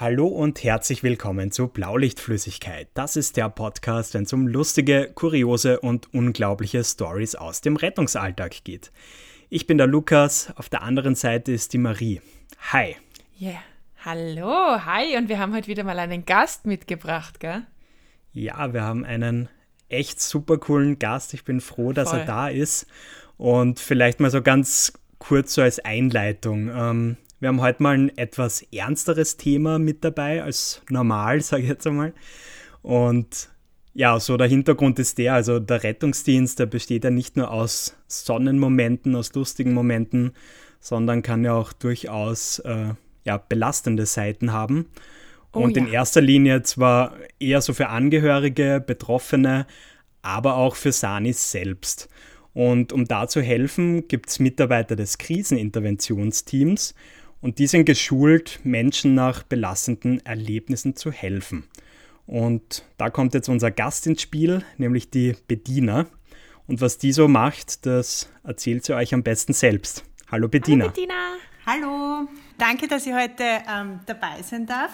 Hallo 0.00 0.28
und 0.28 0.64
herzlich 0.64 1.02
willkommen 1.02 1.52
zu 1.52 1.68
Blaulichtflüssigkeit. 1.68 2.88
Das 2.94 3.16
ist 3.16 3.36
der 3.36 3.50
Podcast, 3.50 4.14
wenn 4.14 4.22
es 4.22 4.32
um 4.32 4.48
lustige, 4.48 5.12
kuriose 5.14 5.78
und 5.78 6.14
unglaubliche 6.14 6.82
Stories 6.82 7.34
aus 7.34 7.60
dem 7.60 7.76
Rettungsalltag 7.76 8.64
geht. 8.64 8.92
Ich 9.50 9.66
bin 9.66 9.76
der 9.76 9.86
Lukas, 9.86 10.54
auf 10.56 10.70
der 10.70 10.80
anderen 10.84 11.16
Seite 11.16 11.52
ist 11.52 11.74
die 11.74 11.78
Marie. 11.78 12.22
Hi. 12.72 12.96
Ja, 13.36 13.50
yeah. 13.50 13.60
hallo, 14.02 14.86
hi 14.86 15.18
und 15.18 15.28
wir 15.28 15.38
haben 15.38 15.54
heute 15.54 15.68
wieder 15.68 15.84
mal 15.84 15.98
einen 15.98 16.24
Gast 16.24 16.64
mitgebracht, 16.64 17.38
gell? 17.38 17.66
Ja, 18.32 18.72
wir 18.72 18.80
haben 18.80 19.04
einen 19.04 19.50
echt 19.90 20.18
super 20.22 20.56
coolen 20.56 20.98
Gast. 20.98 21.34
Ich 21.34 21.44
bin 21.44 21.60
froh, 21.60 21.92
dass 21.92 22.08
Voll. 22.08 22.20
er 22.20 22.24
da 22.24 22.48
ist. 22.48 22.86
Und 23.36 23.80
vielleicht 23.80 24.18
mal 24.18 24.30
so 24.30 24.40
ganz 24.40 24.94
kurz 25.18 25.52
so 25.52 25.60
als 25.60 25.78
Einleitung. 25.78 26.70
Ähm, 26.74 27.16
wir 27.40 27.48
haben 27.48 27.60
heute 27.60 27.82
mal 27.82 27.94
ein 27.94 28.16
etwas 28.16 28.62
ernsteres 28.72 29.36
Thema 29.36 29.78
mit 29.78 30.04
dabei 30.04 30.42
als 30.42 30.82
normal, 30.88 31.40
sage 31.40 31.62
ich 31.62 31.68
jetzt 31.68 31.86
einmal. 31.86 32.12
Und 32.82 33.50
ja, 33.92 34.20
so 34.20 34.36
der 34.36 34.46
Hintergrund 34.46 34.98
ist 34.98 35.18
der, 35.18 35.34
also 35.34 35.58
der 35.58 35.82
Rettungsdienst, 35.82 36.58
der 36.58 36.66
besteht 36.66 37.04
ja 37.04 37.10
nicht 37.10 37.36
nur 37.36 37.50
aus 37.50 37.96
Sonnenmomenten, 38.06 39.16
aus 39.16 39.34
lustigen 39.34 39.74
Momenten, 39.74 40.32
sondern 40.78 41.22
kann 41.22 41.44
ja 41.44 41.54
auch 41.54 41.72
durchaus 41.72 42.60
äh, 42.60 42.94
ja, 43.24 43.36
belastende 43.36 44.06
Seiten 44.06 44.52
haben. 44.52 44.86
Oh, 45.52 45.60
Und 45.60 45.76
ja. 45.76 45.82
in 45.82 45.92
erster 45.92 46.20
Linie 46.20 46.62
zwar 46.62 47.16
eher 47.38 47.60
so 47.60 47.74
für 47.74 47.88
Angehörige, 47.88 48.82
Betroffene, 48.86 49.66
aber 50.22 50.56
auch 50.56 50.76
für 50.76 50.92
Sanis 50.92 51.50
selbst. 51.50 52.08
Und 52.52 52.92
um 52.92 53.04
da 53.04 53.28
zu 53.28 53.42
helfen, 53.42 54.08
gibt 54.08 54.28
es 54.28 54.38
Mitarbeiter 54.38 54.96
des 54.96 55.18
Kriseninterventionsteams, 55.18 56.94
und 57.40 57.58
die 57.58 57.66
sind 57.66 57.84
geschult, 57.84 58.60
Menschen 58.64 59.14
nach 59.14 59.42
belastenden 59.42 60.24
Erlebnissen 60.24 60.96
zu 60.96 61.10
helfen. 61.10 61.64
Und 62.26 62.84
da 62.96 63.10
kommt 63.10 63.34
jetzt 63.34 63.48
unser 63.48 63.70
Gast 63.70 64.06
ins 64.06 64.22
Spiel, 64.22 64.62
nämlich 64.76 65.10
die 65.10 65.34
Bediener. 65.48 66.06
Und 66.66 66.80
was 66.80 66.98
die 66.98 67.12
so 67.12 67.26
macht, 67.26 67.86
das 67.86 68.30
erzählt 68.44 68.84
sie 68.84 68.94
euch 68.94 69.12
am 69.14 69.22
besten 69.22 69.52
selbst. 69.52 70.04
Hallo 70.30 70.48
Bediener. 70.48 70.84
Hallo 70.84 70.94
Bediener. 70.94 71.36
Hallo. 71.66 72.28
Danke, 72.58 72.86
dass 72.86 73.06
ich 73.06 73.14
heute 73.14 73.42
ähm, 73.42 74.00
dabei 74.06 74.42
sein 74.42 74.66
darf. 74.66 74.92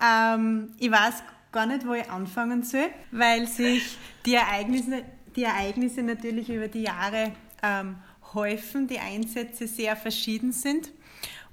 Ähm, 0.00 0.74
ich 0.78 0.90
weiß 0.90 1.14
gar 1.50 1.66
nicht, 1.66 1.86
wo 1.86 1.94
ich 1.94 2.08
anfangen 2.08 2.62
soll, 2.62 2.86
weil 3.10 3.48
sich 3.48 3.98
die 4.24 4.34
Ereignisse, 4.34 5.02
die 5.34 5.44
Ereignisse 5.44 6.02
natürlich 6.02 6.48
über 6.50 6.68
die 6.68 6.82
Jahre 6.82 7.32
ähm, 7.62 7.96
häufen, 8.34 8.86
die 8.86 8.98
Einsätze 8.98 9.66
sehr 9.66 9.96
verschieden 9.96 10.52
sind 10.52 10.92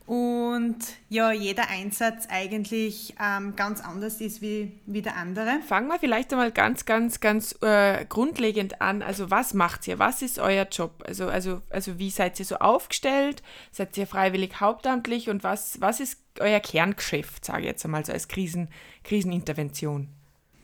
und 0.06 0.78
ja, 1.10 1.32
jeder 1.32 1.68
Einsatz 1.70 2.28
eigentlich 2.30 3.16
ähm, 3.20 3.56
ganz 3.56 3.82
anders 3.82 4.22
ist 4.22 4.40
wie, 4.40 4.72
wie 4.86 5.02
der 5.02 5.16
andere. 5.16 5.60
Fangen 5.68 5.88
wir 5.88 5.98
vielleicht 5.98 6.32
einmal 6.32 6.52
ganz, 6.52 6.86
ganz, 6.86 7.20
ganz 7.20 7.56
äh, 7.62 8.06
grundlegend 8.06 8.82
an. 8.82 9.02
Also 9.02 9.32
was 9.32 9.56
macht 9.56 9.88
ihr? 9.88 9.98
Was 9.98 10.22
ist 10.22 10.38
euer 10.38 10.68
Job? 10.72 11.04
Also, 11.08 11.28
also, 11.28 11.62
also 11.72 11.98
wie 11.98 12.12
seid 12.12 12.40
ihr 12.40 12.46
so 12.46 12.58
aufgestellt? 12.58 13.42
Seid 13.72 13.98
ihr 13.98 14.06
freiwillig 14.06 14.60
hauptamtlich? 14.62 15.30
Und 15.30 15.44
was, 15.44 15.82
was 15.82 16.00
ist 16.00 16.20
euer 16.40 16.60
Kerngeschäft, 16.60 17.44
sage 17.44 17.62
ich 17.62 17.68
jetzt 17.68 17.84
einmal 17.84 18.06
so 18.06 18.14
als 18.14 18.28
Krisen, 18.28 18.68
Krisenintervention? 19.04 20.10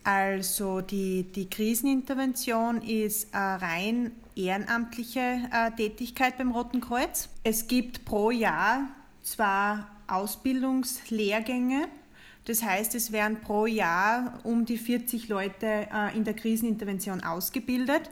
Also 0.03 0.81
die, 0.81 1.23
die 1.23 1.49
Krisenintervention 1.49 2.81
ist 2.83 3.33
eine 3.33 3.61
rein 3.61 4.11
ehrenamtliche 4.35 5.49
äh, 5.51 5.71
Tätigkeit 5.71 6.37
beim 6.37 6.51
Roten 6.51 6.81
Kreuz. 6.81 7.29
Es 7.43 7.67
gibt 7.67 8.05
pro 8.05 8.29
Jahr 8.29 8.87
zwar 9.23 9.87
Ausbildungslehrgänge. 10.07 11.87
Das 12.45 12.63
heißt, 12.63 12.95
es 12.95 13.11
werden 13.11 13.41
pro 13.41 13.65
Jahr 13.65 14.39
um 14.43 14.65
die 14.65 14.77
40 14.77 15.27
Leute 15.27 15.87
äh, 15.93 16.15
in 16.15 16.23
der 16.23 16.33
Krisenintervention 16.33 17.23
ausgebildet, 17.23 18.09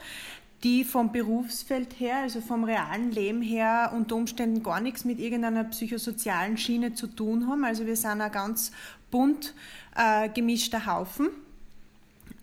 die 0.64 0.84
vom 0.84 1.12
Berufsfeld 1.12 2.00
her, 2.00 2.18
also 2.18 2.42
vom 2.42 2.64
realen 2.64 3.12
Leben 3.12 3.42
her, 3.42 3.92
unter 3.96 4.16
Umständen 4.16 4.62
gar 4.62 4.82
nichts 4.82 5.06
mit 5.06 5.20
irgendeiner 5.20 5.64
psychosozialen 5.66 6.58
Schiene 6.58 6.94
zu 6.94 7.08
tun 7.08 7.48
haben. 7.48 7.64
Also 7.64 7.86
wir 7.86 7.96
sind 7.96 8.22
ein 8.22 8.32
ganz 8.32 8.72
bunt 9.10 9.56
äh, 9.96 10.30
gemischter 10.30 10.86
Haufen. 10.86 11.30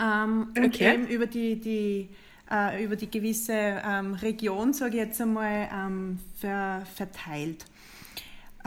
Ähm, 0.01 0.49
okay. 0.51 0.65
Und 0.65 0.81
eben 0.81 1.07
über 1.07 1.27
die, 1.27 1.57
die 1.61 2.09
äh, 2.51 2.85
über 2.85 2.97
die 2.97 3.11
gewisse 3.11 3.53
ähm, 3.53 4.15
Region, 4.15 4.73
sage 4.73 4.97
ich 4.97 5.03
jetzt 5.03 5.21
einmal, 5.21 5.69
ähm, 5.73 6.19
ver, 6.39 6.83
verteilt. 6.95 7.65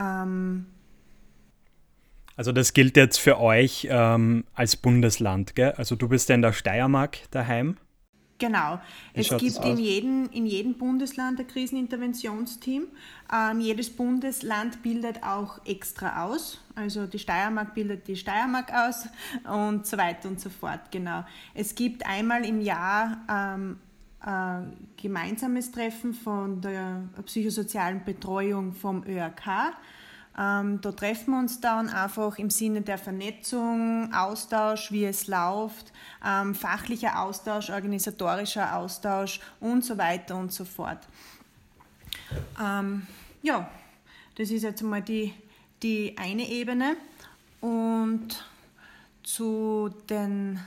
Ähm, 0.00 0.66
also 2.36 2.52
das 2.52 2.72
gilt 2.72 2.96
jetzt 2.96 3.18
für 3.18 3.38
euch 3.38 3.86
ähm, 3.90 4.44
als 4.54 4.74
Bundesland, 4.76 5.54
gell? 5.54 5.72
Also 5.72 5.94
du 5.94 6.08
bist 6.08 6.30
ja 6.30 6.34
in 6.34 6.42
der 6.42 6.54
Steiermark 6.54 7.18
daheim. 7.30 7.76
Genau. 8.38 8.80
Wie 9.12 9.20
es 9.20 9.28
gibt 9.28 9.62
in 9.62 9.76
jedem, 9.76 10.30
in 10.32 10.46
jedem 10.46 10.78
Bundesland 10.78 11.38
ein 11.38 11.46
Kriseninterventionsteam. 11.46 12.86
Ähm, 13.30 13.60
jedes 13.60 13.90
Bundesland 13.90 14.82
bildet 14.82 15.22
auch 15.22 15.64
extra 15.66 16.24
aus. 16.24 16.58
Also 16.74 17.06
die 17.06 17.18
Steiermark 17.18 17.74
bildet 17.74 18.08
die 18.08 18.16
Steiermark 18.16 18.72
aus 18.72 19.06
und 19.46 19.86
so 19.86 19.98
weiter 19.98 20.28
und 20.30 20.40
so 20.40 20.48
fort. 20.48 20.90
Genau. 20.90 21.24
Es 21.52 21.74
gibt 21.74 22.06
einmal 22.06 22.46
im 22.46 22.62
Jahr 22.62 23.18
ähm, 23.30 23.78
gemeinsames 24.96 25.72
Treffen 25.72 26.12
von 26.12 26.60
der 26.60 27.04
psychosozialen 27.24 28.04
Betreuung 28.04 28.74
vom 28.74 29.02
ÖRK. 29.04 29.72
Ähm, 30.38 30.80
da 30.80 30.92
treffen 30.92 31.32
wir 31.32 31.38
uns 31.38 31.60
dann 31.60 31.88
einfach 31.88 32.38
im 32.38 32.50
Sinne 32.50 32.82
der 32.82 32.98
Vernetzung, 32.98 34.12
Austausch, 34.14 34.92
wie 34.92 35.04
es 35.04 35.26
läuft, 35.26 35.92
ähm, 36.24 36.54
fachlicher 36.54 37.20
Austausch, 37.20 37.70
organisatorischer 37.70 38.76
Austausch 38.76 39.40
und 39.58 39.84
so 39.84 39.98
weiter 39.98 40.36
und 40.36 40.52
so 40.52 40.64
fort. 40.64 41.00
Ähm, 42.62 43.06
ja, 43.42 43.68
das 44.36 44.50
ist 44.50 44.62
jetzt 44.62 44.82
mal 44.82 45.02
die, 45.02 45.34
die 45.82 46.16
eine 46.16 46.48
Ebene. 46.48 46.96
Und 47.60 48.44
zu 49.22 49.90
den, 50.08 50.60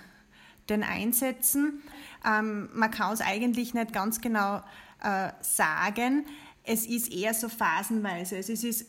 den 0.69 0.84
Einsätzen 0.84 1.84
ähm, 2.25 2.69
man 2.74 2.91
kann 2.91 3.13
es 3.13 3.22
eigentlich 3.22 3.74
nicht 3.74 3.94
ganz 3.94 4.22
genau 4.22 4.62
äh, 5.03 5.31
sagen. 5.41 6.25
Es 6.66 6.85
ist 6.85 7.12
eher 7.12 7.34
so 7.34 7.50
phasenweise. 7.50 8.38
Also 8.38 8.53
es 8.53 8.63
ist 8.63 8.85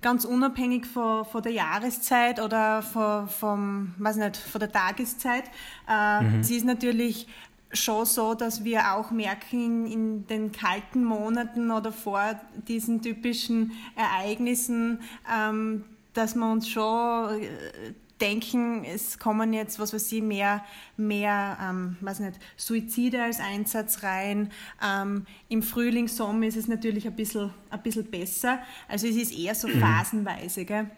ganz 0.00 0.24
unabhängig 0.24 0.86
von, 0.86 1.26
von 1.26 1.42
der 1.42 1.52
Jahreszeit 1.52 2.40
oder 2.40 2.80
von, 2.82 3.28
vom, 3.28 3.94
weiß 3.98 4.16
nicht, 4.16 4.38
von 4.38 4.58
der 4.58 4.72
Tageszeit. 4.72 5.44
Äh, 5.86 6.22
mhm. 6.22 6.40
Es 6.40 6.50
ist 6.50 6.64
natürlich 6.64 7.28
schon 7.72 8.06
so, 8.06 8.34
dass 8.34 8.64
wir 8.64 8.94
auch 8.94 9.10
merken 9.10 9.86
in 9.86 10.26
den 10.26 10.50
kalten 10.50 11.04
Monaten 11.04 11.70
oder 11.70 11.92
vor 11.92 12.40
diesen 12.66 13.02
typischen 13.02 13.72
Ereignissen, 13.94 15.00
ähm, 15.32 15.84
dass 16.14 16.34
man 16.34 16.52
uns 16.52 16.68
schon 16.68 17.42
äh, 17.42 17.92
denken, 18.20 18.84
es 18.84 19.18
kommen 19.18 19.52
jetzt, 19.52 19.78
was 19.78 19.92
weiß 19.92 20.12
ich, 20.12 20.22
mehr, 20.22 20.64
mehr 20.96 21.58
ähm, 21.62 21.96
weiß 22.00 22.20
nicht, 22.20 22.38
Suizide 22.56 23.22
als 23.22 23.40
Einsatz 23.40 24.02
rein. 24.02 24.50
Ähm, 24.84 25.26
Im 25.48 25.62
Frühling, 25.62 26.08
Sommer 26.08 26.46
ist 26.46 26.56
es 26.56 26.68
natürlich 26.68 27.06
ein 27.06 27.16
bisschen, 27.16 27.50
ein 27.70 27.82
bisschen 27.82 28.04
besser. 28.04 28.60
Also 28.88 29.06
es 29.06 29.16
ist 29.16 29.36
eher 29.36 29.54
so 29.54 29.68
mhm. 29.68 29.80
phasenweise. 29.80 30.64
Gell? 30.64 30.90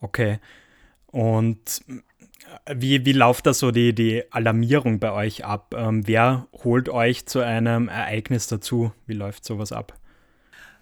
Okay. 0.00 0.38
Und 1.06 1.84
wie, 2.72 3.04
wie 3.04 3.12
läuft 3.12 3.46
da 3.46 3.54
so 3.54 3.70
die, 3.70 3.94
die 3.94 4.22
Alarmierung 4.30 4.98
bei 4.98 5.12
euch 5.12 5.44
ab? 5.44 5.74
Ähm, 5.76 6.06
wer 6.06 6.46
holt 6.64 6.88
euch 6.88 7.26
zu 7.26 7.40
einem 7.40 7.88
Ereignis 7.88 8.46
dazu? 8.46 8.92
Wie 9.06 9.14
läuft 9.14 9.44
sowas 9.44 9.72
ab? 9.72 9.98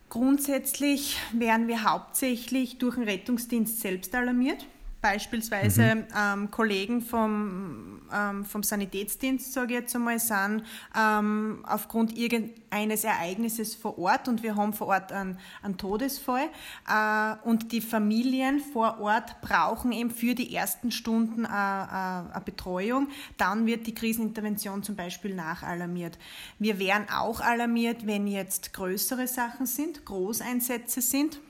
Grundsätzlich 0.09 1.19
werden 1.33 1.69
wir 1.69 1.85
hauptsächlich 1.85 2.79
durch 2.79 2.97
den 2.97 3.05
Rettungsdienst 3.05 3.81
selbst 3.81 4.15
alarmiert 4.15 4.67
beispielsweise 5.03 5.97
mhm. 5.97 6.05
ähm, 6.17 6.51
Kollegen 6.51 7.03
vom, 7.03 8.01
ähm, 8.15 8.45
vom 8.45 8.63
Sanitätsdienst, 8.63 9.53
sage 9.53 9.75
ich 9.75 9.81
jetzt 9.81 9.95
einmal, 9.95 10.19
sind 10.19 10.63
ähm, 10.97 11.65
aufgrund 11.67 12.17
irgendeines 12.17 13.05
Ereignisses 13.05 13.75
vor 13.75 13.99
Ort 13.99 14.29
und 14.29 14.43
wir 14.43 14.57
haben 14.57 14.73
vor 14.73 14.87
Ort 14.87 15.13
einen, 15.13 15.39
einen 15.63 15.77
Todesfall 15.77 16.49
äh, 16.89 17.35
und 17.45 17.73
die 17.73 17.81
Familien 17.81 18.61
vor 18.61 19.01
Ort 19.01 19.41
brauchen 19.41 19.93
eben 19.93 20.11
für 20.11 20.35
die 20.35 20.55
ersten 20.55 20.93
Stunden 20.93 21.45
äh, 21.45 21.49
äh, 21.49 21.51
eine 21.51 22.43
Betreuung. 22.45 23.09
Dann 23.37 23.67
wird 23.67 23.87
die 23.89 23.95
Krisenintervention 23.95 24.85
zum 24.85 24.95
Beispiel 24.95 25.35
nachalarmiert. 25.35 26.17
Wir 26.61 26.79
werden 26.79 27.07
auch 27.13 27.41
alarmiert, 27.41 28.07
wenn 28.07 28.29
jetzt 28.29 28.73
größere 28.73 29.27
Sachen 29.27 29.67
sind, 29.67 30.05
Großeinsätze 30.05 31.03
sind 31.03 31.41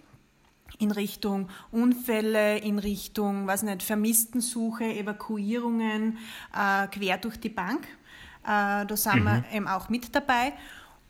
in 0.82 0.90
Richtung 0.90 1.48
Unfälle, 1.70 2.58
in 2.58 2.78
Richtung, 2.78 3.46
was 3.46 3.62
nicht, 3.62 3.82
Vermisstensuche, 3.82 4.84
Evakuierungen 4.84 6.18
äh, 6.52 6.86
quer 6.88 7.18
durch 7.18 7.38
die 7.38 7.48
Bank. 7.48 7.86
Äh, 8.44 8.84
da 8.86 8.96
sind 8.96 9.20
mhm. 9.20 9.24
wir 9.24 9.44
eben 9.54 9.68
auch 9.68 9.88
mit 9.88 10.14
dabei. 10.14 10.52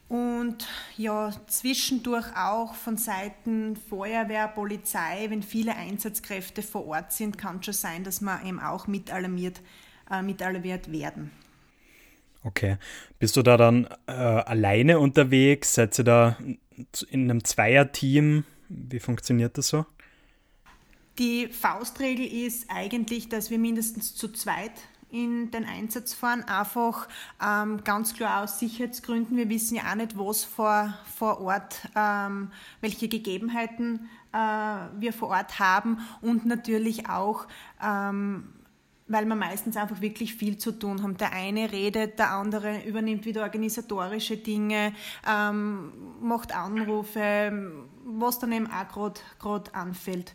und 0.08 0.68
ja, 0.98 1.32
zwischendurch 1.46 2.26
auch 2.36 2.74
von 2.74 2.98
Seiten 2.98 3.76
Feuerwehr, 3.76 4.46
Polizei, 4.48 5.26
wenn 5.30 5.42
viele 5.42 5.74
Einsatzkräfte 5.74 6.62
vor 6.62 6.86
Ort 6.86 7.12
sind, 7.12 7.38
kann 7.38 7.58
es 7.60 7.64
schon 7.64 7.74
sein, 7.74 8.04
dass 8.04 8.20
wir 8.20 8.42
eben 8.44 8.60
auch 8.60 8.86
mit 8.86 9.10
alarmiert, 9.10 9.62
äh, 10.10 10.20
mit 10.20 10.42
alarmiert 10.42 10.92
werden. 10.92 11.30
Okay. 12.44 12.76
Bist 13.18 13.36
du 13.36 13.42
da 13.42 13.56
dann 13.56 13.86
äh, 14.06 14.12
alleine 14.12 14.98
unterwegs? 14.98 15.74
Seid 15.74 15.98
ihr 15.98 16.04
da 16.04 16.36
in 17.10 17.30
einem 17.30 17.44
Zweierteam? 17.44 18.44
Wie 18.72 19.00
funktioniert 19.00 19.58
das 19.58 19.68
so? 19.68 19.84
Die 21.18 21.48
Faustregel 21.48 22.26
ist 22.26 22.70
eigentlich, 22.70 23.28
dass 23.28 23.50
wir 23.50 23.58
mindestens 23.58 24.14
zu 24.14 24.28
zweit 24.28 24.72
in 25.10 25.50
den 25.50 25.66
Einsatz 25.66 26.14
fahren, 26.14 26.42
einfach 26.44 27.06
ähm, 27.44 27.84
ganz 27.84 28.14
klar 28.14 28.42
aus 28.42 28.58
Sicherheitsgründen. 28.58 29.36
Wir 29.36 29.50
wissen 29.50 29.76
ja 29.76 29.82
auch 29.90 29.94
nicht, 29.94 30.18
was 30.18 30.42
vor, 30.44 30.94
vor 31.14 31.42
Ort, 31.42 31.86
ähm, 31.94 32.50
welche 32.80 33.08
Gegebenheiten 33.08 34.08
äh, 34.32 34.36
wir 34.36 35.12
vor 35.12 35.28
Ort 35.28 35.58
haben 35.58 35.98
und 36.22 36.46
natürlich 36.46 37.10
auch, 37.10 37.46
ähm, 37.84 38.54
weil 39.06 39.26
wir 39.26 39.34
meistens 39.34 39.76
einfach 39.76 40.00
wirklich 40.00 40.34
viel 40.34 40.56
zu 40.56 40.72
tun 40.72 41.02
haben. 41.02 41.18
Der 41.18 41.32
eine 41.32 41.70
redet, 41.70 42.18
der 42.18 42.30
andere 42.30 42.82
übernimmt 42.86 43.26
wieder 43.26 43.42
organisatorische 43.42 44.38
Dinge, 44.38 44.94
ähm, 45.28 45.92
macht 46.22 46.56
Anrufe, 46.56 47.86
was 48.22 48.38
dann 48.38 48.52
eben 48.52 48.68
auch 48.70 49.12
gerade 49.38 49.74
anfällt 49.74 50.34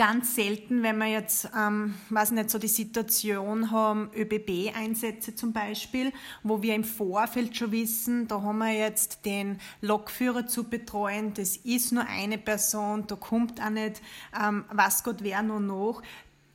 ganz 0.00 0.34
selten, 0.34 0.82
wenn 0.82 0.96
wir 0.96 1.08
jetzt, 1.08 1.50
ähm, 1.54 1.94
weiß 2.08 2.30
nicht, 2.30 2.48
so 2.48 2.58
die 2.58 2.68
Situation 2.68 3.70
haben, 3.70 4.08
ÖBB-Einsätze 4.16 5.34
zum 5.34 5.52
Beispiel, 5.52 6.10
wo 6.42 6.62
wir 6.62 6.74
im 6.74 6.84
Vorfeld 6.84 7.54
schon 7.54 7.72
wissen, 7.72 8.26
da 8.26 8.40
haben 8.40 8.58
wir 8.58 8.72
jetzt 8.72 9.26
den 9.26 9.60
Lokführer 9.82 10.46
zu 10.46 10.64
betreuen, 10.64 11.34
das 11.34 11.58
ist 11.58 11.92
nur 11.92 12.06
eine 12.06 12.38
Person, 12.38 13.06
da 13.08 13.16
kommt 13.16 13.62
auch 13.62 13.68
nicht, 13.68 14.00
ähm, 14.42 14.64
was 14.72 15.04
Gott 15.04 15.18
wer 15.20 15.42
noch. 15.42 16.00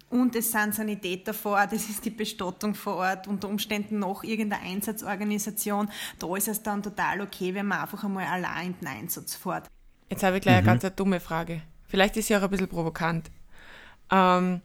Und 0.09 0.35
es 0.35 0.51
sind 0.51 0.73
Sanitäter 0.73 1.35
vor 1.35 1.53
Ort, 1.53 1.73
es 1.73 1.87
ist 1.87 2.03
die 2.03 2.09
Bestattung 2.09 2.73
vor 2.73 2.95
Ort, 2.95 3.27
unter 3.27 3.47
Umständen 3.47 3.99
noch 3.99 4.23
irgendeine 4.23 4.63
Einsatzorganisation. 4.63 5.87
Da 6.17 6.35
ist 6.35 6.47
es 6.47 6.63
dann 6.63 6.81
total 6.81 7.21
okay, 7.21 7.53
wenn 7.53 7.67
man 7.67 7.81
einfach 7.81 8.03
einmal 8.03 8.25
allein 8.25 8.67
in 8.67 8.79
den 8.79 8.87
Einsatz 8.87 9.35
fährt. 9.35 9.69
Jetzt 10.09 10.23
habe 10.23 10.37
ich 10.37 10.41
gleich 10.41 10.61
mhm. 10.61 10.69
eine 10.69 10.79
ganz 10.79 10.95
dumme 10.95 11.19
Frage. 11.19 11.61
Vielleicht 11.87 12.17
ist 12.17 12.27
sie 12.27 12.35
auch 12.35 12.41
ein 12.41 12.49
bisschen 12.49 12.67
provokant. 12.67 13.29
Ähm, 14.11 14.61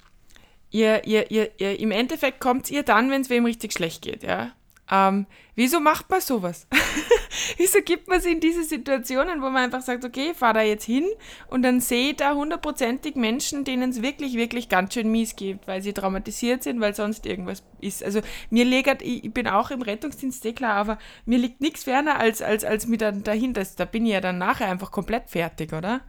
ihr, 0.71 1.05
ihr, 1.05 1.31
ihr, 1.31 1.51
ihr, 1.59 1.79
Im 1.81 1.91
Endeffekt 1.91 2.41
kommt 2.41 2.71
ihr 2.71 2.83
dann, 2.83 3.11
wenn 3.11 3.23
es 3.23 3.31
wem 3.31 3.45
richtig 3.45 3.73
schlecht 3.73 4.03
geht, 4.03 4.23
ja. 4.23 4.53
Ähm, 4.91 5.27
wieso 5.55 5.81
macht 5.81 6.11
man 6.11 6.21
sowas? 6.21 6.67
wieso 7.57 7.81
gibt 7.83 8.09
man 8.09 8.21
sich 8.21 8.33
in 8.33 8.41
diese 8.41 8.65
Situationen, 8.65 9.41
wo 9.41 9.51
man 9.51 9.65
einfach 9.65 9.83
sagt, 9.83 10.05
okay, 10.05 10.35
fahr 10.35 10.55
da 10.55 10.63
jetzt 10.63 10.85
hin 10.85 11.07
und 11.49 11.63
dann 11.63 11.81
sehe 11.81 12.15
da 12.15 12.35
hundertprozentig 12.35 13.15
Menschen, 13.15 13.65
denen 13.65 13.91
es 13.91 14.03
wirklich, 14.03 14.35
wirklich 14.35 14.69
ganz 14.69 14.95
schön 14.95 15.11
mies 15.11 15.37
geht, 15.37 15.67
weil 15.67 15.83
sie 15.83 15.93
traumatisiert 15.93 16.63
sind, 16.63 16.81
weil 16.81 16.95
sonst 16.95 17.27
irgendwas 17.27 17.63
ist. 17.81 18.05
Also 18.05 18.21
mir 18.51 18.65
liegt, 18.65 19.03
ich 19.03 19.33
bin 19.33 19.47
auch 19.47 19.71
im 19.71 19.83
Rettungsdienst, 19.83 20.45
eh 20.47 20.53
klar, 20.53 20.75
aber 20.75 20.99
mir 21.25 21.39
liegt 21.39 21.61
nichts 21.61 21.85
ferner 21.85 22.19
als, 22.19 22.43
als, 22.43 22.65
als 22.65 22.87
mir 22.87 22.99
dann 22.99 23.23
da 23.23 23.85
bin 23.85 24.07
ich 24.07 24.13
ja 24.13 24.21
dann 24.21 24.39
nachher 24.39 24.69
einfach 24.69 24.91
komplett 24.91 25.29
fertig, 25.29 25.73
oder? 25.73 26.01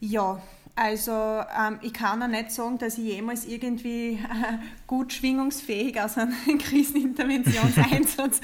Ja, 0.00 0.42
also 0.76 1.12
ähm, 1.12 1.78
ich 1.82 1.92
kann 1.92 2.20
auch 2.20 2.26
nicht 2.26 2.50
sagen, 2.50 2.78
dass 2.78 2.98
ich 2.98 3.04
jemals 3.04 3.44
irgendwie 3.44 4.14
äh, 4.14 4.58
gut 4.88 5.12
schwingungsfähig 5.12 6.00
aus 6.00 6.18
einem 6.18 6.34
Kriseninterventionseinsatz 6.58 8.40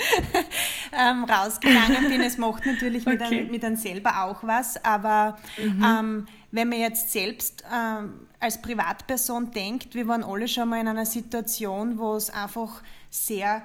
ähm, 0.92 1.24
rausgegangen 1.24 2.08
bin. 2.08 2.20
Es 2.20 2.38
macht 2.38 2.66
natürlich 2.66 3.04
okay. 3.04 3.12
mit, 3.16 3.22
einem, 3.22 3.50
mit 3.50 3.64
einem 3.64 3.76
selber 3.76 4.24
auch 4.24 4.44
was, 4.44 4.82
aber 4.84 5.38
mhm. 5.58 5.84
ähm, 5.84 6.26
wenn 6.52 6.68
man 6.68 6.78
jetzt 6.78 7.10
selbst 7.10 7.64
ähm, 7.72 8.28
als 8.38 8.62
Privatperson 8.62 9.50
denkt, 9.50 9.94
wir 9.94 10.06
waren 10.06 10.22
alle 10.22 10.46
schon 10.46 10.68
mal 10.68 10.80
in 10.80 10.86
einer 10.86 11.06
Situation, 11.06 11.98
wo 11.98 12.14
es 12.14 12.30
einfach 12.30 12.82
sehr 13.10 13.62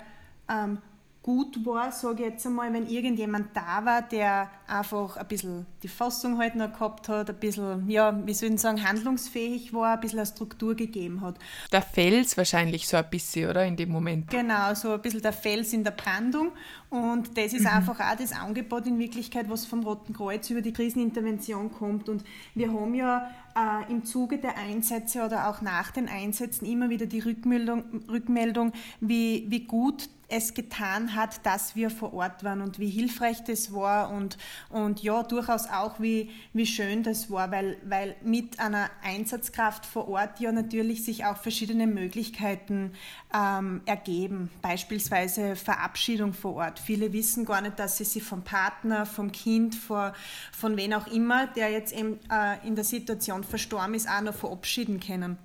ähm, 0.49 0.79
gut 1.25 1.65
war, 1.65 1.91
sage 1.91 2.21
ich 2.21 2.29
jetzt 2.29 2.45
einmal, 2.45 2.71
wenn 2.71 2.85
irgendjemand 2.85 3.47
da 3.55 3.83
war, 3.83 4.03
der 4.03 4.47
einfach 4.67 5.17
ein 5.17 5.27
bisschen 5.27 5.65
die 5.81 5.87
Fassung 5.87 6.37
halt 6.37 6.53
noch 6.53 6.71
gehabt 6.71 7.09
hat, 7.09 7.31
ein 7.31 7.35
bisschen, 7.37 7.89
ja, 7.89 8.15
wie 8.27 8.33
soll 8.35 8.53
ich 8.53 8.59
sagen, 8.61 8.87
handlungsfähig 8.87 9.73
war, 9.73 9.95
ein 9.95 10.01
bisschen 10.01 10.19
eine 10.19 10.27
Struktur 10.27 10.75
gegeben 10.75 11.21
hat. 11.21 11.39
Der 11.71 11.81
Fels 11.81 12.37
wahrscheinlich 12.37 12.87
so 12.87 12.97
ein 12.97 13.09
bisschen, 13.09 13.49
oder, 13.49 13.65
in 13.65 13.75
dem 13.75 13.89
Moment? 13.89 14.29
Genau, 14.29 14.75
so 14.75 14.91
ein 14.91 15.01
bisschen 15.01 15.23
der 15.23 15.33
Fels 15.33 15.73
in 15.73 15.83
der 15.83 15.91
Brandung 15.91 16.51
und 16.91 17.35
das 17.35 17.53
ist 17.53 17.61
mhm. 17.61 17.69
einfach 17.69 17.99
auch 17.99 18.15
das 18.15 18.31
Angebot 18.31 18.85
in 18.85 18.99
Wirklichkeit, 18.99 19.49
was 19.49 19.65
vom 19.65 19.83
Roten 19.83 20.13
Kreuz 20.13 20.47
über 20.51 20.61
die 20.61 20.73
Krisenintervention 20.73 21.71
kommt 21.71 22.07
und 22.07 22.23
wir 22.53 22.71
haben 22.71 22.93
ja 22.93 23.31
äh, 23.55 23.91
im 23.91 24.05
Zuge 24.05 24.37
der 24.37 24.57
Einsätze 24.57 25.25
oder 25.25 25.49
auch 25.49 25.61
nach 25.61 25.89
den 25.89 26.07
Einsätzen 26.07 26.65
immer 26.67 26.91
wieder 26.91 27.07
die 27.07 27.21
Rückmeldung, 27.21 28.03
Rückmeldung 28.09 28.73
wie, 28.99 29.45
wie 29.49 29.61
gut 29.61 30.07
es 30.27 30.53
getan 30.53 31.15
hat, 31.15 31.45
dass 31.45 31.75
wir 31.75 31.89
vor 31.89 32.13
Ort 32.13 32.43
waren 32.43 32.61
und 32.61 32.79
wie 32.79 32.89
hilfreich 32.89 33.43
das 33.43 33.73
war 33.73 34.09
und, 34.09 34.37
und 34.69 35.03
ja, 35.03 35.23
durchaus 35.23 35.67
auch, 35.67 35.99
wie, 35.99 36.31
wie 36.53 36.65
schön 36.65 37.03
das 37.03 37.29
war, 37.29 37.51
weil, 37.51 37.77
weil 37.85 38.15
mit 38.23 38.59
einer 38.59 38.89
Einsatzkraft 39.03 39.85
vor 39.85 40.07
Ort 40.07 40.39
ja 40.39 40.51
natürlich 40.51 41.03
sich 41.05 41.25
auch 41.25 41.37
verschiedene 41.37 41.87
Möglichkeiten 41.87 42.93
ähm, 43.33 43.81
ergeben, 43.85 44.49
beispielsweise 44.61 45.55
Verabschiedung 45.55 46.33
vor 46.33 46.55
Ort. 46.55 46.79
Viele 46.79 47.13
wissen 47.13 47.45
gar 47.45 47.61
nicht, 47.61 47.77
dass 47.77 47.97
sie 47.97 48.05
sich 48.05 48.23
vom 48.23 48.43
Partner, 48.43 49.05
vom 49.05 49.31
Kind, 49.31 49.75
vor, 49.75 50.13
von 50.51 50.77
wen 50.77 50.93
auch 50.93 51.07
immer, 51.07 51.47
der 51.47 51.69
jetzt 51.69 51.93
eben 51.93 52.19
äh, 52.31 52.65
in 52.67 52.75
der 52.75 52.83
Situation 52.83 53.43
verstorben 53.43 53.93
ist, 53.93 54.09
auch 54.09 54.21
noch 54.21 54.35
verabschieden 54.35 54.99
können. 54.99 55.37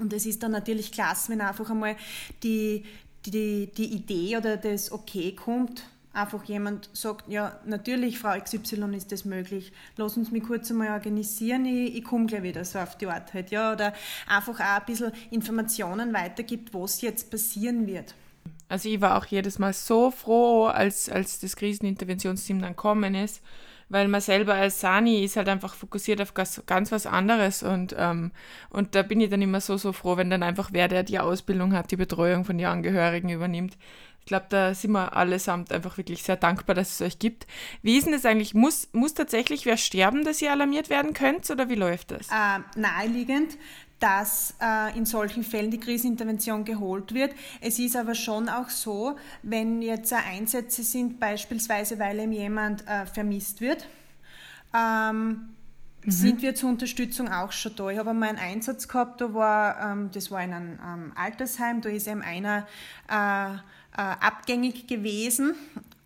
Und 0.00 0.12
es 0.12 0.26
ist 0.26 0.42
dann 0.42 0.50
natürlich 0.50 0.90
klasse, 0.90 1.30
wenn 1.30 1.40
einfach 1.40 1.70
einmal 1.70 1.96
die, 2.42 2.84
die, 3.26 3.70
die 3.76 3.94
Idee 3.94 4.36
oder 4.36 4.56
das 4.56 4.92
Okay 4.92 5.34
kommt, 5.34 5.82
einfach 6.12 6.44
jemand 6.44 6.88
sagt, 6.92 7.28
ja, 7.28 7.58
natürlich, 7.66 8.18
Frau 8.18 8.38
XY 8.38 8.94
ist 8.96 9.12
das 9.12 9.24
möglich, 9.24 9.72
lass 9.96 10.16
uns 10.16 10.30
mich 10.30 10.44
kurz 10.44 10.70
einmal 10.70 10.90
organisieren, 10.90 11.66
ich, 11.66 11.96
ich 11.96 12.04
komme 12.04 12.26
gleich 12.26 12.42
wieder 12.42 12.64
so 12.64 12.78
auf 12.78 12.96
die 12.96 13.06
Art 13.06 13.34
halt, 13.34 13.50
ja, 13.50 13.72
oder 13.72 13.92
einfach 14.28 14.60
auch 14.60 14.80
ein 14.80 14.86
bisschen 14.86 15.12
Informationen 15.30 16.14
weitergibt, 16.14 16.72
was 16.72 17.00
jetzt 17.00 17.30
passieren 17.30 17.86
wird. 17.86 18.14
Also 18.68 18.88
ich 18.88 19.00
war 19.00 19.18
auch 19.18 19.26
jedes 19.26 19.58
Mal 19.58 19.72
so 19.72 20.10
froh, 20.10 20.66
als, 20.66 21.08
als 21.08 21.40
das 21.40 21.56
Kriseninterventionsteam 21.56 22.60
dann 22.60 22.76
kommen 22.76 23.14
ist, 23.14 23.42
weil 23.94 24.08
man 24.08 24.20
selber 24.20 24.54
als 24.54 24.80
Sani 24.80 25.22
ist 25.22 25.36
halt 25.36 25.48
einfach 25.48 25.72
fokussiert 25.72 26.20
auf 26.20 26.34
ganz, 26.34 26.90
was 26.90 27.06
anderes 27.06 27.62
und, 27.62 27.94
ähm, 27.96 28.32
und 28.68 28.96
da 28.96 29.02
bin 29.02 29.20
ich 29.20 29.30
dann 29.30 29.40
immer 29.40 29.60
so, 29.60 29.76
so 29.76 29.92
froh, 29.92 30.16
wenn 30.16 30.30
dann 30.30 30.42
einfach 30.42 30.70
wer, 30.72 30.88
der 30.88 31.04
die 31.04 31.20
Ausbildung 31.20 31.72
hat, 31.74 31.92
die 31.92 31.96
Betreuung 31.96 32.44
von 32.44 32.58
den 32.58 32.66
Angehörigen 32.66 33.28
übernimmt. 33.28 33.78
Ich 34.18 34.26
glaube, 34.26 34.46
da 34.48 34.74
sind 34.74 34.90
wir 34.90 35.16
allesamt 35.16 35.70
einfach 35.70 35.96
wirklich 35.96 36.24
sehr 36.24 36.36
dankbar, 36.36 36.74
dass 36.74 36.94
es 36.94 37.02
euch 37.02 37.20
gibt. 37.20 37.46
Wie 37.82 37.96
ist 37.96 38.06
denn 38.06 38.14
das 38.14 38.24
eigentlich? 38.24 38.52
Muss, 38.52 38.88
muss 38.92 39.14
tatsächlich 39.14 39.64
wer 39.64 39.76
sterben, 39.76 40.24
dass 40.24 40.42
ihr 40.42 40.50
alarmiert 40.50 40.90
werden 40.90 41.12
könnt 41.14 41.48
oder 41.48 41.68
wie 41.68 41.76
läuft 41.76 42.10
das? 42.10 42.28
Äh, 42.30 42.80
naheliegend 42.80 43.56
dass 44.04 44.54
äh, 44.60 44.94
in 44.98 45.06
solchen 45.06 45.42
Fällen 45.42 45.70
die 45.70 45.80
Krisenintervention 45.80 46.66
geholt 46.66 47.14
wird. 47.14 47.34
Es 47.62 47.78
ist 47.78 47.96
aber 47.96 48.14
schon 48.14 48.50
auch 48.50 48.68
so, 48.68 49.16
wenn 49.42 49.80
jetzt 49.80 50.12
äh, 50.12 50.16
Einsätze 50.16 50.82
sind, 50.82 51.18
beispielsweise 51.18 51.98
weil 51.98 52.18
ihm 52.18 52.32
jemand 52.32 52.86
äh, 52.86 53.06
vermisst 53.06 53.62
wird, 53.62 53.86
ähm, 54.74 55.54
mhm. 56.04 56.10
sind 56.10 56.42
wir 56.42 56.54
zur 56.54 56.68
Unterstützung 56.68 57.32
auch 57.32 57.50
schon 57.50 57.76
da. 57.76 57.88
Ich 57.88 57.98
habe 57.98 58.10
einmal 58.10 58.28
einen 58.28 58.36
Einsatz 58.36 58.88
gehabt, 58.88 59.22
da 59.22 59.32
war, 59.32 59.92
ähm, 59.92 60.10
das 60.12 60.30
war 60.30 60.44
in 60.44 60.52
einem 60.52 60.78
ähm, 60.86 61.12
Altersheim, 61.14 61.80
da 61.80 61.88
ist 61.88 62.06
eben 62.06 62.20
einer 62.20 62.66
äh, 63.10 63.54
äh, 63.54 63.56
abgängig 63.96 64.86
gewesen 64.86 65.54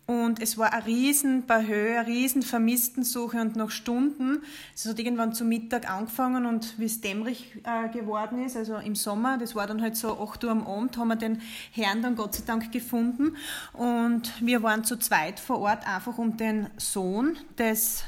und 0.09 0.41
es 0.41 0.57
war 0.57 0.73
ein 0.73 0.81
riesen 0.81 1.43
Höhe, 1.47 1.99
eine 1.99 2.07
riesen 2.07 2.41
Vermisstensuche 2.41 3.39
und 3.39 3.55
nach 3.55 3.69
Stunden, 3.69 4.41
es 4.73 4.87
hat 4.87 4.97
irgendwann 4.97 5.33
zu 5.33 5.45
Mittag 5.45 5.87
angefangen 5.87 6.47
und 6.47 6.79
wie 6.79 6.85
es 6.85 6.99
dämmerig 6.99 7.53
äh, 7.63 7.89
geworden 7.89 8.43
ist, 8.43 8.57
also 8.57 8.77
im 8.77 8.95
Sommer, 8.95 9.37
das 9.37 9.53
war 9.53 9.67
dann 9.67 9.83
halt 9.83 9.95
so 9.95 10.19
8 10.19 10.45
Uhr 10.45 10.49
am 10.49 10.65
Abend, 10.65 10.97
haben 10.97 11.09
wir 11.09 11.15
den 11.15 11.39
Herrn 11.73 12.01
dann 12.01 12.15
Gott 12.15 12.33
sei 12.33 12.43
Dank 12.43 12.71
gefunden. 12.71 13.35
Und 13.73 14.33
wir 14.43 14.63
waren 14.63 14.83
zu 14.83 14.97
zweit 14.97 15.39
vor 15.39 15.59
Ort 15.59 15.87
einfach 15.87 16.17
um 16.17 16.37
den 16.37 16.71
Sohn 16.77 17.37
des 17.59 18.03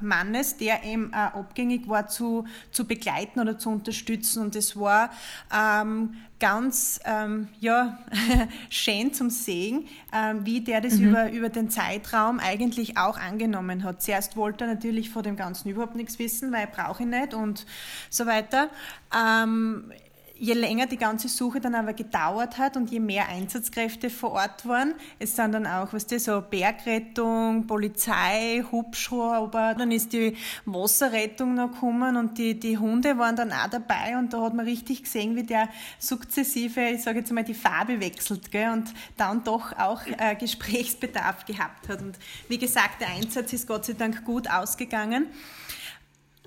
Mannes, 0.00 0.56
der 0.56 0.84
eben 0.84 1.12
äh, 1.12 1.16
abgängig 1.16 1.88
war, 1.88 2.08
zu, 2.08 2.44
zu 2.70 2.86
begleiten 2.86 3.40
oder 3.40 3.58
zu 3.58 3.70
unterstützen. 3.70 4.42
Und 4.42 4.56
es 4.56 4.78
war 4.78 5.10
ähm, 5.54 6.14
ganz 6.40 7.00
ähm, 7.04 7.48
ja, 7.60 7.98
schön 8.68 9.14
zum 9.14 9.30
Sehen, 9.30 9.86
äh, 10.12 10.34
wie 10.40 10.60
der 10.60 10.80
das 10.80 10.94
mhm. 10.94 11.08
über, 11.08 11.32
über 11.32 11.48
den 11.48 11.70
Zeitraum 11.70 12.40
eigentlich 12.40 12.98
auch 12.98 13.18
angenommen 13.18 13.84
hat. 13.84 14.02
Zuerst 14.02 14.36
wollte 14.36 14.64
er 14.64 14.74
natürlich 14.74 15.10
vor 15.10 15.22
dem 15.22 15.36
Ganzen 15.36 15.70
überhaupt 15.70 15.94
nichts 15.94 16.18
wissen, 16.18 16.52
weil 16.52 16.62
er 16.62 16.66
brauche 16.66 17.02
ihn 17.02 17.10
nicht 17.10 17.32
und 17.32 17.64
so 18.10 18.26
weiter. 18.26 18.68
Ähm, 19.16 19.92
je 20.36 20.54
länger 20.54 20.86
die 20.86 20.96
ganze 20.96 21.28
Suche 21.28 21.60
dann 21.60 21.74
aber 21.74 21.92
gedauert 21.92 22.58
hat 22.58 22.76
und 22.76 22.90
je 22.90 23.00
mehr 23.00 23.28
Einsatzkräfte 23.28 24.10
vor 24.10 24.32
Ort 24.32 24.66
waren, 24.66 24.94
es 25.18 25.36
sind 25.36 25.52
dann 25.52 25.66
auch, 25.66 25.92
was 25.92 26.06
du, 26.06 26.18
so 26.18 26.40
Bergrettung, 26.40 27.66
Polizei, 27.66 28.64
Hubschrauber, 28.70 29.74
dann 29.74 29.92
ist 29.92 30.12
die 30.12 30.36
Wasserrettung 30.64 31.54
noch 31.54 31.72
gekommen 31.72 32.16
und 32.16 32.38
die, 32.38 32.58
die 32.58 32.78
Hunde 32.78 33.16
waren 33.18 33.36
dann 33.36 33.52
auch 33.52 33.68
dabei 33.68 34.18
und 34.18 34.32
da 34.32 34.42
hat 34.42 34.54
man 34.54 34.66
richtig 34.66 35.04
gesehen, 35.04 35.36
wie 35.36 35.44
der 35.44 35.68
sukzessive, 35.98 36.90
ich 36.90 37.02
sage 37.02 37.20
jetzt 37.20 37.32
mal, 37.32 37.44
die 37.44 37.54
Farbe 37.54 38.00
wechselt 38.00 38.50
gell, 38.50 38.70
und 38.70 38.92
dann 39.16 39.44
doch 39.44 39.72
auch 39.78 40.02
äh, 40.06 40.34
Gesprächsbedarf 40.34 41.44
gehabt 41.44 41.88
hat. 41.88 42.02
Und 42.02 42.18
wie 42.48 42.58
gesagt, 42.58 43.00
der 43.00 43.08
Einsatz 43.10 43.52
ist 43.52 43.68
Gott 43.68 43.84
sei 43.84 43.92
Dank 43.92 44.24
gut 44.24 44.50
ausgegangen 44.50 45.26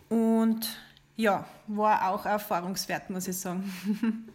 und 0.10 0.67
ja, 1.18 1.46
war 1.68 2.10
auch 2.10 2.26
erfahrungswert, 2.26 3.10
muss 3.10 3.28
ich 3.28 3.38
sagen. 3.38 3.72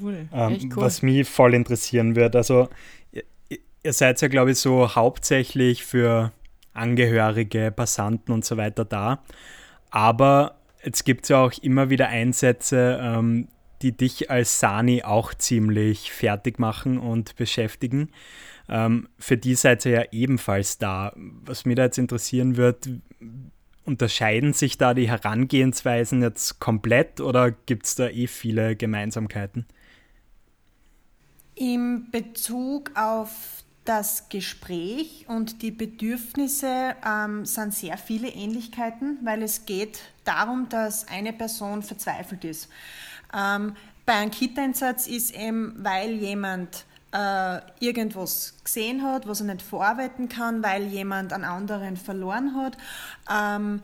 Cool. 0.00 0.28
Ähm, 0.32 0.58
cool. 0.76 0.82
Was 0.82 1.02
mich 1.02 1.28
voll 1.28 1.54
interessieren 1.54 2.16
wird, 2.16 2.36
also 2.36 2.68
ihr, 3.12 3.22
ihr 3.82 3.92
seid 3.92 4.20
ja, 4.20 4.28
glaube 4.28 4.50
ich, 4.50 4.58
so 4.58 4.94
hauptsächlich 4.94 5.84
für 5.84 6.32
Angehörige, 6.74 7.70
Passanten 7.70 8.32
und 8.32 8.44
so 8.44 8.56
weiter 8.56 8.84
da. 8.84 9.22
Aber 9.90 10.56
jetzt 10.84 11.04
gibt 11.04 11.24
es 11.24 11.28
ja 11.30 11.42
auch 11.42 11.52
immer 11.62 11.90
wieder 11.90 12.08
Einsätze, 12.08 12.98
ähm, 13.00 13.48
die 13.82 13.96
dich 13.96 14.30
als 14.30 14.60
Sani 14.60 15.04
auch 15.04 15.32
ziemlich 15.34 16.12
fertig 16.12 16.58
machen 16.58 16.98
und 16.98 17.36
beschäftigen. 17.36 18.10
Ähm, 18.68 19.08
für 19.18 19.36
die 19.36 19.54
seid 19.54 19.86
ihr 19.86 19.92
ja 19.92 20.04
ebenfalls 20.10 20.78
da. 20.78 21.12
Was 21.16 21.64
mich 21.64 21.76
da 21.76 21.84
jetzt 21.84 21.98
interessieren 21.98 22.56
wird, 22.56 22.88
Unterscheiden 23.88 24.52
sich 24.52 24.76
da 24.76 24.92
die 24.92 25.08
Herangehensweisen 25.08 26.20
jetzt 26.20 26.60
komplett 26.60 27.22
oder 27.22 27.50
gibt 27.50 27.86
es 27.86 27.94
da 27.94 28.08
eh 28.08 28.26
viele 28.26 28.76
Gemeinsamkeiten? 28.76 29.64
Im 31.54 32.10
Bezug 32.10 32.90
auf 32.94 33.30
das 33.86 34.28
Gespräch 34.28 35.24
und 35.26 35.62
die 35.62 35.70
Bedürfnisse 35.70 36.96
ähm, 37.02 37.46
sind 37.46 37.72
sehr 37.72 37.96
viele 37.96 38.28
Ähnlichkeiten, 38.28 39.20
weil 39.24 39.42
es 39.42 39.64
geht 39.64 40.00
darum, 40.24 40.68
dass 40.68 41.08
eine 41.08 41.32
Person 41.32 41.82
verzweifelt 41.82 42.44
ist. 42.44 42.68
Ähm, 43.34 43.74
bei 44.04 44.12
einem 44.12 44.30
Kita-Einsatz 44.30 45.06
ist 45.06 45.34
eben, 45.34 45.74
weil 45.78 46.10
jemand 46.10 46.84
äh, 47.12 47.60
irgendwas 47.80 48.54
gesehen 48.64 49.02
hat, 49.02 49.26
was 49.26 49.40
er 49.40 49.46
nicht 49.46 49.62
verarbeiten 49.62 50.28
kann, 50.28 50.62
weil 50.62 50.84
jemand 50.84 51.32
einen 51.32 51.44
anderen 51.44 51.96
verloren 51.96 52.54
hat. 52.56 52.76
Ähm, 53.30 53.82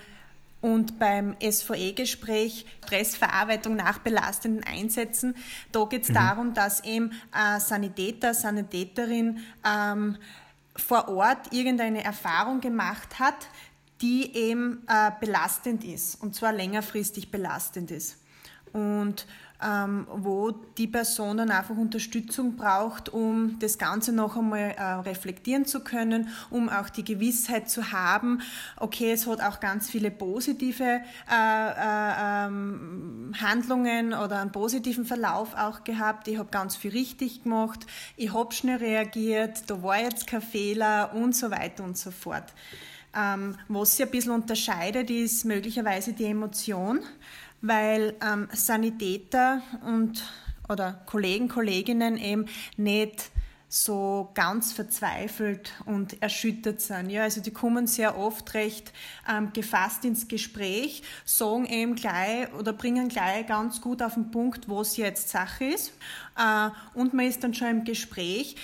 und 0.60 0.98
beim 0.98 1.36
SVE-Gespräch 1.42 2.64
Stressverarbeitung 2.86 3.76
nach 3.76 3.98
belastenden 3.98 4.64
Einsätzen, 4.64 5.36
da 5.72 5.84
geht 5.84 6.04
es 6.04 6.08
mhm. 6.08 6.14
darum, 6.14 6.54
dass 6.54 6.84
eben 6.84 7.12
ein 7.32 7.60
Sanitäter, 7.60 8.32
Sanitäterin 8.32 9.40
ähm, 9.62 10.16
vor 10.74 11.08
Ort 11.08 11.52
irgendeine 11.52 12.02
Erfahrung 12.02 12.60
gemacht 12.60 13.18
hat, 13.18 13.46
die 14.00 14.34
eben 14.34 14.86
äh, 14.88 15.10
belastend 15.20 15.84
ist 15.84 16.20
und 16.22 16.34
zwar 16.34 16.52
längerfristig 16.52 17.30
belastend 17.30 17.90
ist. 17.90 18.18
Und 18.72 19.26
ähm, 19.62 20.06
wo 20.10 20.50
die 20.50 20.86
Person 20.86 21.36
dann 21.36 21.50
einfach 21.50 21.76
Unterstützung 21.76 22.56
braucht, 22.56 23.08
um 23.08 23.58
das 23.60 23.78
Ganze 23.78 24.12
noch 24.12 24.36
einmal 24.36 24.74
äh, 24.76 24.82
reflektieren 24.82 25.64
zu 25.64 25.80
können, 25.80 26.28
um 26.50 26.68
auch 26.68 26.90
die 26.90 27.04
Gewissheit 27.04 27.70
zu 27.70 27.92
haben, 27.92 28.40
okay, 28.76 29.12
es 29.12 29.26
hat 29.26 29.40
auch 29.40 29.60
ganz 29.60 29.88
viele 29.88 30.10
positive 30.10 30.84
äh, 30.84 31.70
äh, 31.70 32.46
ähm, 32.46 33.32
Handlungen 33.40 34.12
oder 34.12 34.40
einen 34.40 34.52
positiven 34.52 35.04
Verlauf 35.04 35.54
auch 35.54 35.84
gehabt. 35.84 36.28
Ich 36.28 36.38
habe 36.38 36.50
ganz 36.50 36.76
viel 36.76 36.90
richtig 36.90 37.44
gemacht, 37.44 37.86
ich 38.16 38.34
habe 38.34 38.52
schnell 38.52 38.78
reagiert, 38.78 39.70
da 39.70 39.82
war 39.82 40.00
jetzt 40.00 40.26
kein 40.26 40.42
Fehler 40.42 41.12
und 41.14 41.34
so 41.34 41.50
weiter 41.50 41.84
und 41.84 41.96
so 41.96 42.10
fort. 42.10 42.52
Ähm, 43.16 43.56
was 43.68 43.96
sich 43.96 44.04
ein 44.04 44.10
bisschen 44.10 44.32
unterscheidet, 44.32 45.08
ist 45.08 45.44
möglicherweise 45.44 46.12
die 46.12 46.24
Emotion 46.24 47.00
weil 47.66 48.14
ähm, 48.22 48.48
Sanitäter 48.52 49.62
und 49.86 50.22
oder 50.68 50.92
Kollegen, 51.06 51.48
Kolleginnen 51.48 52.16
eben 52.16 52.46
nicht 52.76 53.30
so 53.68 54.30
ganz 54.34 54.72
verzweifelt 54.72 55.72
und 55.84 56.22
erschüttert 56.22 56.80
sind. 56.80 57.10
Ja, 57.10 57.22
also 57.24 57.40
die 57.40 57.50
kommen 57.50 57.88
sehr 57.88 58.16
oft 58.16 58.54
recht 58.54 58.92
ähm, 59.28 59.52
gefasst 59.52 60.04
ins 60.04 60.28
Gespräch, 60.28 61.02
sagen 61.24 61.66
eben 61.66 61.96
gleich 61.96 62.52
oder 62.54 62.72
bringen 62.72 63.08
gleich 63.08 63.46
ganz 63.46 63.80
gut 63.80 64.00
auf 64.00 64.14
den 64.14 64.30
Punkt, 64.30 64.68
was 64.68 64.96
jetzt 64.96 65.28
Sache 65.28 65.64
ist. 65.64 65.92
Äh, 66.38 66.70
und 66.94 67.14
man 67.14 67.26
ist 67.26 67.42
dann 67.42 67.52
schon 67.52 67.68
im 67.68 67.84
Gespräch 67.84 68.56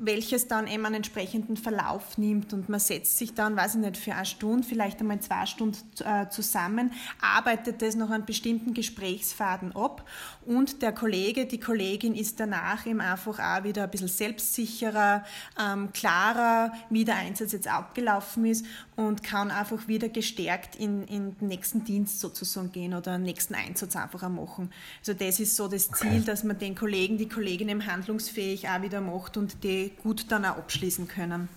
welches 0.00 0.48
dann 0.48 0.66
eben 0.66 0.86
einen 0.86 0.96
entsprechenden 0.96 1.56
Verlauf 1.56 2.16
nimmt 2.16 2.52
und 2.52 2.68
man 2.68 2.80
setzt 2.80 3.18
sich 3.18 3.34
dann, 3.34 3.54
weiß 3.54 3.74
ich 3.74 3.80
nicht, 3.80 3.98
für 3.98 4.14
eine 4.14 4.24
Stunde, 4.24 4.66
vielleicht 4.66 5.00
einmal 5.00 5.20
zwei 5.20 5.44
Stunden 5.44 5.78
äh, 6.04 6.28
zusammen, 6.30 6.92
arbeitet 7.20 7.82
das 7.82 7.96
noch 7.96 8.10
einen 8.10 8.24
bestimmten 8.24 8.72
Gesprächsfaden 8.72 9.76
ab 9.76 10.08
und 10.46 10.80
der 10.80 10.92
Kollege, 10.92 11.44
die 11.44 11.60
Kollegin 11.60 12.14
ist 12.14 12.40
danach 12.40 12.86
eben 12.86 13.00
einfach 13.00 13.38
auch 13.38 13.64
wieder 13.64 13.84
ein 13.84 13.90
bisschen 13.90 14.08
selbstsicherer, 14.08 15.24
ähm, 15.60 15.90
klarer, 15.92 16.72
wie 16.88 17.04
der 17.04 17.16
Einsatz 17.16 17.52
jetzt 17.52 17.68
abgelaufen 17.68 18.46
ist 18.46 18.64
und 18.96 19.22
kann 19.22 19.50
einfach 19.50 19.86
wieder 19.86 20.08
gestärkt 20.08 20.76
in, 20.76 21.04
in 21.04 21.36
den 21.38 21.48
nächsten 21.48 21.84
Dienst 21.84 22.20
sozusagen 22.20 22.72
gehen 22.72 22.94
oder 22.94 23.12
den 23.12 23.24
nächsten 23.24 23.54
Einsatz 23.54 23.96
einfach 23.96 24.22
auch 24.22 24.30
machen. 24.30 24.72
Also 25.00 25.12
das 25.12 25.40
ist 25.40 25.56
so 25.56 25.68
das 25.68 25.90
Ziel, 25.90 26.08
okay. 26.08 26.22
dass 26.24 26.42
man 26.42 26.58
den 26.58 26.74
Kollegen, 26.74 27.18
die 27.18 27.28
Kolleginnen 27.28 27.86
handlungsfähig 27.86 28.68
auch 28.68 28.82
wieder 28.82 29.00
macht 29.00 29.36
und 29.36 29.62
die 29.62 29.89
gut 30.02 30.30
dann 30.30 30.44
auch 30.44 30.56
abschließen 30.56 31.08
können. 31.08 31.48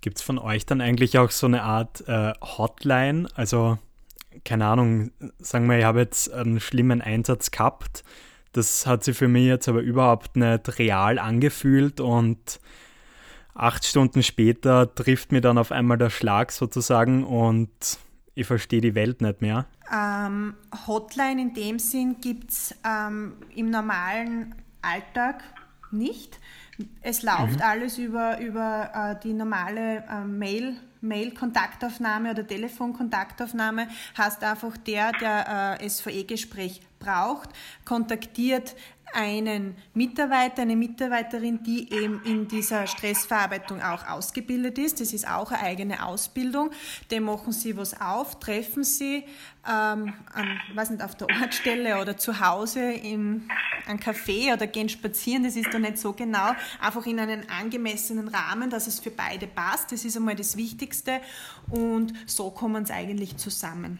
Gibt 0.00 0.18
es 0.18 0.22
von 0.22 0.38
euch 0.38 0.64
dann 0.64 0.80
eigentlich 0.80 1.18
auch 1.18 1.30
so 1.30 1.46
eine 1.46 1.62
Art 1.62 2.06
äh, 2.08 2.32
Hotline? 2.40 3.28
Also, 3.34 3.78
keine 4.44 4.66
Ahnung, 4.66 5.10
sagen 5.38 5.68
wir, 5.68 5.78
ich 5.78 5.84
habe 5.84 6.00
jetzt 6.00 6.32
einen 6.32 6.60
schlimmen 6.60 7.02
Einsatz 7.02 7.50
gehabt. 7.50 8.02
Das 8.52 8.86
hat 8.86 9.04
sich 9.04 9.16
für 9.16 9.28
mich 9.28 9.44
jetzt 9.44 9.68
aber 9.68 9.80
überhaupt 9.80 10.36
nicht 10.36 10.78
real 10.78 11.18
angefühlt 11.18 12.00
und 12.00 12.60
acht 13.54 13.84
Stunden 13.84 14.22
später 14.22 14.92
trifft 14.94 15.32
mir 15.32 15.40
dann 15.40 15.58
auf 15.58 15.70
einmal 15.70 15.98
der 15.98 16.10
Schlag 16.10 16.50
sozusagen 16.50 17.24
und 17.24 17.70
ich 18.34 18.46
verstehe 18.46 18.80
die 18.80 18.94
Welt 18.94 19.20
nicht 19.20 19.40
mehr. 19.42 19.66
Ähm, 19.92 20.54
Hotline 20.86 21.42
in 21.42 21.54
dem 21.54 21.78
Sinn 21.78 22.16
gibt 22.20 22.50
es 22.50 22.74
ähm, 22.84 23.34
im 23.54 23.70
normalen 23.70 24.54
Alltag 24.82 25.42
nicht. 25.90 26.38
Es 27.02 27.22
läuft 27.22 27.56
mhm. 27.56 27.62
alles 27.62 27.98
über, 27.98 28.38
über 28.40 28.90
äh, 28.94 29.22
die 29.22 29.32
normale 29.32 30.04
äh, 30.08 30.24
Mail, 30.24 30.76
Mail-Kontaktaufnahme 31.00 32.30
oder 32.30 32.46
Telefonkontaktaufnahme. 32.46 33.88
Heißt 34.16 34.42
einfach, 34.44 34.76
der, 34.76 35.12
der 35.12 35.78
äh, 35.80 35.88
SVE-Gespräch 35.88 36.82
braucht, 36.98 37.50
kontaktiert 37.84 38.74
einen 39.12 39.76
Mitarbeiter, 39.94 40.62
eine 40.62 40.76
Mitarbeiterin, 40.76 41.62
die 41.62 41.92
eben 41.92 42.22
in 42.24 42.48
dieser 42.48 42.86
Stressverarbeitung 42.86 43.82
auch 43.82 44.06
ausgebildet 44.06 44.78
ist. 44.78 45.00
Das 45.00 45.12
ist 45.12 45.28
auch 45.28 45.50
eine 45.50 45.62
eigene 45.62 46.04
Ausbildung. 46.04 46.70
Dem 47.10 47.24
machen 47.24 47.52
Sie 47.52 47.76
was 47.76 48.00
auf, 48.00 48.38
treffen 48.40 48.84
Sie 48.84 49.24
ähm, 49.68 50.14
an, 50.32 50.60
weiß 50.74 50.90
nicht, 50.90 51.02
auf 51.02 51.14
der 51.16 51.28
Ortsstelle 51.28 52.00
oder 52.00 52.16
zu 52.16 52.40
Hause 52.40 52.80
in 52.92 53.48
einem 53.86 53.98
Café 53.98 54.52
oder 54.52 54.66
gehen 54.66 54.88
spazieren. 54.88 55.42
Das 55.44 55.56
ist 55.56 55.72
da 55.72 55.78
nicht 55.78 55.98
so 55.98 56.12
genau. 56.12 56.52
Einfach 56.80 57.06
in 57.06 57.18
einen 57.20 57.48
angemessenen 57.50 58.28
Rahmen, 58.28 58.70
dass 58.70 58.86
es 58.86 59.00
für 59.00 59.10
beide 59.10 59.46
passt. 59.46 59.92
Das 59.92 60.04
ist 60.04 60.16
einmal 60.16 60.36
das 60.36 60.56
Wichtigste. 60.56 61.20
Und 61.68 62.12
so 62.26 62.50
kommen 62.50 62.84
es 62.84 62.90
eigentlich 62.90 63.36
zusammen. 63.36 63.98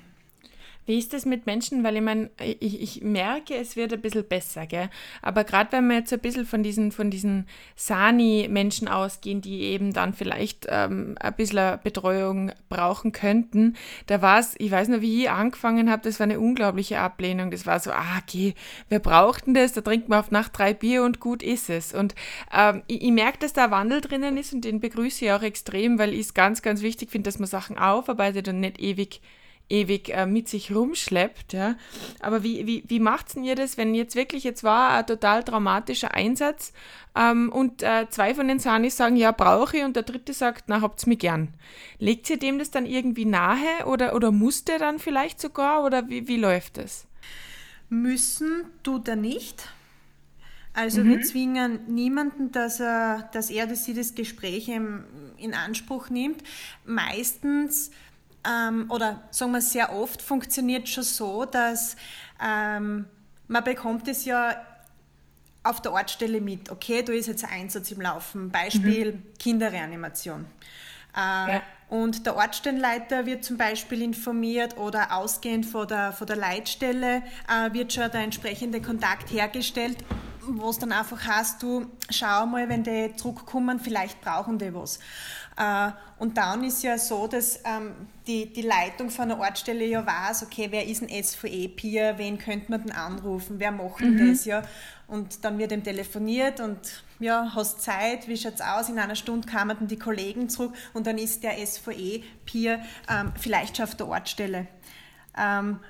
Wie 0.91 0.99
ist 0.99 1.13
das 1.13 1.25
mit 1.25 1.47
Menschen? 1.47 1.85
Weil 1.85 1.95
ich 1.95 2.03
meine, 2.03 2.31
ich, 2.41 2.83
ich 2.83 3.03
merke, 3.03 3.55
es 3.55 3.77
wird 3.77 3.93
ein 3.93 4.01
bisschen 4.01 4.25
besser, 4.25 4.67
gell? 4.67 4.91
Aber 5.23 5.45
gerade 5.45 5.71
wenn 5.71 5.87
wir 5.87 5.99
jetzt 5.99 6.13
ein 6.13 6.19
bisschen 6.19 6.45
von 6.45 6.65
diesen, 6.65 6.91
von 6.91 7.13
diesen 7.13 7.47
Sani-Menschen 7.77 8.89
ausgehen, 8.89 9.41
die 9.41 9.61
eben 9.61 9.93
dann 9.93 10.15
vielleicht 10.15 10.67
ähm, 10.69 11.15
ein 11.21 11.35
bisschen 11.35 11.79
Betreuung 11.85 12.51
brauchen 12.69 13.13
könnten, 13.13 13.77
da 14.09 14.21
war 14.21 14.41
es, 14.41 14.57
ich 14.59 14.73
weiß 14.73 14.89
noch, 14.89 15.01
wie 15.01 15.23
ich 15.23 15.31
angefangen 15.31 15.93
habe, 15.93 16.03
das 16.03 16.19
war 16.19 16.25
eine 16.25 16.41
unglaubliche 16.41 16.99
Ablehnung. 16.99 17.53
Das 17.53 17.67
war 17.67 17.79
so, 17.79 17.93
ah, 17.93 18.19
okay, 18.21 18.55
wir 18.89 18.99
brauchten 18.99 19.55
das, 19.55 19.73
da 19.73 19.83
trinkt 19.83 20.09
man 20.09 20.19
auf 20.19 20.33
Nacht 20.33 20.59
drei 20.59 20.75
Bier 20.75 21.05
und 21.05 21.21
gut 21.21 21.45
ist 21.45 21.71
es. 21.71 21.95
Und 21.95 22.17
ähm, 22.53 22.83
ich, 22.89 23.01
ich 23.01 23.13
merke, 23.13 23.39
dass 23.39 23.53
da 23.53 23.71
Wandel 23.71 24.01
drinnen 24.01 24.37
ist 24.37 24.53
und 24.53 24.65
den 24.65 24.81
begrüße 24.81 25.25
ich 25.25 25.31
auch 25.31 25.43
extrem, 25.43 26.01
weil 26.01 26.15
ich 26.15 26.23
es 26.23 26.35
ganz, 26.35 26.63
ganz 26.63 26.83
wichtig 26.83 27.13
finde, 27.13 27.29
dass 27.29 27.39
man 27.39 27.47
Sachen 27.47 27.79
aufarbeitet 27.79 28.49
und 28.49 28.59
nicht 28.59 28.81
ewig 28.81 29.21
ewig 29.71 30.11
äh, 30.11 30.27
mit 30.27 30.49
sich 30.49 30.75
rumschleppt. 30.75 31.53
Ja. 31.53 31.77
Aber 32.21 32.43
wie, 32.43 32.67
wie, 32.67 32.85
wie 32.87 33.01
macht 33.01 33.35
ihr 33.37 33.55
das, 33.55 33.77
wenn 33.77 33.95
jetzt 33.95 34.17
wirklich, 34.17 34.45
jetzt 34.45 34.65
war 34.65 34.91
ein 34.91 35.07
total 35.07 35.45
traumatischer 35.45 36.13
Einsatz 36.13 36.73
ähm, 37.15 37.51
und 37.51 37.83
äh, 37.83 38.07
zwei 38.11 38.35
von 38.35 38.49
den 38.49 38.59
Sanis 38.59 38.97
sagen, 38.97 39.17
ja, 39.17 39.33
brauche 39.33 39.79
ich 39.79 39.85
und 39.85 39.97
der 39.97 40.03
dritte 40.03 40.33
sagt, 40.33 40.65
na, 40.67 40.81
habt's 40.81 41.07
mir 41.07 41.17
gern. 41.17 41.49
Legt 41.99 42.29
ihr 42.29 42.39
dem 42.39 42.59
das 42.59 42.71
dann 42.71 42.87
irgendwie 42.87 43.25
nahe 43.25 43.87
oder, 43.87 44.15
oder 44.15 44.33
muss 44.33 44.65
der 44.65 44.79
dann 44.79 44.99
vielleicht 44.99 45.41
sogar 45.41 45.85
oder 45.85 46.09
wie, 46.09 46.29
wie 46.29 46.37
läuft 46.37 46.77
das? 46.77 47.07
Müssen 47.89 48.65
tut 48.83 49.09
er 49.09 49.17
nicht. 49.17 49.69
Also 50.73 51.03
mhm. 51.03 51.09
wir 51.09 51.21
zwingen 51.23 51.81
niemanden, 51.89 52.53
dass 52.53 52.81
er, 52.81 53.29
dass 53.33 53.51
er 53.51 53.67
dass 53.67 53.85
sie 53.85 53.95
das 53.95 54.15
Gespräch 54.15 54.69
in 54.69 55.55
Anspruch 55.55 56.11
nimmt. 56.11 56.43
Meistens 56.85 57.91
ähm, 58.49 58.91
oder 58.91 59.23
sagen 59.31 59.53
wir 59.53 59.61
sehr 59.61 59.93
oft 59.93 60.23
funktioniert 60.23 60.89
schon 60.89 61.05
so, 61.05 61.45
dass 61.45 61.97
ähm, 62.43 63.07
man 63.49 63.65
bekommt 63.65 64.09
es 64.09 64.25
ja 64.25 64.57
auf 65.63 65.83
der 65.83 65.93
Ortsstelle 65.93 66.41
mit. 66.41 66.71
Okay, 66.71 67.03
da 67.03 67.13
ist 67.13 67.27
jetzt 67.27 67.45
ein 67.45 67.63
Einsatz 67.63 67.91
im 67.91 68.01
Laufen. 68.01 68.51
Beispiel 68.51 69.13
mhm. 69.13 69.23
Kinderreanimation. 69.39 70.47
Äh, 71.15 71.19
ja. 71.55 71.63
Und 71.89 72.25
der 72.25 72.37
Ortsstellenleiter 72.37 73.27
wird 73.27 73.45
zum 73.45 73.57
Beispiel 73.57 74.01
informiert 74.03 74.79
oder 74.79 75.13
ausgehend 75.17 75.67
von 75.67 75.89
der, 75.89 76.13
von 76.13 76.27
der 76.27 76.37
Leitstelle 76.37 77.23
äh, 77.49 77.73
wird 77.73 77.93
schon 77.93 78.09
der 78.11 78.21
entsprechende 78.21 78.81
Kontakt 78.81 79.33
hergestellt, 79.33 79.99
wo 80.59 80.71
es 80.71 80.79
dann 80.79 80.93
einfach 80.93 81.27
heißt, 81.27 81.63
du 81.63 81.87
schau 82.09 82.47
mal, 82.47 82.69
wenn 82.69 82.83
die 82.83 83.15
zurückkommen, 83.17 83.81
vielleicht 83.81 84.21
brauchen 84.21 84.59
die 84.59 84.73
was. 84.75 84.99
Äh, 85.57 85.91
und 86.19 86.37
dann 86.37 86.65
ist 86.65 86.83
ja 86.83 86.97
so, 86.97 87.27
dass 87.27 87.61
ähm, 87.65 87.93
die, 88.27 88.53
die 88.53 88.63
Leitung 88.63 89.11
von 89.11 89.29
der 89.29 89.39
Ortsstelle 89.39 89.85
ja 89.85 90.05
weiß, 90.05 90.45
okay, 90.45 90.69
wer 90.71 90.87
ist 90.87 91.03
ein 91.03 91.23
SVE-Peer, 91.23 92.19
wen 92.19 92.39
könnte 92.39 92.71
man 92.71 92.83
denn 92.83 92.93
anrufen, 92.93 93.57
wer 93.59 93.73
macht 93.73 94.01
denn 94.01 94.15
mhm. 94.15 94.31
das, 94.31 94.45
ja. 94.45 94.63
Und 95.07 95.45
dann 95.45 95.59
wird 95.59 95.73
ihm 95.73 95.83
telefoniert 95.83 96.61
und 96.61 96.79
ja, 97.19 97.53
hast 97.55 97.83
Zeit, 97.83 98.29
wie 98.29 98.37
schaut's 98.37 98.61
aus? 98.61 98.89
In 98.89 98.99
einer 98.99 99.17
Stunde 99.17 99.49
kamen 99.49 99.77
dann 99.77 99.89
die 99.89 99.99
Kollegen 99.99 100.49
zurück 100.49 100.73
und 100.95 101.07
dann 101.07 101.19
ist 101.19 101.43
der 101.43 101.55
SVE-Peer 101.67 102.81
ähm, 103.09 103.33
vielleicht 103.39 103.77
schon 103.77 103.85
auf 103.85 103.95
der 103.97 104.09
Ortsstelle. 104.09 104.69
Ähm, 105.37 105.81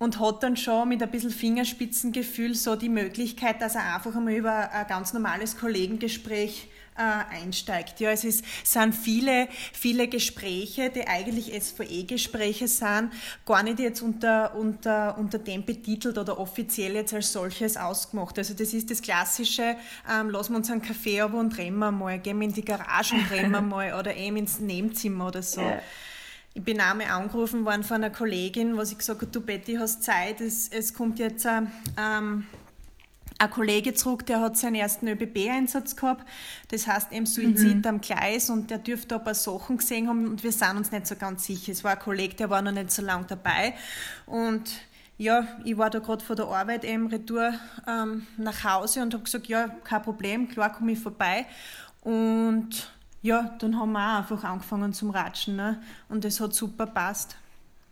und 0.00 0.18
hat 0.18 0.42
dann 0.42 0.56
schon 0.56 0.88
mit 0.88 1.02
ein 1.02 1.10
bisschen 1.10 1.30
Fingerspitzengefühl 1.30 2.54
so 2.54 2.74
die 2.74 2.88
Möglichkeit, 2.88 3.60
dass 3.60 3.74
er 3.74 3.94
einfach 3.94 4.16
einmal 4.16 4.32
über 4.32 4.72
ein 4.72 4.86
ganz 4.86 5.12
normales 5.12 5.58
Kollegengespräch 5.58 6.68
äh, 6.96 7.34
einsteigt. 7.42 8.00
Ja, 8.00 8.10
es 8.10 8.24
ist, 8.24 8.42
sind 8.64 8.94
viele, 8.94 9.46
viele 9.74 10.08
Gespräche, 10.08 10.88
die 10.88 11.06
eigentlich 11.06 11.52
SVE-Gespräche 11.52 12.66
sind, 12.66 13.12
gar 13.44 13.62
nicht 13.62 13.78
jetzt 13.78 14.00
unter, 14.00 14.56
unter, 14.56 15.18
unter 15.18 15.38
dem 15.38 15.66
betitelt 15.66 16.16
oder 16.16 16.38
offiziell 16.38 16.94
jetzt 16.94 17.12
als 17.12 17.34
solches 17.34 17.76
ausgemacht. 17.76 18.38
Also 18.38 18.54
das 18.54 18.72
ist 18.72 18.90
das 18.90 19.02
klassische, 19.02 19.76
ähm, 20.10 20.30
lassen 20.30 20.54
wir 20.54 20.56
uns 20.56 20.70
einen 20.70 20.80
Kaffee 20.80 21.20
aber 21.20 21.38
und 21.38 21.54
drehen 21.54 21.76
wir 21.76 21.92
mal, 21.92 22.18
gehen 22.18 22.38
wir 22.40 22.48
in 22.48 22.54
die 22.54 22.64
Garage 22.64 23.16
und 23.16 23.30
drehen 23.30 23.50
wir 23.50 23.60
mal 23.60 23.92
oder 23.92 24.16
eben 24.16 24.38
ins 24.38 24.60
Nebenzimmer 24.60 25.26
oder 25.26 25.42
so. 25.42 25.60
Ja. 25.60 25.82
Ich 26.52 26.64
bin 26.64 26.80
einmal 26.80 27.06
angerufen 27.06 27.64
worden 27.64 27.84
von 27.84 27.96
einer 27.96 28.10
Kollegin, 28.10 28.76
wo 28.76 28.82
sie 28.82 28.96
gesagt 28.96 29.22
hat, 29.22 29.34
du 29.34 29.40
Betty, 29.40 29.74
hast 29.74 30.02
Zeit, 30.02 30.40
es, 30.40 30.68
es 30.68 30.92
kommt 30.92 31.20
jetzt 31.20 31.46
ein, 31.46 31.70
ähm, 31.96 32.44
ein 33.38 33.50
Kollege 33.50 33.94
zurück, 33.94 34.26
der 34.26 34.40
hat 34.40 34.56
seinen 34.56 34.74
ersten 34.74 35.06
ÖBB-Einsatz 35.06 35.94
gehabt, 35.94 36.28
das 36.68 36.88
heißt 36.88 37.12
eben 37.12 37.24
Suizid 37.24 37.76
mhm. 37.76 37.86
am 37.86 38.00
Gleis 38.00 38.50
und 38.50 38.68
der 38.68 38.78
dürfte 38.78 39.14
ein 39.14 39.24
paar 39.24 39.34
Sachen 39.34 39.76
gesehen 39.76 40.08
haben 40.08 40.26
und 40.26 40.42
wir 40.42 40.50
sind 40.50 40.76
uns 40.76 40.90
nicht 40.90 41.06
so 41.06 41.14
ganz 41.14 41.44
sicher. 41.44 41.70
Es 41.70 41.84
war 41.84 41.92
ein 41.92 42.00
Kollege, 42.00 42.34
der 42.34 42.50
war 42.50 42.62
noch 42.62 42.72
nicht 42.72 42.90
so 42.90 43.02
lange 43.02 43.26
dabei 43.26 43.74
und 44.26 44.72
ja, 45.18 45.46
ich 45.64 45.78
war 45.78 45.90
da 45.90 46.00
gerade 46.00 46.24
vor 46.24 46.34
der 46.34 46.46
Arbeit 46.46 46.84
eben 46.84 47.06
retour 47.06 47.54
ähm, 47.86 48.26
nach 48.38 48.64
Hause 48.64 49.02
und 49.02 49.14
habe 49.14 49.22
gesagt, 49.22 49.46
ja, 49.46 49.68
kein 49.84 50.02
Problem, 50.02 50.48
klar 50.48 50.72
komme 50.72 50.92
ich 50.92 50.98
vorbei 50.98 51.46
und 52.00 52.90
ja, 53.22 53.54
dann 53.58 53.78
haben 53.78 53.92
wir 53.92 54.00
auch 54.00 54.18
einfach 54.18 54.44
angefangen 54.44 54.92
zum 54.92 55.10
Ratschen 55.10 55.56
ne? 55.56 55.82
und 56.08 56.24
es 56.24 56.40
hat 56.40 56.54
super 56.54 56.86
passt. 56.86 57.36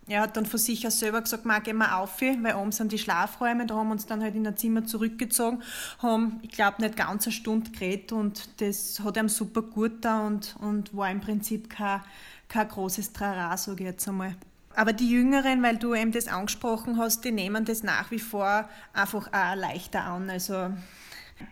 Er 0.07 0.21
hat 0.21 0.35
dann 0.37 0.47
von 0.47 0.57
sich 0.59 0.87
aus 0.87 0.97
selber 0.97 1.21
gesagt, 1.21 1.45
mal 1.45 1.59
gehen 1.59 1.77
wir 1.77 1.97
auf, 1.97 2.19
weil 2.21 2.55
oben 2.55 2.71
sind 2.71 2.91
die 2.91 2.97
Schlafräume, 2.97 3.67
da 3.67 3.75
haben 3.75 3.89
wir 3.89 3.91
uns 3.91 4.07
dann 4.07 4.23
halt 4.23 4.33
in 4.33 4.47
ein 4.47 4.57
Zimmer 4.57 4.83
zurückgezogen, 4.83 5.61
haben, 5.99 6.39
ich 6.41 6.49
glaube, 6.49 6.81
nicht 6.81 6.97
ganz 6.97 7.27
eine 7.27 7.31
Stunde 7.31 7.69
geredet 7.69 8.11
und 8.11 8.59
das 8.59 8.99
hat 9.03 9.17
ihm 9.17 9.29
super 9.29 9.61
gut 9.61 10.03
da 10.03 10.25
und, 10.25 10.55
und 10.61 10.97
war 10.97 11.11
im 11.11 11.21
Prinzip 11.21 11.69
kein, 11.69 12.01
kein 12.47 12.67
großes 12.67 13.13
Trara, 13.13 13.55
sage 13.55 13.83
ich 13.83 13.89
jetzt 13.89 14.07
einmal. 14.07 14.35
Aber 14.75 14.93
die 14.93 15.09
Jüngeren, 15.09 15.61
weil 15.61 15.77
du 15.77 15.93
eben 15.93 16.11
das 16.11 16.27
angesprochen 16.27 16.97
hast, 16.97 17.23
die 17.23 17.31
nehmen 17.31 17.65
das 17.65 17.83
nach 17.83 18.09
wie 18.09 18.19
vor 18.19 18.67
einfach 18.93 19.27
auch 19.27 19.55
leichter 19.55 20.05
an. 20.05 20.29
Also 20.29 20.71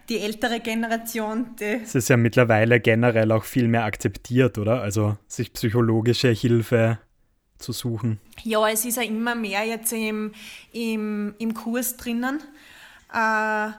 die 0.10 0.20
ältere 0.20 0.60
Generation. 0.60 1.56
Die 1.60 1.82
es 1.84 1.96
ist 1.96 2.10
ja 2.10 2.18
mittlerweile 2.18 2.80
generell 2.80 3.32
auch 3.32 3.44
viel 3.44 3.68
mehr 3.68 3.86
akzeptiert, 3.86 4.58
oder? 4.58 4.82
Also 4.82 5.18
sich 5.28 5.54
psychologische 5.54 6.30
Hilfe 6.30 7.00
zu 7.58 7.72
suchen. 7.72 8.20
Ja, 8.44 8.68
es 8.70 8.86
ist 8.86 8.98
ja 8.98 9.04
immer 9.04 9.36
mehr 9.36 9.64
jetzt 9.66 9.92
im, 9.94 10.32
im, 10.72 11.34
im 11.40 11.54
Kurs 11.54 11.98
drinnen. 11.98 12.40
Äh, 13.14 13.70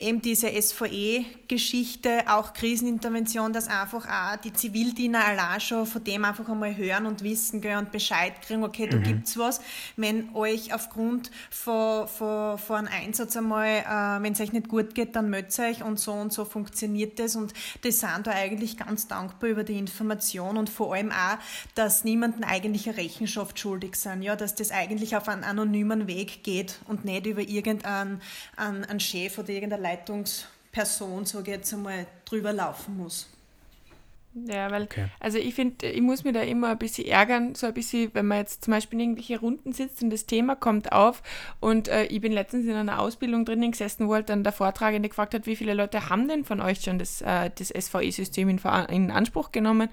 eben 0.00 0.22
diese 0.22 0.48
SVE-Geschichte, 0.48 2.24
auch 2.28 2.52
Krisenintervention, 2.52 3.52
dass 3.52 3.68
einfach 3.68 4.06
auch 4.06 4.36
die 4.36 4.52
Zivildiener 4.52 5.24
allein 5.24 5.60
schon 5.60 5.86
von 5.86 6.04
dem 6.04 6.24
einfach 6.24 6.48
einmal 6.48 6.76
hören 6.76 7.06
und 7.06 7.22
wissen 7.22 7.60
gell, 7.60 7.76
und 7.78 7.90
Bescheid 7.90 8.40
kriegen, 8.42 8.62
okay, 8.62 8.86
da 8.86 8.98
mhm. 8.98 9.02
gibt's 9.02 9.36
was. 9.36 9.60
Wenn 9.96 10.34
euch 10.34 10.72
aufgrund 10.72 11.30
von, 11.50 12.06
von, 12.06 12.58
von 12.58 12.86
einem 12.86 12.88
Einsatz 12.88 13.36
einmal, 13.36 13.66
äh, 13.66 14.22
wenn 14.22 14.32
es 14.32 14.40
euch 14.40 14.52
nicht 14.52 14.68
gut 14.68 14.94
geht, 14.94 15.16
dann 15.16 15.30
meldet 15.30 15.58
euch 15.58 15.82
und 15.82 15.98
so 15.98 16.12
und 16.12 16.32
so 16.32 16.44
funktioniert 16.44 17.18
das 17.18 17.34
und 17.34 17.52
die 17.82 17.90
sind 17.90 18.26
da 18.26 18.30
eigentlich 18.30 18.76
ganz 18.76 19.08
dankbar 19.08 19.50
über 19.50 19.64
die 19.64 19.78
Information 19.78 20.56
und 20.56 20.70
vor 20.70 20.94
allem 20.94 21.10
auch, 21.10 21.38
dass 21.74 22.04
niemanden 22.04 22.44
eigentlich 22.44 22.88
eine 22.88 22.98
Rechenschaft 22.98 23.58
schuldig 23.58 23.96
sind, 23.96 24.22
ja, 24.22 24.36
dass 24.36 24.54
das 24.54 24.70
eigentlich 24.70 25.16
auf 25.16 25.28
einen 25.28 25.44
anonymen 25.44 26.06
Weg 26.06 26.44
geht 26.44 26.78
und 26.86 27.04
nicht 27.04 27.26
über 27.26 27.40
irgendeinen 27.40 28.20
einen, 28.56 28.84
einen 28.84 29.00
Chef 29.00 29.38
oder 29.38 29.48
irgendeine 29.48 29.82
Leitungsperson, 29.88 31.24
sage 31.24 31.50
ich 31.50 31.56
jetzt 31.56 31.72
einmal, 31.72 32.06
drüber 32.26 32.52
laufen 32.52 32.98
muss. 32.98 33.26
Ja, 34.46 34.70
weil, 34.70 34.84
okay. 34.84 35.06
also 35.20 35.38
ich 35.38 35.54
finde, 35.54 35.86
ich 35.86 36.00
muss 36.00 36.24
mich 36.24 36.34
da 36.34 36.40
immer 36.40 36.68
ein 36.68 36.78
bisschen 36.78 37.06
ärgern, 37.06 37.54
so 37.54 37.66
ein 37.66 37.74
bisschen, 37.74 38.10
wenn 38.14 38.26
man 38.26 38.38
jetzt 38.38 38.64
zum 38.64 38.72
Beispiel 38.72 38.98
in 38.98 39.10
irgendwelche 39.10 39.40
Runden 39.40 39.72
sitzt 39.72 40.02
und 40.02 40.10
das 40.10 40.26
Thema 40.26 40.54
kommt 40.54 40.92
auf 40.92 41.22
und 41.60 41.88
äh, 41.88 42.04
ich 42.04 42.20
bin 42.20 42.32
letztens 42.32 42.66
in 42.66 42.74
einer 42.74 43.00
Ausbildung 43.00 43.44
drinnen 43.44 43.70
gesessen, 43.70 44.08
wo 44.08 44.14
halt 44.14 44.28
dann 44.28 44.44
der 44.44 44.52
Vortragende 44.52 45.08
gefragt 45.08 45.34
hat, 45.34 45.46
wie 45.46 45.56
viele 45.56 45.74
Leute 45.74 46.08
haben 46.08 46.28
denn 46.28 46.44
von 46.44 46.60
euch 46.60 46.80
schon 46.82 46.98
das, 46.98 47.22
äh, 47.22 47.50
das 47.56 47.68
SVI-System 47.68 48.48
in, 48.48 48.60
in, 48.88 49.10
Anspruch 49.10 49.52
genommen? 49.52 49.88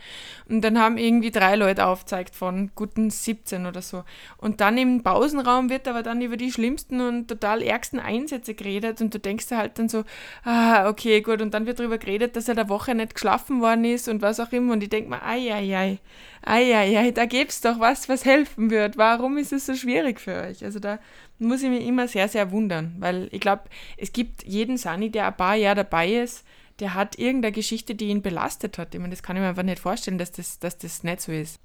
Und 0.50 0.62
dann 0.62 0.80
haben 0.80 0.98
irgendwie 0.98 1.32
drei 1.32 1.56
Leute 1.56 1.86
aufgezeigt 1.86 2.36
von 2.36 2.72
guten 2.76 3.10
17 3.10 3.66
oder 3.66 3.82
so. 3.82 4.04
Und 4.38 4.62
dann 4.62 4.78
im 4.78 5.04
Pausenraum 5.04 5.70
wird 5.70 5.88
aber 5.88 6.04
dann 6.04 6.22
über 6.22 6.38
die 6.38 6.52
schlimmsten 6.52 7.02
und 7.02 7.28
total 7.28 7.62
ärgsten 7.62 8.00
Einsätze 8.00 8.54
geredet 8.54 9.02
und 9.02 9.14
du 9.14 9.20
denkst 9.20 9.52
halt 9.52 9.80
dann 9.80 9.90
so, 9.90 10.04
ah, 10.44 10.90
okay, 10.90 11.22
gut. 11.22 11.42
Und 11.42 11.54
dann 11.54 11.66
wird 11.66 11.80
darüber 11.80 11.98
geredet, 11.98 12.36
dass 12.36 12.48
er 12.48 12.56
der 12.56 12.70
Woche 12.70 12.96
nicht 12.96 13.16
geschlafen 13.16 13.62
worden 13.62 13.86
ist 13.86 14.08
und 14.08 14.22
was 14.38 14.48
auch 14.48 14.52
immer. 14.52 14.74
Und 14.74 14.84
ich 14.84 14.90
denke 14.90 15.10
mir, 15.10 15.24
ei, 15.24 15.54
ei, 15.54 15.76
ei, 15.76 16.00
ei, 16.44 16.76
ei, 16.76 16.98
ei, 16.98 17.12
da 17.12 17.26
gäbe 17.26 17.50
es 17.50 17.62
doch 17.62 17.80
was, 17.80 18.10
was 18.10 18.26
helfen 18.26 18.70
wird. 18.70 18.98
Warum 18.98 19.38
ist 19.38 19.54
es 19.54 19.66
so 19.66 19.76
schwierig 19.76 20.20
für 20.20 20.42
euch? 20.42 20.64
Also 20.64 20.80
da 20.80 21.00
muss 21.40 21.64
ich 21.64 21.70
mich 21.70 21.86
immer 21.86 22.08
sehr, 22.08 22.28
sehr 22.28 22.52
wundern, 22.52 22.96
weil 23.00 23.30
ich 23.32 23.40
glaube, 23.40 23.64
es 23.98 24.14
gibt 24.14 24.44
jeden 24.44 24.78
Sani, 24.78 25.10
der 25.10 25.28
ein 25.28 25.38
paar 25.38 25.56
Jahre 25.56 25.78
dabei 25.78 26.12
ist, 26.12 26.46
der 26.80 26.94
hat 26.94 27.18
irgendeine 27.18 27.54
Geschichte, 27.54 27.96
die 27.96 28.08
ihn 28.08 28.22
belastet 28.22 28.78
hat. 28.78 28.94
Ich 28.94 29.00
meine, 29.00 29.12
das 29.12 29.24
kann 29.24 29.38
ich 29.38 29.42
mir 29.42 29.48
einfach 29.50 29.64
nicht 29.64 29.80
vorstellen, 29.80 30.18
dass 30.18 30.32
das, 30.32 30.60
dass 30.60 30.78
das 30.78 31.04
nicht 31.04 31.22
so 31.22 31.32
ist. 31.32 31.60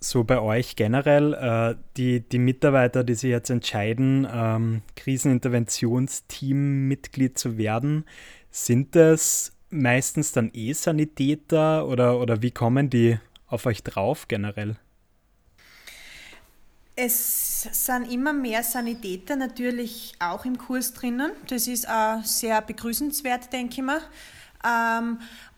So 0.00 0.24
bei 0.24 0.40
euch 0.40 0.74
generell, 0.74 1.34
äh, 1.34 1.76
die, 1.96 2.28
die 2.28 2.40
Mitarbeiter, 2.40 3.04
die 3.04 3.14
sich 3.14 3.30
jetzt 3.30 3.50
entscheiden, 3.50 4.26
ähm, 4.32 4.82
Kriseninterventionsteam-Mitglied 4.96 7.38
zu 7.38 7.56
werden, 7.56 8.04
sind 8.50 8.96
das 8.96 9.52
meistens 9.72 10.32
dann 10.32 10.50
eh 10.54 10.72
Sanitäter 10.72 11.86
oder, 11.86 12.20
oder 12.20 12.42
wie 12.42 12.50
kommen 12.50 12.90
die 12.90 13.18
auf 13.46 13.66
euch 13.66 13.82
drauf 13.82 14.28
generell? 14.28 14.76
Es 16.94 17.62
sind 17.62 18.12
immer 18.12 18.34
mehr 18.34 18.62
Sanitäter 18.62 19.36
natürlich 19.36 20.12
auch 20.18 20.44
im 20.44 20.58
Kurs 20.58 20.92
drinnen. 20.92 21.32
Das 21.48 21.66
ist 21.66 21.88
auch 21.88 22.22
sehr 22.22 22.60
begrüßenswert, 22.60 23.52
denke 23.52 23.76
ich 23.76 23.82
mal. 23.82 24.00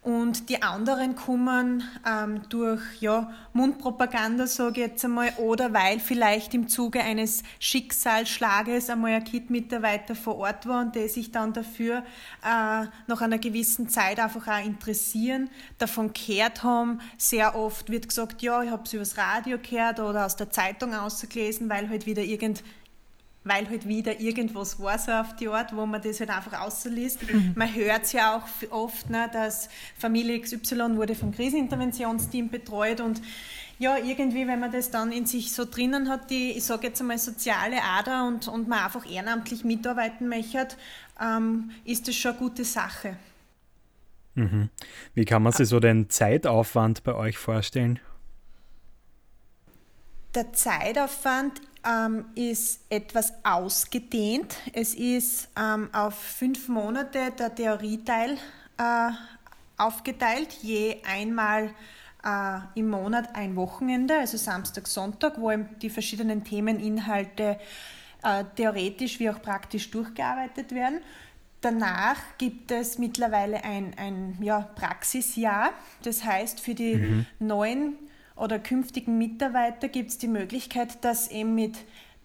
Und 0.04 0.50
die 0.50 0.62
anderen 0.62 1.16
kommen 1.16 1.82
ähm, 2.06 2.42
durch 2.50 2.82
ja, 3.00 3.32
Mundpropaganda, 3.54 4.46
sage 4.46 4.82
ich 4.82 4.86
jetzt 4.88 5.04
einmal, 5.06 5.32
oder 5.38 5.72
weil 5.72 5.98
vielleicht 5.98 6.52
im 6.52 6.68
Zuge 6.68 7.00
eines 7.00 7.42
Schicksalsschlages 7.58 8.90
einmal 8.90 9.12
ein 9.12 9.24
KIT-Mitarbeiter 9.24 10.14
vor 10.14 10.36
Ort 10.36 10.66
war 10.66 10.82
und 10.82 10.94
der 10.94 11.08
sich 11.08 11.30
dann 11.30 11.54
dafür 11.54 12.04
äh, 12.42 12.84
nach 13.06 13.22
einer 13.22 13.38
gewissen 13.38 13.88
Zeit 13.88 14.20
einfach 14.20 14.46
auch 14.46 14.62
interessieren, 14.62 15.48
davon 15.78 16.12
gehört 16.12 16.62
haben. 16.62 17.00
Sehr 17.16 17.56
oft 17.56 17.88
wird 17.88 18.06
gesagt, 18.06 18.42
ja, 18.42 18.62
ich 18.62 18.70
habe 18.70 18.82
es 18.84 18.92
übers 18.92 19.16
Radio 19.16 19.56
gehört 19.58 20.00
oder 20.00 20.26
aus 20.26 20.36
der 20.36 20.50
Zeitung 20.50 20.92
ausgelesen, 20.92 21.70
weil 21.70 21.88
halt 21.88 22.04
wieder 22.04 22.22
irgend 22.22 22.62
weil 23.44 23.68
halt 23.68 23.86
wieder 23.86 24.18
irgendwas 24.20 24.80
war 24.80 24.98
so 24.98 25.12
auf 25.12 25.36
die 25.36 25.48
Art, 25.48 25.76
wo 25.76 25.84
man 25.84 26.00
das 26.00 26.18
halt 26.18 26.30
einfach 26.30 26.60
außerliest. 26.60 27.30
Mhm. 27.30 27.52
Man 27.54 27.72
hört 27.74 28.04
es 28.04 28.12
ja 28.12 28.36
auch 28.36 28.72
oft, 28.72 29.10
ne, 29.10 29.28
dass 29.32 29.68
Familie 29.98 30.40
XY 30.40 30.96
wurde 30.96 31.14
vom 31.14 31.32
Kriseninterventionsteam 31.32 32.48
betreut 32.48 33.00
und 33.00 33.20
ja, 33.78 33.98
irgendwie, 33.98 34.46
wenn 34.46 34.60
man 34.60 34.70
das 34.70 34.90
dann 34.90 35.10
in 35.10 35.26
sich 35.26 35.52
so 35.52 35.64
drinnen 35.64 36.08
hat, 36.08 36.30
die, 36.30 36.52
ich 36.52 36.64
sage 36.64 36.86
jetzt 36.86 37.00
einmal, 37.00 37.18
soziale 37.18 37.82
Ader 37.82 38.26
und, 38.26 38.46
und 38.46 38.68
man 38.68 38.78
einfach 38.78 39.04
ehrenamtlich 39.10 39.64
mitarbeiten 39.64 40.28
möchte, 40.28 40.68
ähm, 41.20 41.70
ist 41.84 42.06
das 42.06 42.14
schon 42.14 42.32
eine 42.32 42.40
gute 42.40 42.64
Sache. 42.64 43.16
Mhm. 44.36 44.70
Wie 45.14 45.24
kann 45.24 45.42
man 45.42 45.52
sich 45.52 45.68
so 45.68 45.80
den 45.80 46.08
Zeitaufwand 46.08 47.02
bei 47.02 47.14
euch 47.14 47.36
vorstellen? 47.36 47.98
Der 50.34 50.52
Zeitaufwand 50.52 51.60
ähm, 51.86 52.26
ist 52.34 52.80
etwas 52.88 53.32
ausgedehnt. 53.42 54.56
Es 54.72 54.94
ist 54.94 55.48
ähm, 55.58 55.88
auf 55.92 56.14
fünf 56.14 56.68
Monate 56.68 57.30
der 57.38 57.54
Theorieteil 57.54 58.38
äh, 58.78 59.10
aufgeteilt, 59.76 60.52
je 60.62 61.02
einmal 61.04 61.70
äh, 62.24 62.58
im 62.74 62.88
Monat 62.88 63.34
ein 63.34 63.56
Wochenende, 63.56 64.18
also 64.18 64.36
Samstag, 64.36 64.86
Sonntag, 64.86 65.40
wo 65.40 65.50
die 65.56 65.90
verschiedenen 65.90 66.44
Themeninhalte 66.44 67.58
äh, 68.22 68.44
theoretisch 68.56 69.20
wie 69.20 69.30
auch 69.30 69.42
praktisch 69.42 69.90
durchgearbeitet 69.90 70.72
werden. 70.72 71.00
Danach 71.60 72.18
gibt 72.36 72.70
es 72.70 72.98
mittlerweile 72.98 73.64
ein, 73.64 73.94
ein 73.96 74.36
ja, 74.40 74.60
Praxisjahr. 74.60 75.70
Das 76.02 76.22
heißt, 76.22 76.60
für 76.60 76.74
die 76.74 76.96
mhm. 76.96 77.26
neuen 77.38 77.94
oder 78.36 78.58
künftigen 78.58 79.18
Mitarbeiter 79.18 79.88
gibt 79.88 80.10
es 80.10 80.18
die 80.18 80.28
Möglichkeit, 80.28 81.04
dass 81.04 81.28
eben 81.30 81.54
mit 81.54 81.76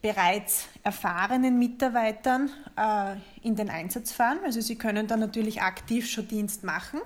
bereits 0.02 0.68
erfahrenen 0.84 1.60
Mitarbeitern 1.60 2.50
äh, 2.78 3.16
in 3.46 3.56
den 3.56 3.70
Einsatz 3.70 4.12
fahren. 4.12 4.40
Also 4.46 4.62
sie 4.62 4.76
können 4.76 5.08
dann 5.08 5.20
natürlich 5.20 5.62
aktiv 5.62 6.10
schon 6.10 6.28
Dienst 6.28 6.64
machen 6.64 7.00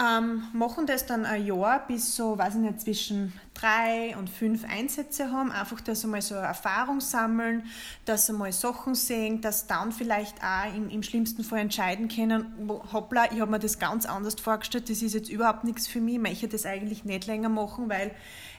ähm, 0.00 0.44
machen 0.52 0.86
das 0.86 1.06
dann 1.06 1.24
ein 1.24 1.46
Jahr 1.46 1.86
bis 1.86 2.16
so, 2.16 2.36
weiß 2.36 2.56
ich 2.56 2.60
nicht, 2.60 2.80
zwischen 2.80 3.32
drei 3.54 4.16
und 4.18 4.28
fünf 4.28 4.64
Einsätze 4.64 5.30
haben. 5.30 5.50
Einfach, 5.50 5.80
dass 5.80 6.02
sie 6.02 6.06
mal 6.06 6.20
so 6.20 6.34
Erfahrung 6.34 7.00
sammeln, 7.00 7.64
dass 8.04 8.26
sie 8.26 8.32
mal 8.32 8.52
Sachen 8.52 8.94
sehen, 8.94 9.40
dass 9.40 9.66
dann 9.66 9.92
vielleicht 9.92 10.36
auch 10.42 10.74
im, 10.74 10.90
im 10.90 11.02
schlimmsten 11.02 11.44
Fall 11.44 11.60
entscheiden 11.60 12.08
können, 12.08 12.68
hoppla, 12.92 13.32
ich 13.32 13.40
habe 13.40 13.50
mir 13.50 13.60
das 13.60 13.78
ganz 13.78 14.06
anders 14.06 14.34
vorgestellt, 14.34 14.90
das 14.90 15.02
ist 15.02 15.14
jetzt 15.14 15.30
überhaupt 15.30 15.64
nichts 15.64 15.86
für 15.86 16.00
mich, 16.00 16.14
ich 16.16 16.20
möchte 16.20 16.48
das 16.48 16.66
eigentlich 16.66 17.04
nicht 17.04 17.26
länger 17.26 17.48
machen, 17.48 17.88
weil 17.88 18.10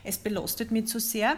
es 0.04 0.18
belastet 0.18 0.70
mich 0.70 0.86
zu 0.86 1.00
sehr. 1.00 1.36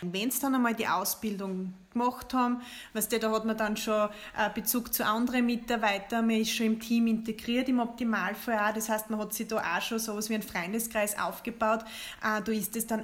Wenn 0.00 0.30
sie 0.30 0.40
dann 0.40 0.54
einmal 0.54 0.74
die 0.74 0.88
Ausbildung 0.88 1.74
gemacht 1.92 2.32
haben, 2.32 2.62
weißt 2.94 3.12
du, 3.12 3.18
da 3.18 3.30
hat 3.30 3.44
man 3.44 3.56
dann 3.56 3.76
schon 3.76 4.08
Bezug 4.54 4.92
zu 4.92 5.04
anderen 5.04 5.44
Mitarbeitern, 5.44 6.26
man 6.26 6.36
ist 6.36 6.50
schon 6.50 6.66
im 6.66 6.80
Team 6.80 7.06
integriert, 7.06 7.68
im 7.68 7.78
Optimalfall 7.78 8.58
auch. 8.58 8.74
Das 8.74 8.88
heißt, 8.88 9.10
man 9.10 9.20
hat 9.20 9.34
sich 9.34 9.48
da 9.48 9.58
auch 9.58 9.82
schon 9.82 9.98
so 9.98 10.12
etwas 10.12 10.30
wie 10.30 10.34
einen 10.34 10.42
Freundeskreis 10.42 11.18
aufgebaut. 11.18 11.84
Äh, 12.22 12.40
da 12.42 12.52
ist 12.52 12.74
es 12.76 12.86
dann 12.86 12.95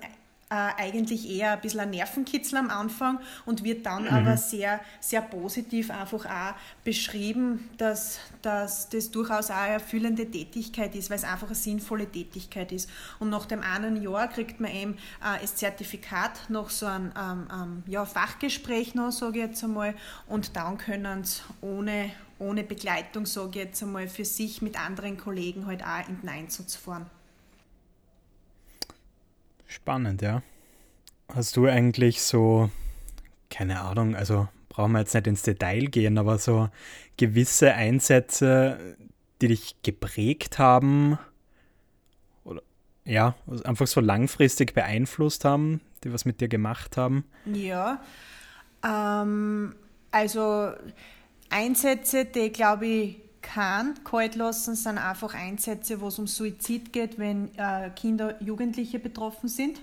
eigentlich 0.55 1.29
eher 1.31 1.53
ein 1.53 1.61
bisschen 1.61 1.81
ein 1.81 1.91
Nervenkitzel 1.91 2.59
am 2.59 2.71
Anfang 2.71 3.21
und 3.47 3.65
wird 3.65 3.87
dann 3.87 4.05
mhm. 4.05 4.11
aber 4.11 4.37
sehr, 4.37 4.81
sehr 5.01 5.23
positiv 5.23 5.91
einfach 5.91 6.27
auch 6.27 6.55
beschrieben, 6.85 7.71
dass, 7.79 8.19
dass 8.43 8.89
das 8.89 9.11
durchaus 9.11 9.51
auch 9.51 9.57
eine 9.57 9.75
erfüllende 9.75 10.31
Tätigkeit 10.31 10.95
ist, 10.95 11.11
weil 11.11 11.17
es 11.17 11.25
einfach 11.25 11.47
eine 11.47 11.57
sinnvolle 11.57 12.07
Tätigkeit 12.07 12.73
ist. 12.73 12.91
Und 13.19 13.31
nach 13.31 13.47
dem 13.47 13.63
einen 13.63 14.03
Jahr 14.03 14.29
kriegt 14.29 14.61
man 14.61 14.71
eben 14.71 14.95
äh, 15.23 15.41
das 15.41 15.57
Zertifikat 15.57 16.51
nach 16.51 16.71
so 16.71 16.87
einem 16.87 17.13
ähm, 17.19 17.49
ähm, 17.53 17.83
ja, 17.87 18.05
Fachgespräch 18.05 18.95
noch, 18.95 19.13
sage 19.13 19.39
ich 19.39 19.47
jetzt 19.47 19.65
einmal, 19.65 19.95
und 20.27 20.57
dann 20.57 20.79
können 20.79 21.25
sie 21.25 21.43
ohne, 21.61 22.11
ohne 22.39 22.63
Begleitung, 22.63 23.27
sage 23.27 23.51
ich 23.51 23.65
jetzt 23.67 23.83
einmal, 23.83 24.09
für 24.09 24.25
sich 24.25 24.63
mit 24.63 24.79
anderen 24.79 25.17
Kollegen 25.17 25.67
halt 25.67 25.83
auch 25.83 26.09
in 26.09 26.21
den 26.21 26.29
Einsatz 26.29 26.77
fahren. 26.77 27.07
Spannend, 29.73 30.21
ja. 30.21 30.43
Hast 31.35 31.57
du 31.57 31.67
eigentlich 31.67 32.21
so, 32.21 32.69
keine 33.49 33.81
Ahnung, 33.81 34.15
also 34.15 34.49
brauchen 34.69 34.93
wir 34.93 34.99
jetzt 34.99 35.15
nicht 35.15 35.27
ins 35.27 35.41
Detail 35.41 35.87
gehen, 35.87 36.19
aber 36.19 36.37
so 36.37 36.69
gewisse 37.17 37.73
Einsätze, 37.73 38.97
die 39.41 39.49
dich 39.49 39.77
geprägt 39.83 40.59
haben 40.59 41.19
oder 42.45 42.61
ja, 43.07 43.35
einfach 43.65 43.87
so 43.87 44.03
langfristig 44.03 44.75
beeinflusst 44.75 45.47
haben, 45.47 45.81
die 46.05 46.13
was 46.13 46.27
mit 46.27 46.43
dir 46.43 46.49
gemacht 46.49 46.99
haben? 46.99 47.25
Ja, 47.47 48.03
ähm, 48.85 49.75
also 50.11 50.71
Einsätze, 51.49 52.27
die 52.27 52.53
glaube 52.53 52.87
ich 52.87 53.17
kann 53.43 54.03
kalt 54.05 54.37
lassen, 54.37 54.75
sind 54.75 54.99
einfach 54.99 55.35
Einsätze, 55.35 56.01
wo 56.01 56.09
es 56.09 56.19
um 56.19 56.27
Suizid 56.27 56.93
geht, 56.93 57.19
wenn 57.19 57.51
äh, 57.59 57.91
Kinder, 57.91 58.41
Jugendliche 58.41 58.99
betroffen 58.99 59.49
sind. 59.49 59.81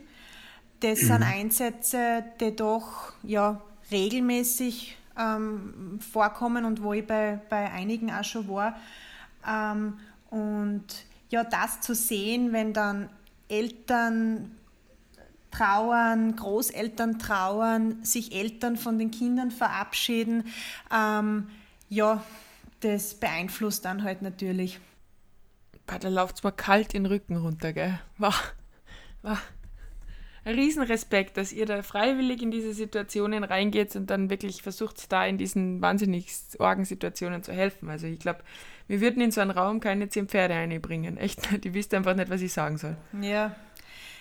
Das 0.80 1.02
mhm. 1.02 1.08
sind 1.08 1.24
Einsätze, 1.24 2.24
die 2.40 2.56
doch 2.56 3.14
ja, 3.24 3.62
regelmäßig 3.92 4.98
ähm, 5.18 6.00
vorkommen 6.00 6.66
und 6.66 6.82
wo 6.82 6.94
ich 6.94 7.06
bei, 7.06 7.40
bei 7.50 7.70
einigen 7.72 8.12
auch 8.12 8.24
schon 8.24 8.48
war. 8.48 8.78
Ähm, 9.48 10.00
und 10.30 10.86
ja, 11.30 11.44
das 11.44 11.82
zu 11.82 11.94
sehen, 11.94 12.54
wenn 12.54 12.74
dann 12.74 13.10
Eltern 13.50 14.56
trauern, 15.52 16.36
Großeltern 16.36 17.20
trauern, 17.20 18.04
sich 18.04 18.34
Eltern 18.34 18.78
von 18.78 19.00
den 19.00 19.12
Kindern 19.12 19.52
verabschieden, 19.52 20.46
ähm, 20.94 21.50
ja, 21.90 22.24
das 22.82 23.16
beeinflusst 23.16 23.86
dann 23.86 24.04
halt 24.04 24.22
natürlich. 24.22 24.80
da 25.86 26.08
läuft 26.08 26.38
es 26.38 26.44
mal 26.44 26.52
kalt 26.52 26.94
in 26.94 27.04
den 27.04 27.12
Rücken 27.12 27.38
runter, 27.38 27.74
gell? 27.74 28.00
Wow. 28.18 28.54
Wow. 29.22 29.40
Ein 30.46 30.56
Riesenrespekt, 30.56 31.38
dass 31.38 31.52
ihr 31.52 31.66
da 31.66 31.84
freiwillig 31.84 32.42
in 32.42 32.50
diese 32.50 32.74
Situationen 32.74 33.44
reingeht 33.44 33.96
und 33.96 34.10
dann 34.10 34.30
wirklich 34.30 34.64
versucht, 34.64 35.12
da 35.12 35.26
in 35.26 35.38
diesen 35.38 35.82
wahnsinnig 35.82 36.28
argen 36.60 36.86
Situationen 36.86 37.44
zu 37.44 37.52
helfen. 37.52 37.90
Also 37.90 38.08
ich 38.08 38.20
glaube, 38.20 38.40
wir 38.88 39.02
würden 39.02 39.22
in 39.22 39.32
so 39.32 39.42
einen 39.42 39.52
Raum 39.52 39.80
keine 39.80 40.10
zehn 40.10 40.28
Pferde 40.28 40.56
einbringen. 40.56 41.18
Echt, 41.18 41.42
die 41.64 41.74
wisst 41.74 41.94
einfach 41.94 42.16
nicht, 42.16 42.30
was 42.30 42.42
ich 42.42 42.54
sagen 42.54 42.78
soll. 42.78 42.96
Ja, 43.22 43.56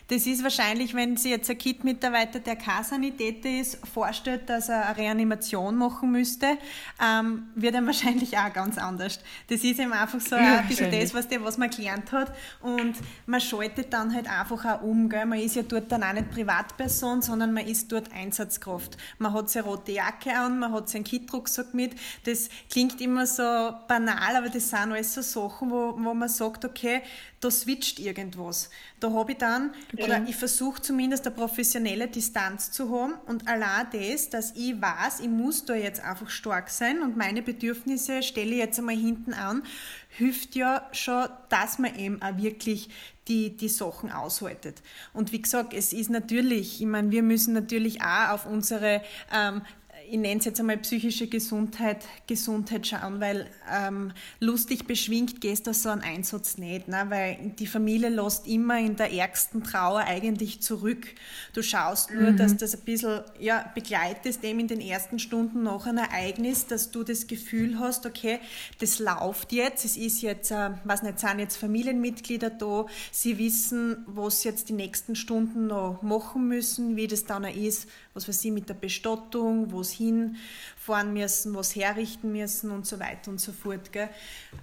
das 0.08 0.26
ist 0.26 0.42
wahrscheinlich, 0.42 0.94
wenn 0.94 1.18
sich 1.18 1.30
jetzt 1.30 1.50
ein 1.50 1.58
KIT-Mitarbeiter, 1.58 2.40
der 2.40 2.56
K-Sanitäter 2.56 3.50
ist, 3.50 3.78
vorstellt, 3.86 4.48
dass 4.48 4.70
er 4.70 4.86
eine 4.86 4.96
Reanimation 4.96 5.76
machen 5.76 6.10
müsste, 6.10 6.56
ähm, 7.02 7.48
wird 7.54 7.74
er 7.74 7.84
wahrscheinlich 7.84 8.36
auch 8.38 8.50
ganz 8.50 8.78
anders. 8.78 9.20
Das 9.48 9.62
ist 9.62 9.78
eben 9.78 9.92
einfach 9.92 10.20
so 10.20 10.36
ja, 10.36 10.60
ein 10.60 10.68
bisschen 10.68 10.90
das, 10.90 11.12
was, 11.12 11.28
der, 11.28 11.44
was 11.44 11.58
man 11.58 11.68
gelernt 11.68 12.10
hat. 12.12 12.34
Und 12.62 12.94
man 13.26 13.40
schaltet 13.40 13.92
dann 13.92 14.14
halt 14.14 14.30
einfach 14.30 14.64
auch 14.64 14.82
um. 14.82 15.10
Gell? 15.10 15.26
Man 15.26 15.40
ist 15.40 15.56
ja 15.56 15.62
dort 15.62 15.92
dann 15.92 16.02
auch 16.02 16.14
nicht 16.14 16.30
Privatperson, 16.30 17.20
sondern 17.20 17.52
man 17.52 17.66
ist 17.66 17.92
dort 17.92 18.10
Einsatzkraft. 18.10 18.96
Man 19.18 19.34
hat 19.34 19.50
seine 19.50 19.66
rote 19.66 19.92
Jacke 19.92 20.34
an, 20.34 20.58
man 20.58 20.72
hat 20.72 20.88
seinen 20.88 21.04
Kit-Rucksack 21.04 21.74
mit. 21.74 21.92
Das 22.24 22.48
klingt 22.70 22.98
immer 23.02 23.26
so 23.26 23.42
banal, 23.42 24.36
aber 24.36 24.48
das 24.48 24.70
sind 24.70 24.90
alles 24.90 25.12
so 25.12 25.20
Sachen, 25.20 25.70
wo, 25.70 25.94
wo 25.98 26.14
man 26.14 26.30
sagt, 26.30 26.64
okay, 26.64 27.02
da 27.40 27.50
switcht 27.50 27.98
irgendwas. 28.00 28.70
Da 29.00 29.12
habe 29.12 29.32
ich 29.32 29.38
dann, 29.38 29.72
okay. 29.92 30.04
oder 30.04 30.24
ich 30.26 30.36
versuche 30.36 30.82
zumindest 30.82 31.26
eine 31.26 31.34
professionelle 31.34 32.08
Distanz 32.08 32.70
zu 32.72 32.90
haben 32.90 33.14
und 33.26 33.46
allein 33.46 33.86
das, 33.92 34.30
dass 34.30 34.52
ich 34.56 34.80
weiß, 34.80 35.20
ich 35.20 35.28
muss 35.28 35.64
da 35.64 35.74
jetzt 35.74 36.00
einfach 36.00 36.30
stark 36.30 36.68
sein 36.68 37.02
und 37.02 37.16
meine 37.16 37.42
Bedürfnisse 37.42 38.22
stelle 38.22 38.52
ich 38.52 38.58
jetzt 38.58 38.78
einmal 38.78 38.96
hinten 38.96 39.34
an, 39.34 39.62
hilft 40.08 40.56
ja 40.56 40.88
schon, 40.92 41.28
dass 41.48 41.78
man 41.78 41.96
eben 41.96 42.20
auch 42.22 42.36
wirklich 42.36 42.88
die, 43.28 43.56
die 43.56 43.68
Sachen 43.68 44.10
aushaltet. 44.10 44.82
Und 45.12 45.32
wie 45.32 45.42
gesagt, 45.42 45.74
es 45.74 45.92
ist 45.92 46.10
natürlich, 46.10 46.80
ich 46.80 46.86
meine, 46.86 47.10
wir 47.10 47.22
müssen 47.22 47.52
natürlich 47.54 48.00
auch 48.02 48.30
auf 48.30 48.46
unsere 48.46 49.02
ähm, 49.32 49.62
ich 50.10 50.18
nenne 50.18 50.38
es 50.38 50.46
jetzt 50.46 50.60
einmal 50.60 50.78
psychische 50.78 51.26
Gesundheit, 51.26 52.04
Gesundheit 52.26 52.86
schauen, 52.86 53.20
weil 53.20 53.46
ähm, 53.70 54.12
lustig 54.40 54.86
beschwingt 54.86 55.40
gehst 55.40 55.66
du 55.66 55.74
so 55.74 55.90
einen 55.90 56.02
Einsatz 56.02 56.58
nicht, 56.58 56.88
ne? 56.88 57.06
weil 57.08 57.52
die 57.58 57.66
Familie 57.66 58.08
lässt 58.08 58.46
immer 58.46 58.78
in 58.78 58.96
der 58.96 59.12
ärgsten 59.12 59.62
Trauer 59.62 60.00
eigentlich 60.00 60.60
zurück. 60.60 61.06
Du 61.52 61.62
schaust 61.62 62.10
nur, 62.12 62.32
mhm. 62.32 62.36
dass 62.36 62.56
das 62.56 62.74
ein 62.74 62.84
bisschen 62.84 63.20
ja, 63.38 63.70
begleitest, 63.74 64.42
dem 64.42 64.58
in 64.60 64.68
den 64.68 64.80
ersten 64.80 65.18
Stunden 65.18 65.62
nach 65.64 65.86
einem 65.86 65.98
Ereignis, 65.98 66.66
dass 66.66 66.90
du 66.90 67.04
das 67.04 67.26
Gefühl 67.26 67.78
hast, 67.78 68.06
okay, 68.06 68.40
das 68.80 68.98
läuft 68.98 69.52
jetzt, 69.52 69.84
es 69.84 69.96
ist 69.96 70.22
jetzt, 70.22 70.50
äh, 70.50 70.70
was 70.84 71.02
nicht, 71.02 71.18
sind 71.18 71.38
jetzt 71.38 71.56
Familienmitglieder 71.56 72.50
da, 72.50 72.86
sie 73.12 73.38
wissen, 73.38 74.04
was 74.06 74.42
sie 74.42 74.48
jetzt 74.48 74.68
die 74.68 74.74
nächsten 74.74 75.16
Stunden 75.16 75.66
noch 75.66 76.02
machen 76.02 76.48
müssen, 76.48 76.96
wie 76.96 77.06
das 77.06 77.24
dann 77.24 77.44
ist, 77.44 77.88
was 78.14 78.28
weiß 78.28 78.44
ich, 78.44 78.52
mit 78.52 78.68
der 78.68 78.74
Bestattung, 78.74 79.70
wo 79.70 79.82
sie 79.82 79.97
hinfahren 79.98 81.12
müssen, 81.12 81.54
was 81.54 81.76
herrichten 81.76 82.32
müssen 82.32 82.70
und 82.70 82.86
so 82.86 82.98
weiter 82.98 83.30
und 83.30 83.40
so 83.40 83.52
fort. 83.52 83.92
Gell? 83.92 84.08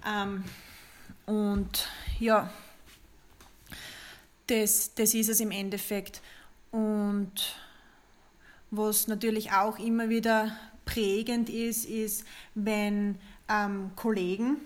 Ähm, 0.06 0.42
und 1.26 1.88
ja, 2.18 2.50
das, 4.46 4.94
das 4.94 5.14
ist 5.14 5.28
es 5.28 5.40
im 5.40 5.50
Endeffekt. 5.50 6.22
Und 6.70 7.56
was 8.70 9.08
natürlich 9.08 9.52
auch 9.52 9.78
immer 9.78 10.08
wieder 10.08 10.56
prägend 10.84 11.50
ist, 11.50 11.84
ist, 11.84 12.24
wenn 12.54 13.18
ähm, 13.48 13.90
Kollegen 13.96 14.56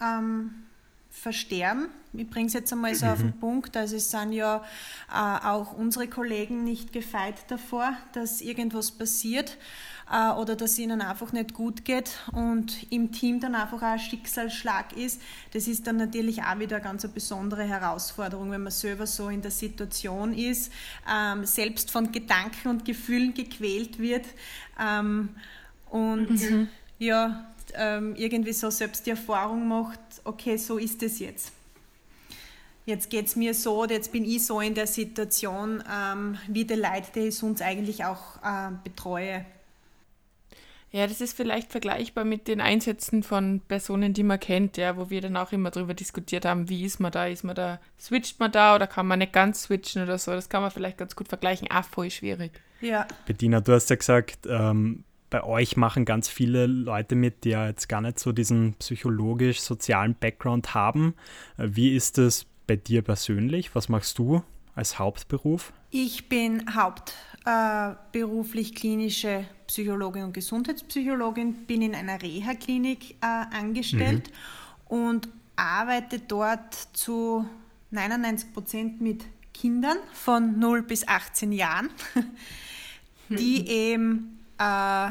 ähm, 0.00 0.64
versterben. 1.10 1.88
Ich 2.12 2.28
bringe 2.28 2.48
es 2.48 2.54
jetzt 2.54 2.72
einmal 2.72 2.94
so 2.94 3.06
mhm. 3.06 3.12
auf 3.12 3.18
den 3.18 3.26
mhm. 3.28 3.40
Punkt. 3.40 3.76
Also 3.76 3.96
es 3.96 4.10
sind 4.10 4.32
ja 4.32 4.64
äh, 5.12 5.46
auch 5.46 5.72
unsere 5.72 6.08
Kollegen 6.08 6.64
nicht 6.64 6.92
gefeit 6.92 7.36
davor, 7.48 7.92
dass 8.12 8.40
irgendwas 8.40 8.90
passiert 8.90 9.56
äh, 10.10 10.32
oder 10.32 10.56
dass 10.56 10.72
es 10.72 10.78
ihnen 10.78 11.00
einfach 11.00 11.32
nicht 11.32 11.54
gut 11.54 11.84
geht 11.84 12.10
und 12.32 12.90
im 12.90 13.12
Team 13.12 13.38
dann 13.40 13.54
einfach 13.54 13.78
auch 13.78 13.82
ein 13.82 13.98
Schicksalsschlag 13.98 14.96
ist. 14.96 15.20
Das 15.52 15.68
ist 15.68 15.86
dann 15.86 15.96
natürlich 15.96 16.42
auch 16.42 16.58
wieder 16.58 16.76
eine 16.76 16.84
ganz 16.84 17.06
besondere 17.06 17.62
Herausforderung, 17.62 18.50
wenn 18.50 18.62
man 18.62 18.72
selber 18.72 19.06
so 19.06 19.28
in 19.28 19.42
der 19.42 19.52
Situation 19.52 20.34
ist, 20.34 20.72
ähm, 21.10 21.44
selbst 21.44 21.90
von 21.90 22.10
Gedanken 22.10 22.68
und 22.68 22.84
Gefühlen 22.84 23.34
gequält 23.34 23.98
wird 24.00 24.26
ähm, 24.80 25.30
und 25.90 26.30
mhm. 26.30 26.68
ja, 26.98 27.46
ähm, 27.74 28.16
irgendwie 28.16 28.52
so 28.52 28.68
selbst 28.70 29.06
die 29.06 29.10
Erfahrung 29.10 29.68
macht, 29.68 30.00
okay, 30.24 30.56
so 30.56 30.76
ist 30.78 31.02
es 31.04 31.20
jetzt. 31.20 31.52
Jetzt 32.86 33.10
geht 33.10 33.26
es 33.26 33.36
mir 33.36 33.54
so, 33.54 33.84
jetzt 33.84 34.12
bin 34.12 34.24
ich 34.24 34.44
so 34.46 34.60
in 34.60 34.74
der 34.74 34.86
Situation, 34.86 35.82
ähm, 35.90 36.38
wie 36.48 36.64
die 36.64 36.74
Leute, 36.74 37.12
die 37.14 37.20
ich 37.28 37.36
sonst 37.36 37.62
eigentlich 37.62 38.04
auch 38.04 38.36
äh, 38.42 38.70
betreue. 38.82 39.44
Ja, 40.92 41.06
das 41.06 41.20
ist 41.20 41.36
vielleicht 41.36 41.70
vergleichbar 41.70 42.24
mit 42.24 42.48
den 42.48 42.60
Einsätzen 42.60 43.22
von 43.22 43.60
Personen, 43.60 44.12
die 44.12 44.24
man 44.24 44.40
kennt, 44.40 44.76
ja, 44.76 44.96
wo 44.96 45.08
wir 45.08 45.20
dann 45.20 45.36
auch 45.36 45.52
immer 45.52 45.70
darüber 45.70 45.94
diskutiert 45.94 46.44
haben, 46.44 46.68
wie 46.68 46.84
ist 46.84 46.98
man 46.98 47.12
da, 47.12 47.26
ist 47.26 47.44
man 47.44 47.54
da, 47.54 47.78
switcht 47.98 48.40
man 48.40 48.50
da 48.50 48.74
oder 48.74 48.88
kann 48.88 49.06
man 49.06 49.20
nicht 49.20 49.32
ganz 49.32 49.62
switchen 49.62 50.02
oder 50.02 50.18
so. 50.18 50.32
Das 50.32 50.48
kann 50.48 50.62
man 50.62 50.72
vielleicht 50.72 50.98
ganz 50.98 51.14
gut 51.14 51.28
vergleichen. 51.28 51.70
Auch 51.70 51.84
voll 51.84 52.10
schwierig. 52.10 52.60
Ja. 52.80 53.06
Bettina, 53.24 53.60
du 53.60 53.72
hast 53.72 53.88
ja 53.90 53.96
gesagt, 53.96 54.48
ähm, 54.48 55.04
bei 55.28 55.44
euch 55.44 55.76
machen 55.76 56.04
ganz 56.04 56.28
viele 56.28 56.66
Leute 56.66 57.14
mit, 57.14 57.44
die 57.44 57.50
ja 57.50 57.68
jetzt 57.68 57.88
gar 57.88 58.00
nicht 58.00 58.18
so 58.18 58.32
diesen 58.32 58.74
psychologisch-sozialen 58.74 60.16
Background 60.16 60.74
haben. 60.74 61.14
Äh, 61.56 61.68
wie 61.70 61.94
ist 61.94 62.18
es 62.18 62.46
bei 62.70 62.76
dir 62.76 63.02
persönlich? 63.02 63.74
Was 63.74 63.88
machst 63.88 64.16
du 64.20 64.44
als 64.76 65.00
Hauptberuf? 65.00 65.72
Ich 65.90 66.28
bin 66.28 66.72
hauptberuflich 66.72 68.70
äh, 68.70 68.74
klinische 68.76 69.44
Psychologin 69.66 70.22
und 70.22 70.34
Gesundheitspsychologin, 70.34 71.66
bin 71.66 71.82
in 71.82 71.96
einer 71.96 72.22
Reha-Klinik 72.22 73.16
äh, 73.22 73.26
angestellt 73.26 74.30
mhm. 74.88 74.96
und 74.96 75.28
arbeite 75.56 76.20
dort 76.20 76.74
zu 76.92 77.44
99 77.90 78.52
Prozent 78.52 79.00
mit 79.00 79.24
Kindern 79.52 79.98
von 80.12 80.60
0 80.60 80.82
bis 80.82 81.08
18 81.08 81.50
Jahren, 81.50 81.90
die 83.30 83.62
mhm. 83.62 83.66
eben 83.66 84.38
äh, 84.58 85.10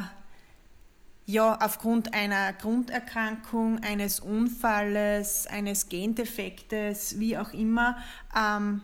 ja, 1.29 1.59
aufgrund 1.61 2.15
einer 2.15 2.53
Grunderkrankung, 2.53 3.83
eines 3.83 4.19
Unfalles, 4.19 5.45
eines 5.45 5.87
Gendefektes, 5.87 7.19
wie 7.19 7.37
auch 7.37 7.53
immer, 7.53 7.97
ähm, 8.35 8.81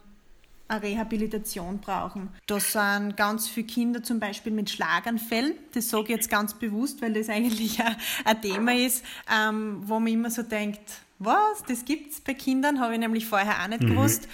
eine 0.67 0.83
Rehabilitation 0.83 1.79
brauchen. 1.79 2.29
Das 2.45 2.73
sind 2.73 3.17
ganz 3.17 3.47
viele 3.47 3.65
Kinder 3.65 4.03
zum 4.03 4.19
Beispiel 4.19 4.51
mit 4.51 4.69
Schlaganfällen. 4.69 5.53
Das 5.73 5.89
sage 5.89 6.03
ich 6.03 6.09
jetzt 6.09 6.29
ganz 6.29 6.53
bewusst, 6.53 7.01
weil 7.01 7.13
das 7.13 7.29
eigentlich 7.29 7.81
ein, 7.81 8.41
Thema 8.41 8.75
ist, 8.75 9.03
ähm, 9.35 9.81
wo 9.83 9.99
man 9.99 10.13
immer 10.13 10.29
so 10.29 10.43
denkt, 10.43 10.99
was, 11.17 11.63
das 11.67 11.83
gibt 11.83 12.11
es 12.13 12.21
bei 12.21 12.35
Kindern, 12.35 12.79
habe 12.79 12.93
ich 12.93 12.99
nämlich 12.99 13.25
vorher 13.25 13.63
auch 13.63 13.67
nicht 13.69 13.81
mhm. 13.81 13.89
gewusst. 13.95 14.27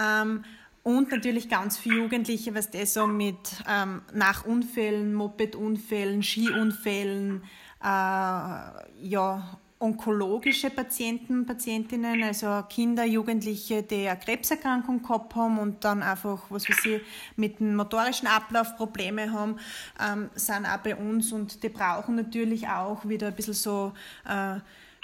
Ähm, 0.00 0.44
und 0.82 1.10
natürlich 1.10 1.48
ganz 1.48 1.78
viele 1.78 1.96
Jugendliche, 1.96 2.54
was 2.54 2.70
das 2.70 2.94
so 2.94 3.06
mit 3.06 3.36
ähm, 3.68 4.02
nach 4.14 4.46
Unfällen, 4.46 5.14
Mopedunfällen, 5.14 6.22
Skiunfällen, 6.22 7.42
äh, 7.82 7.86
ja, 7.86 9.58
onkologische 9.80 10.68
Patienten, 10.68 11.46
Patientinnen, 11.46 12.22
also 12.22 12.62
Kinder, 12.68 13.04
Jugendliche, 13.04 13.82
die 13.82 14.06
eine 14.08 14.20
Krebserkrankung 14.20 15.02
gehabt 15.02 15.34
haben 15.34 15.58
und 15.58 15.84
dann 15.84 16.02
einfach, 16.02 16.42
was 16.50 16.68
weiß 16.68 16.84
ich, 16.84 17.00
mit 17.36 17.60
dem 17.60 17.76
motorischen 17.76 18.28
Ablauf 18.28 18.76
Probleme 18.76 19.32
haben, 19.32 19.56
ähm, 19.98 20.28
sind 20.34 20.66
auch 20.66 20.78
bei 20.78 20.94
uns 20.94 21.32
und 21.32 21.62
die 21.62 21.70
brauchen 21.70 22.14
natürlich 22.14 22.68
auch 22.68 23.08
wieder 23.08 23.28
ein 23.28 23.34
bisschen 23.34 23.54
so 23.54 23.92
äh, 24.28 24.60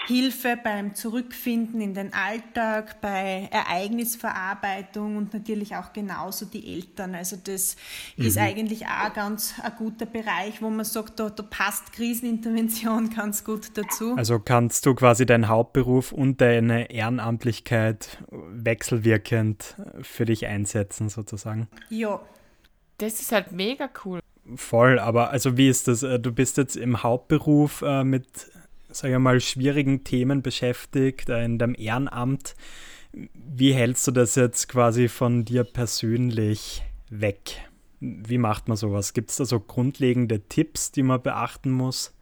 Hilfe 0.07 0.57
beim 0.63 0.95
Zurückfinden 0.95 1.81
in 1.81 1.93
den 1.93 2.13
Alltag, 2.13 3.01
bei 3.01 3.49
Ereignisverarbeitung 3.51 5.17
und 5.17 5.33
natürlich 5.33 5.75
auch 5.75 5.91
genauso 5.91 6.45
die 6.45 6.75
Eltern. 6.75 7.13
Also 7.13 7.35
das 7.35 7.75
mhm. 8.15 8.25
ist 8.25 8.37
eigentlich 8.37 8.85
auch 8.85 9.13
ganz 9.13 9.55
ein 9.61 9.73
guter 9.77 10.05
Bereich, 10.05 10.61
wo 10.61 10.69
man 10.69 10.85
sagt, 10.85 11.19
da, 11.19 11.29
da 11.29 11.43
passt 11.43 11.91
Krisenintervention 11.91 13.09
ganz 13.15 13.43
gut 13.43 13.77
dazu. 13.77 14.15
Also 14.15 14.39
kannst 14.39 14.85
du 14.85 14.95
quasi 14.95 15.25
deinen 15.25 15.49
Hauptberuf 15.49 16.13
und 16.13 16.39
deine 16.39 16.89
Ehrenamtlichkeit 16.89 18.23
wechselwirkend 18.31 19.75
für 20.01 20.23
dich 20.23 20.45
einsetzen 20.45 21.09
sozusagen? 21.09 21.67
Ja. 21.89 22.21
Das 22.97 23.19
ist 23.19 23.31
halt 23.31 23.51
mega 23.51 23.89
cool. 24.05 24.21
Voll, 24.55 24.97
aber 24.99 25.29
also 25.31 25.57
wie 25.57 25.67
ist 25.67 25.87
das? 25.87 26.03
Äh, 26.03 26.19
du 26.19 26.31
bist 26.31 26.57
jetzt 26.57 26.77
im 26.77 27.03
Hauptberuf 27.03 27.81
äh, 27.81 28.03
mit 28.03 28.25
sage 28.97 29.13
ich 29.13 29.19
mal, 29.19 29.39
schwierigen 29.39 30.03
Themen 30.03 30.41
beschäftigt, 30.41 31.29
äh, 31.29 31.45
in 31.45 31.59
deinem 31.59 31.75
Ehrenamt. 31.77 32.55
Wie 33.33 33.73
hältst 33.73 34.07
du 34.07 34.11
das 34.11 34.35
jetzt 34.35 34.67
quasi 34.67 35.07
von 35.07 35.45
dir 35.45 35.63
persönlich 35.63 36.83
weg? 37.09 37.69
Wie 37.99 38.37
macht 38.37 38.67
man 38.67 38.77
sowas? 38.77 39.13
Gibt 39.13 39.29
es 39.31 39.37
da 39.37 39.45
so 39.45 39.59
grundlegende 39.59 40.41
Tipps, 40.47 40.91
die 40.91 41.03
man 41.03 41.21
beachten 41.21 41.71
muss? 41.71 42.13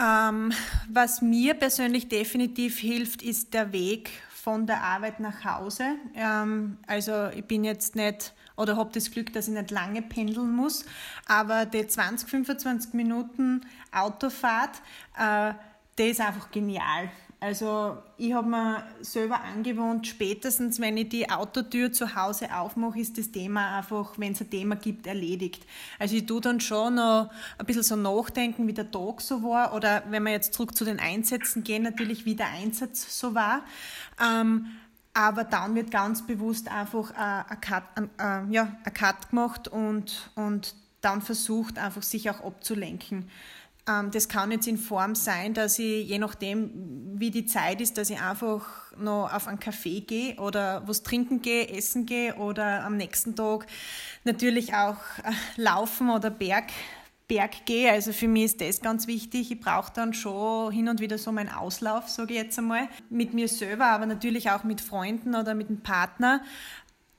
Ähm, 0.00 0.52
was 0.92 1.22
mir 1.22 1.54
persönlich 1.54 2.08
definitiv 2.08 2.78
hilft, 2.78 3.22
ist 3.22 3.54
der 3.54 3.72
Weg 3.72 4.10
von 4.32 4.66
der 4.66 4.82
Arbeit 4.82 5.18
nach 5.20 5.44
Hause. 5.44 5.96
Ähm, 6.14 6.78
also 6.86 7.28
ich 7.34 7.44
bin 7.44 7.64
jetzt 7.64 7.96
nicht 7.96 8.34
oder 8.58 8.76
habe 8.76 8.90
das 8.92 9.10
Glück, 9.10 9.32
dass 9.32 9.48
ich 9.48 9.54
nicht 9.54 9.70
lange 9.70 10.02
pendeln 10.02 10.54
muss. 10.54 10.84
Aber 11.26 11.64
die 11.64 11.86
20, 11.86 12.28
25 12.28 12.92
Minuten 12.92 13.62
Autofahrt, 13.92 14.82
äh, 15.18 15.54
die 15.98 16.10
ist 16.10 16.20
einfach 16.20 16.50
genial. 16.50 17.10
Also 17.40 17.98
ich 18.16 18.32
habe 18.32 18.48
mir 18.48 18.82
selber 19.00 19.40
angewohnt, 19.44 20.08
spätestens 20.08 20.80
wenn 20.80 20.96
ich 20.96 21.08
die 21.08 21.30
Autotür 21.30 21.92
zu 21.92 22.16
Hause 22.16 22.52
aufmache, 22.52 22.98
ist 22.98 23.16
das 23.16 23.30
Thema 23.30 23.78
einfach, 23.78 24.14
wenn 24.16 24.32
es 24.32 24.40
ein 24.40 24.50
Thema 24.50 24.74
gibt, 24.74 25.06
erledigt. 25.06 25.64
Also 26.00 26.16
ich 26.16 26.26
tue 26.26 26.40
dann 26.40 26.60
schon 26.60 26.96
noch 26.96 27.30
ein 27.56 27.64
bisschen 27.64 27.84
so 27.84 27.94
nachdenken, 27.94 28.66
wie 28.66 28.72
der 28.72 28.90
Tag 28.90 29.20
so 29.20 29.40
war 29.44 29.72
oder 29.72 30.02
wenn 30.10 30.24
wir 30.24 30.32
jetzt 30.32 30.52
zurück 30.52 30.76
zu 30.76 30.84
den 30.84 30.98
Einsätzen 30.98 31.62
gehen, 31.62 31.84
natürlich 31.84 32.24
wie 32.24 32.34
der 32.34 32.48
Einsatz 32.48 33.16
so 33.16 33.36
war. 33.36 33.62
Ähm, 34.20 34.66
aber 35.14 35.44
dann 35.44 35.74
wird 35.74 35.90
ganz 35.90 36.26
bewusst 36.26 36.70
einfach 36.70 37.10
ein 37.14 37.60
Cut, 37.60 37.82
ein, 37.96 38.52
ja, 38.52 38.76
ein 38.84 38.94
Cut 38.94 39.30
gemacht 39.30 39.68
und, 39.68 40.30
und 40.34 40.74
dann 41.00 41.22
versucht 41.22 41.78
einfach 41.78 42.02
sich 42.02 42.30
auch 42.30 42.40
abzulenken. 42.44 43.30
Ähm, 43.88 44.10
das 44.10 44.28
kann 44.28 44.50
jetzt 44.50 44.66
in 44.66 44.76
Form 44.76 45.14
sein, 45.14 45.54
dass 45.54 45.78
ich, 45.78 46.08
je 46.08 46.18
nachdem, 46.18 46.70
wie 47.18 47.30
die 47.30 47.46
Zeit 47.46 47.80
ist, 47.80 47.98
dass 47.98 48.10
ich 48.10 48.20
einfach 48.20 48.66
noch 48.96 49.32
auf 49.32 49.48
einen 49.48 49.60
Kaffee 49.60 50.00
gehe 50.00 50.36
oder 50.36 50.82
was 50.86 51.02
trinken 51.02 51.40
gehe, 51.42 51.68
essen 51.68 52.06
gehe 52.06 52.34
oder 52.36 52.84
am 52.84 52.96
nächsten 52.96 53.34
Tag 53.34 53.66
natürlich 54.24 54.74
auch 54.74 54.98
äh, 55.24 55.32
laufen 55.56 56.10
oder 56.10 56.30
Berg, 56.30 56.66
Berg 57.28 57.66
gehe. 57.66 57.92
Also 57.92 58.12
für 58.12 58.26
mich 58.26 58.44
ist 58.44 58.60
das 58.60 58.80
ganz 58.80 59.06
wichtig. 59.06 59.52
Ich 59.52 59.60
brauche 59.60 59.92
dann 59.92 60.14
schon 60.14 60.72
hin 60.72 60.88
und 60.88 61.00
wieder 61.00 61.18
so 61.18 61.30
meinen 61.30 61.50
Auslauf, 61.50 62.08
sage 62.08 62.34
ich 62.34 62.40
jetzt 62.40 62.58
einmal. 62.58 62.88
Mit 63.10 63.34
mir 63.34 63.48
selber, 63.48 63.86
aber 63.86 64.06
natürlich 64.06 64.50
auch 64.50 64.64
mit 64.64 64.80
Freunden 64.80 65.34
oder 65.34 65.54
mit 65.54 65.68
dem 65.68 65.82
Partner. 65.82 66.42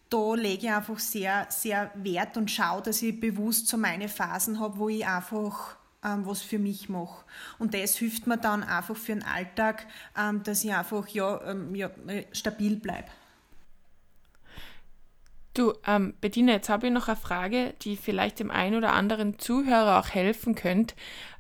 da 0.10 0.34
lege 0.34 0.66
ich 0.66 0.72
einfach 0.72 0.98
sehr, 0.98 1.46
sehr 1.50 1.92
Wert 1.94 2.36
und 2.36 2.50
schaue, 2.50 2.82
dass 2.82 3.04
ich 3.04 3.20
bewusst 3.20 3.68
so 3.68 3.78
meine 3.78 4.10
Phasen 4.10 4.60
habe, 4.60 4.80
wo 4.80 4.90
ich 4.90 5.06
einfach 5.06 5.78
ähm, 6.04 6.26
was 6.26 6.42
für 6.42 6.60
mich 6.60 6.90
mache. 6.90 7.26
Und 7.60 7.74
das 7.74 7.96
hilft 7.96 8.26
mir 8.26 8.38
dann 8.38 8.64
einfach 8.64 8.96
für 8.96 9.14
den 9.14 9.24
Alltag, 9.24 9.86
ähm, 10.18 10.42
dass 10.44 10.64
ich 10.64 10.74
einfach 10.74 11.08
ja, 11.10 11.42
ähm, 11.46 11.76
ja 11.76 11.92
stabil 12.32 12.78
bleibe. 12.78 13.10
Du, 15.60 15.74
ähm, 15.86 16.14
Bettina, 16.22 16.54
jetzt 16.54 16.70
habe 16.70 16.88
ich 16.88 16.94
noch 16.94 17.10
eine 17.10 17.18
Frage, 17.18 17.74
die 17.82 17.98
vielleicht 17.98 18.40
dem 18.40 18.50
einen 18.50 18.78
oder 18.78 18.94
anderen 18.94 19.40
Zuhörer 19.40 20.00
auch 20.00 20.08
helfen 20.08 20.56
könnte. 20.56 20.96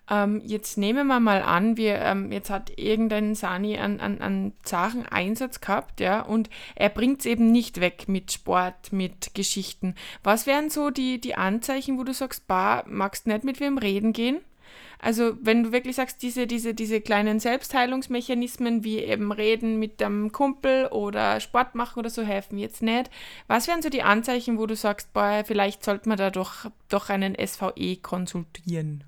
Ähm, 0.10 0.42
jetzt 0.44 0.78
nehmen 0.78 1.08
wir 1.08 1.22
mal 1.22 1.42
an, 1.42 1.78
wir, 1.78 2.00
ähm, 2.00 2.30
jetzt 2.34 2.50
hat 2.50 2.78
irgendein 2.78 3.34
Sani 3.34 3.78
einen, 3.78 4.02
einen, 4.02 4.20
einen 4.20 4.54
zachen 4.64 5.06
Einsatz 5.06 5.62
gehabt, 5.62 6.02
ja, 6.02 6.20
und 6.20 6.50
er 6.76 6.90
bringt 6.90 7.22
es 7.22 7.28
eben 7.28 7.50
nicht 7.54 7.80
weg 7.80 8.10
mit 8.10 8.34
Sport, 8.34 8.92
mit 8.92 9.34
Geschichten. 9.36 9.96
Was 10.22 10.46
wären 10.46 10.70
so 10.70 10.90
die, 10.90 11.22
die 11.22 11.36
Anzeichen, 11.36 11.98
wo 11.98 12.04
du 12.04 12.14
sagst, 12.14 12.46
bah, 12.46 12.84
magst 12.88 13.26
nicht 13.26 13.46
mit 13.46 13.62
wem 13.62 13.78
reden 13.78 14.12
gehen? 14.12 14.42
Also 15.02 15.38
wenn 15.42 15.64
du 15.64 15.72
wirklich 15.72 15.96
sagst, 15.96 16.22
diese, 16.22 16.46
diese, 16.46 16.74
diese 16.74 17.00
kleinen 17.00 17.40
Selbstheilungsmechanismen 17.40 18.84
wie 18.84 19.00
eben 19.00 19.32
reden 19.32 19.80
mit 19.80 20.02
dem 20.02 20.32
Kumpel 20.32 20.88
oder 20.88 21.40
Sport 21.40 21.74
machen 21.74 22.00
oder 22.00 22.10
so 22.10 22.22
helfen 22.22 22.58
jetzt 22.58 22.82
nicht. 22.82 23.10
Was 23.48 23.68
wären 23.68 23.82
so 23.82 23.90
die 23.90 24.04
Anzeichen, 24.04 24.58
wo 24.58 24.66
du 24.66 24.76
sagst, 24.76 25.14
boah, 25.14 25.44
vielleicht 25.46 25.86
sollte 25.86 26.10
man 26.10 26.18
da 26.18 26.30
doch, 26.30 26.66
doch 26.90 27.10
einen 27.10 27.36
SVE 27.36 27.98
konsultieren? 28.02 29.06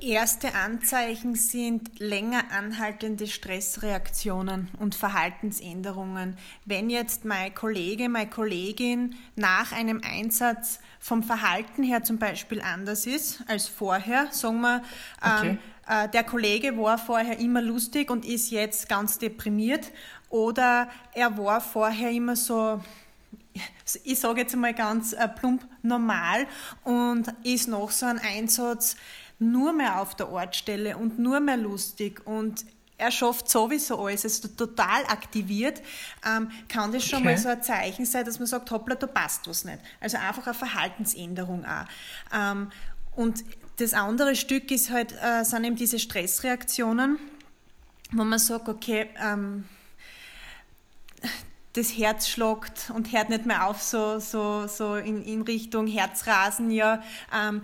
Erste 0.00 0.54
Anzeichen 0.54 1.34
sind 1.34 1.98
länger 1.98 2.52
anhaltende 2.52 3.26
Stressreaktionen 3.26 4.68
und 4.78 4.94
Verhaltensänderungen. 4.94 6.36
Wenn 6.64 6.88
jetzt 6.88 7.24
mein 7.24 7.52
Kollege, 7.54 8.08
meine 8.08 8.30
Kollegin 8.30 9.16
nach 9.34 9.72
einem 9.72 10.00
Einsatz 10.04 10.78
vom 11.00 11.22
Verhalten 11.22 11.82
her 11.82 12.04
zum 12.04 12.18
Beispiel 12.18 12.60
anders 12.60 13.06
ist 13.06 13.42
als 13.48 13.66
vorher, 13.66 14.28
sagen 14.30 14.60
wir, 14.60 14.82
okay. 15.20 15.48
ähm, 15.48 15.58
äh, 15.88 16.08
der 16.08 16.22
Kollege 16.22 16.76
war 16.76 16.98
vorher 16.98 17.38
immer 17.38 17.62
lustig 17.62 18.10
und 18.10 18.24
ist 18.24 18.50
jetzt 18.50 18.88
ganz 18.88 19.18
deprimiert 19.18 19.90
oder 20.28 20.88
er 21.12 21.36
war 21.38 21.60
vorher 21.60 22.10
immer 22.10 22.36
so 22.36 22.80
ich 24.04 24.20
sage 24.20 24.42
jetzt 24.42 24.54
mal 24.54 24.74
ganz 24.74 25.12
äh, 25.12 25.28
plump 25.28 25.66
normal 25.82 26.46
und 26.84 27.26
ist 27.42 27.66
nach 27.66 27.90
so 27.90 28.06
einem 28.06 28.20
Einsatz 28.22 28.96
nur 29.38 29.72
mehr 29.72 30.00
auf 30.00 30.14
der 30.14 30.30
Ortsstelle 30.30 30.96
und 30.96 31.18
nur 31.18 31.40
mehr 31.40 31.56
lustig 31.56 32.26
und 32.26 32.64
er 32.98 33.12
schafft 33.12 33.48
sowieso 33.48 34.04
alles, 34.04 34.24
ist 34.24 34.58
total 34.58 35.04
aktiviert, 35.04 35.80
ähm, 36.26 36.50
kann 36.68 36.90
das 36.90 37.04
schon 37.04 37.20
okay. 37.20 37.28
mal 37.28 37.38
so 37.38 37.48
ein 37.48 37.62
Zeichen 37.62 38.04
sein, 38.04 38.24
dass 38.24 38.40
man 38.40 38.48
sagt, 38.48 38.70
hoppla, 38.72 38.96
da 38.96 39.06
passt 39.06 39.48
was 39.48 39.64
nicht. 39.64 39.78
Also 40.00 40.18
einfach 40.18 40.46
eine 40.46 40.54
Verhaltensänderung 40.54 41.64
auch. 41.64 41.84
Ähm, 42.34 42.70
und 43.14 43.44
das 43.76 43.94
andere 43.94 44.34
Stück 44.34 44.72
ist 44.72 44.90
halt, 44.90 45.14
äh, 45.22 45.44
sind 45.44 45.62
eben 45.64 45.76
diese 45.76 46.00
Stressreaktionen, 46.00 47.18
wo 48.10 48.24
man 48.24 48.40
sagt, 48.40 48.68
okay, 48.68 49.08
ähm, 49.22 49.64
das 51.74 51.96
Herz 51.96 52.28
schlagt 52.28 52.90
und 52.92 53.12
hört 53.12 53.28
nicht 53.28 53.46
mehr 53.46 53.66
auf, 53.66 53.80
so, 53.80 54.18
so, 54.18 54.66
so 54.66 54.96
in, 54.96 55.22
in 55.22 55.42
Richtung 55.42 55.86
Herzrasen, 55.86 56.72
ja. 56.72 57.02
Ähm, 57.32 57.62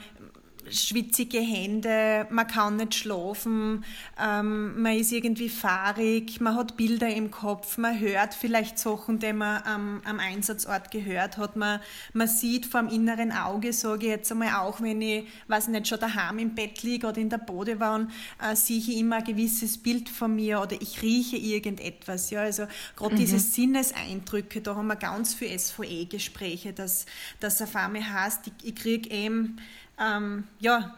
schwitzige 0.71 1.41
Hände, 1.41 2.27
man 2.31 2.47
kann 2.47 2.77
nicht 2.77 2.95
schlafen, 2.95 3.85
ähm, 4.21 4.81
man 4.81 4.97
ist 4.97 5.13
irgendwie 5.13 5.49
fahrig, 5.49 6.41
man 6.41 6.57
hat 6.57 6.77
Bilder 6.77 7.09
im 7.09 7.31
Kopf, 7.31 7.79
man 7.79 7.99
hört 7.99 8.35
vielleicht 8.35 8.79
Sachen, 8.79 9.19
die 9.19 9.33
man 9.33 9.63
am, 9.65 10.03
am 10.05 10.21
Einsatzort 10.21 10.91
gehört 10.91 11.37
hat, 11.37 11.57
man, 11.57 11.81
man 12.13 12.29
sieht 12.29 12.67
vor 12.67 12.83
dem 12.83 12.91
inneren 12.91 13.33
Auge, 13.33 13.73
sage 13.73 14.07
ich 14.07 14.13
jetzt 14.13 14.33
einmal 14.33 14.55
auch, 14.55 14.81
wenn 14.81 15.01
ich, 15.01 15.27
weiß 15.49 15.69
nicht, 15.69 15.89
schon 15.89 16.01
daheim 16.01 16.39
im 16.39 16.55
Bett 16.55 16.83
liege 16.83 17.07
oder 17.07 17.19
in 17.19 17.31
der 17.31 17.39
Bodewanne, 17.39 18.09
äh, 18.43 18.57
sehe 18.57 18.79
ich 18.79 18.97
immer 18.97 19.17
ein 19.17 19.25
gewisses 19.25 19.79
Bild 19.79 20.09
von 20.09 20.35
mir 20.35 20.61
oder 20.61 20.81
ich 20.81 21.03
rieche 21.03 21.37
irgendetwas, 21.37 22.31
ja, 22.31 22.41
also 22.41 22.67
gerade 22.97 23.15
mhm. 23.15 23.19
diese 23.19 23.39
Sinneseindrücke, 23.39 24.61
da 24.61 24.77
haben 24.77 24.87
wir 24.87 24.97
ganz 24.97 25.35
viele 25.35 25.59
SVE-Gespräche, 25.59 26.73
dass, 26.73 27.07
dass 27.41 27.61
auf 27.61 27.77
einmal 27.77 28.03
heißt, 28.03 28.47
ich, 28.47 28.69
ich 28.69 28.75
kriege 28.75 29.11
eben 29.11 29.59
ähm, 29.99 30.45
ja, 30.59 30.95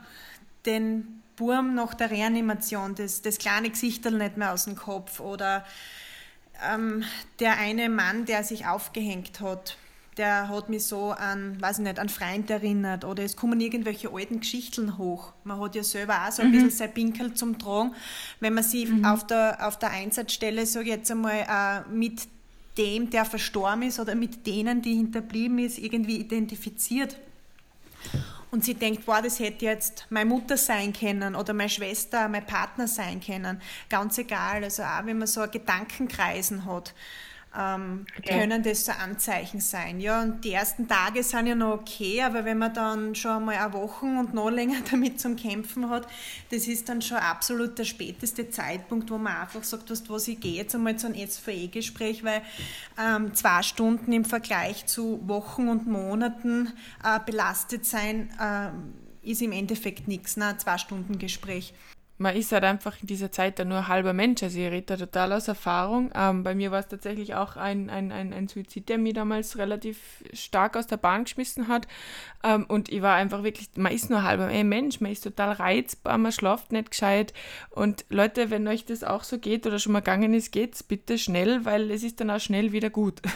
den 0.64 1.22
Burm 1.36 1.74
nach 1.74 1.94
der 1.94 2.10
Reanimation, 2.10 2.94
das, 2.94 3.22
das 3.22 3.38
kleine 3.38 3.70
Gesichtel 3.70 4.16
nicht 4.16 4.36
mehr 4.36 4.52
aus 4.52 4.64
dem 4.64 4.74
Kopf 4.76 5.20
oder 5.20 5.64
ähm, 6.66 7.04
der 7.38 7.58
eine 7.58 7.88
Mann, 7.88 8.24
der 8.24 8.42
sich 8.42 8.66
aufgehängt 8.66 9.40
hat, 9.40 9.76
der 10.16 10.48
hat 10.48 10.70
mich 10.70 10.86
so 10.86 11.10
an, 11.10 11.60
weiß 11.60 11.78
ich 11.78 11.84
nicht, 11.84 11.98
an 11.98 12.08
Freund 12.08 12.48
erinnert 12.48 13.04
oder 13.04 13.22
es 13.22 13.36
kommen 13.36 13.60
irgendwelche 13.60 14.10
alten 14.10 14.40
Geschichten 14.40 14.96
hoch. 14.96 15.34
Man 15.44 15.60
hat 15.60 15.74
ja 15.74 15.84
selber 15.84 16.26
auch 16.26 16.32
so 16.32 16.40
ein 16.40 16.48
mhm. 16.48 16.52
bisschen 16.52 16.70
sein 16.70 16.94
Pinkel 16.94 17.34
zum 17.34 17.58
Tragen. 17.58 17.94
Wenn 18.40 18.54
man 18.54 18.64
sich 18.64 18.88
mhm. 18.88 19.04
auf, 19.04 19.26
der, 19.26 19.58
auf 19.66 19.78
der 19.78 19.90
Einsatzstelle, 19.90 20.62
ich 20.62 20.74
jetzt 20.74 21.10
einmal, 21.10 21.44
äh, 21.46 21.88
mit 21.90 22.28
dem, 22.78 23.10
der 23.10 23.26
verstorben 23.26 23.82
ist 23.82 24.00
oder 24.00 24.14
mit 24.14 24.46
denen, 24.46 24.80
die 24.80 24.94
hinterblieben 24.94 25.58
ist, 25.58 25.78
irgendwie 25.78 26.16
identifiziert 26.16 27.16
und 28.56 28.64
sie 28.64 28.72
denkt, 28.72 29.04
boah, 29.04 29.20
das 29.20 29.38
hätte 29.38 29.66
jetzt 29.66 30.06
meine 30.08 30.30
Mutter 30.30 30.56
sein 30.56 30.94
können 30.94 31.34
oder 31.34 31.52
meine 31.52 31.68
Schwester, 31.68 32.26
mein 32.26 32.46
Partner 32.46 32.88
sein 32.88 33.20
können. 33.20 33.60
Ganz 33.90 34.16
egal. 34.16 34.64
Also 34.64 34.82
auch 34.82 35.04
wenn 35.04 35.18
man 35.18 35.28
so 35.28 35.42
ein 35.42 35.50
Gedankenkreisen 35.50 36.64
hat 36.64 36.94
ähm, 37.58 38.06
okay. 38.18 38.38
können 38.38 38.62
das 38.62 38.84
so 38.84 38.92
Anzeichen 38.92 39.60
sein. 39.60 40.00
Ja, 40.00 40.22
und 40.22 40.44
die 40.44 40.52
ersten 40.52 40.86
Tage 40.86 41.22
sind 41.22 41.46
ja 41.46 41.54
noch 41.54 41.74
okay, 41.74 42.22
aber 42.22 42.44
wenn 42.44 42.58
man 42.58 42.74
dann 42.74 43.14
schon 43.14 43.44
mal 43.44 43.56
eine 43.56 43.72
Woche 43.72 44.04
und 44.04 44.34
noch 44.34 44.50
länger 44.50 44.80
damit 44.90 45.20
zum 45.20 45.36
Kämpfen 45.36 45.88
hat, 45.88 46.06
das 46.50 46.66
ist 46.66 46.88
dann 46.88 47.00
schon 47.00 47.18
absolut 47.18 47.78
der 47.78 47.84
späteste 47.84 48.50
Zeitpunkt, 48.50 49.10
wo 49.10 49.18
man 49.18 49.36
einfach 49.36 49.64
sagt, 49.64 49.90
was, 49.90 50.08
was 50.08 50.28
ich 50.28 50.40
gehe 50.40 50.54
jetzt 50.54 50.74
einmal 50.74 50.96
zu 50.96 51.06
einem 51.06 51.26
SVE-Gespräch, 51.26 52.24
weil 52.24 52.42
ähm, 53.00 53.34
zwei 53.34 53.62
Stunden 53.62 54.12
im 54.12 54.24
Vergleich 54.24 54.86
zu 54.86 55.20
Wochen 55.26 55.68
und 55.68 55.86
Monaten 55.86 56.72
äh, 57.02 57.18
belastet 57.24 57.86
sein, 57.86 58.30
äh, 58.40 59.30
ist 59.30 59.42
im 59.42 59.52
Endeffekt 59.52 60.08
nichts, 60.08 60.36
ne? 60.36 60.56
zwei 60.58 60.78
Stunden 60.78 61.18
Gespräch 61.18 61.74
man 62.18 62.34
ist 62.34 62.52
halt 62.52 62.64
einfach 62.64 63.00
in 63.00 63.06
dieser 63.06 63.30
Zeit 63.30 63.58
dann 63.58 63.68
nur 63.68 63.88
halber 63.88 64.14
Mensch. 64.14 64.42
Also 64.42 64.58
ich 64.58 64.70
rede 64.70 64.86
da 64.86 64.96
total 64.96 65.32
aus 65.32 65.48
Erfahrung. 65.48 66.10
Ähm, 66.14 66.42
bei 66.44 66.54
mir 66.54 66.70
war 66.70 66.80
es 66.80 66.88
tatsächlich 66.88 67.34
auch 67.34 67.56
ein, 67.56 67.90
ein, 67.90 68.10
ein, 68.10 68.32
ein 68.32 68.48
Suizid, 68.48 68.88
der 68.88 68.96
mich 68.96 69.14
damals 69.14 69.58
relativ 69.58 70.24
stark 70.32 70.76
aus 70.76 70.86
der 70.86 70.96
Bahn 70.96 71.24
geschmissen 71.24 71.68
hat. 71.68 71.86
Ähm, 72.42 72.64
und 72.68 72.90
ich 72.90 73.02
war 73.02 73.16
einfach 73.16 73.42
wirklich, 73.42 73.68
man 73.76 73.92
ist 73.92 74.08
nur 74.08 74.22
halber 74.22 74.46
Mensch, 74.64 75.00
man 75.00 75.12
ist 75.12 75.24
total 75.24 75.52
reizbar, 75.52 76.16
man 76.16 76.32
schlaft 76.32 76.72
nicht 76.72 76.90
gescheit. 76.90 77.34
Und 77.70 78.06
Leute, 78.08 78.50
wenn 78.50 78.66
euch 78.66 78.86
das 78.86 79.04
auch 79.04 79.22
so 79.22 79.38
geht 79.38 79.66
oder 79.66 79.78
schon 79.78 79.92
mal 79.92 80.00
gegangen 80.00 80.32
ist, 80.32 80.52
geht's 80.52 80.82
bitte 80.82 81.18
schnell, 81.18 81.66
weil 81.66 81.90
es 81.90 82.02
ist 82.02 82.20
dann 82.20 82.30
auch 82.30 82.40
schnell 82.40 82.72
wieder 82.72 82.90
gut. 82.90 83.20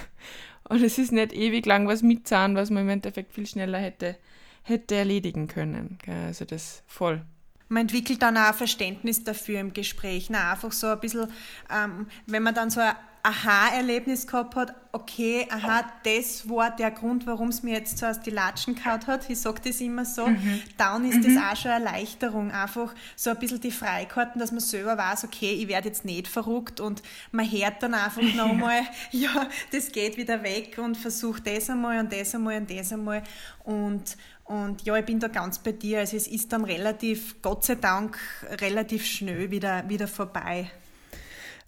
Und 0.69 0.83
es 0.83 0.99
ist 0.99 1.11
nicht 1.11 1.33
ewig 1.33 1.67
lang 1.67 1.89
was 1.89 2.03
mitzahlen, 2.03 2.55
was 2.55 2.71
man 2.71 2.85
im 2.85 2.91
Endeffekt 2.91 3.33
viel 3.33 3.47
schneller 3.47 3.79
hätte, 3.79 4.17
hätte 4.63 4.95
erledigen 4.95 5.49
können. 5.49 5.99
Also 6.07 6.45
das 6.45 6.85
voll 6.87 7.23
man 7.71 7.83
entwickelt 7.83 8.21
dann 8.21 8.37
auch 8.37 8.49
ein 8.49 8.55
Verständnis 8.55 9.23
dafür 9.23 9.61
im 9.61 9.73
Gespräch. 9.73 10.29
Na, 10.29 10.53
einfach 10.53 10.73
so 10.73 10.89
ein 10.89 11.01
bisschen, 11.01 11.29
ähm, 11.73 12.09
wenn 12.27 12.43
man 12.43 12.55
dann 12.55 12.69
so 12.69 12.81
ein 12.81 12.95
Aha-Erlebnis 13.23 14.27
gehabt 14.27 14.57
hat, 14.57 14.75
okay, 14.93 15.47
aha, 15.51 15.85
das 16.05 16.49
war 16.49 16.75
der 16.75 16.91
Grund, 16.91 17.27
warum 17.27 17.51
es 17.51 17.63
mir 17.63 17.75
jetzt 17.75 17.99
so 17.99 18.07
aus 18.07 18.21
die 18.21 18.31
Latschen 18.31 18.75
gehauen 18.75 19.07
hat, 19.07 19.29
ich 19.29 19.39
sage 19.39 19.61
das 19.63 19.81
immer 19.81 20.05
so, 20.05 20.27
mhm. 20.27 20.63
dann 20.79 21.05
ist 21.05 21.19
mhm. 21.19 21.35
das 21.35 21.45
auch 21.45 21.57
schon 21.57 21.71
eine 21.71 21.85
Erleichterung, 21.85 22.51
einfach 22.51 22.95
so 23.15 23.31
ein 23.31 23.39
bisschen 23.39 23.61
die 23.61 23.71
Freikarten, 23.71 24.41
dass 24.41 24.53
man 24.53 24.61
selber 24.61 24.97
weiß, 24.97 25.25
okay, 25.25 25.53
ich 25.53 25.69
werde 25.69 25.89
jetzt 25.89 26.05
nicht 26.05 26.29
verrückt 26.29 26.81
und 26.81 27.03
man 27.31 27.49
hört 27.49 27.83
dann 27.83 27.95
einfach 27.95 28.23
nochmal, 28.35 28.81
ja, 29.13 29.49
das 29.71 29.93
geht 29.93 30.17
wieder 30.17 30.43
weg 30.43 30.79
und 30.79 30.97
versucht 30.97 31.47
das 31.47 31.69
einmal 31.69 32.01
und 32.01 32.13
das 32.13 32.35
einmal 32.35 32.57
und 32.57 32.71
das 32.71 32.93
einmal 32.93 33.23
und 33.65 34.17
und 34.51 34.83
ja, 34.83 34.97
ich 34.97 35.05
bin 35.05 35.21
da 35.21 35.29
ganz 35.29 35.61
bei 35.61 35.71
dir. 35.71 36.01
Also 36.01 36.17
es 36.17 36.27
ist 36.27 36.53
dann 36.53 36.65
relativ, 36.65 37.41
Gott 37.41 37.63
sei 37.63 37.77
Dank, 37.77 38.19
relativ 38.61 39.07
schnell 39.07 39.53
wieder, 39.53 39.89
wieder 39.89 40.09
vorbei. 40.09 40.69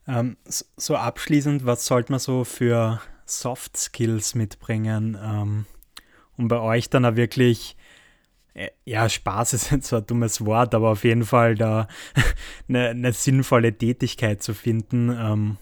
Ähm, 0.09 0.37
so 0.45 0.97
abschließend, 0.97 1.65
was 1.65 1.87
sollte 1.87 2.11
man 2.11 2.19
so 2.19 2.43
für 2.43 3.01
Soft 3.25 3.77
Skills 3.77 4.35
mitbringen, 4.35 5.17
ähm, 5.23 5.67
um 6.37 6.49
bei 6.49 6.59
euch 6.59 6.91
dann 6.91 7.05
auch 7.05 7.15
wirklich, 7.15 7.77
äh, 8.55 8.71
ja, 8.85 9.09
Spaß 9.09 9.53
ist 9.53 9.71
jetzt 9.71 9.87
so 9.87 9.99
ein 9.99 10.07
dummes 10.07 10.45
Wort, 10.45 10.75
aber 10.75 10.91
auf 10.91 11.05
jeden 11.05 11.25
Fall 11.25 11.55
da 11.55 11.87
eine, 12.69 12.89
eine 12.89 13.13
sinnvolle 13.13 13.79
Tätigkeit 13.79 14.43
zu 14.43 14.55
finden, 14.55 15.09
ähm, 15.09 15.57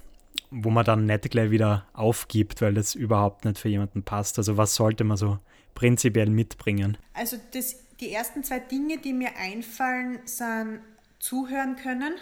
wo 0.50 0.70
man 0.70 0.87
dann 0.87 1.04
nicht 1.04 1.30
gleich 1.30 1.50
wieder 1.50 1.87
aufgibt, 1.92 2.62
weil 2.62 2.72
das 2.72 2.94
überhaupt 2.94 3.44
nicht 3.44 3.59
für 3.59 3.68
jemanden 3.68 4.04
passt. 4.04 4.38
Also 4.38 4.56
was 4.56 4.74
sollte 4.74 5.04
man 5.04 5.18
so 5.18 5.38
prinzipiell 5.74 6.30
mitbringen? 6.30 6.96
Also 7.14 7.37
das, 7.52 7.76
die 8.00 8.12
ersten 8.12 8.44
zwei 8.44 8.61
Dinge, 8.61 8.98
die 8.98 9.12
mir 9.12 9.37
einfallen, 9.37 10.20
sind 10.24 10.80
zuhören 11.18 11.76
können 11.76 12.14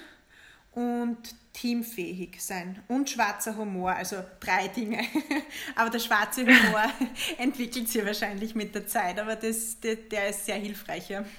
und 0.72 1.18
teamfähig 1.52 2.40
sein 2.42 2.78
und 2.88 3.10
schwarzer 3.10 3.56
Humor, 3.56 3.92
also 3.92 4.16
drei 4.38 4.68
Dinge. 4.68 5.00
aber 5.76 5.90
der 5.90 5.98
schwarze 5.98 6.42
Humor 6.42 6.84
entwickelt 7.38 7.88
sich 7.88 8.04
wahrscheinlich 8.04 8.54
mit 8.54 8.74
der 8.74 8.86
Zeit, 8.86 9.18
aber 9.18 9.34
das, 9.34 9.80
der, 9.80 9.96
der 9.96 10.28
ist 10.28 10.46
sehr 10.46 10.56
hilfreich. 10.56 11.10
Ja. 11.10 11.24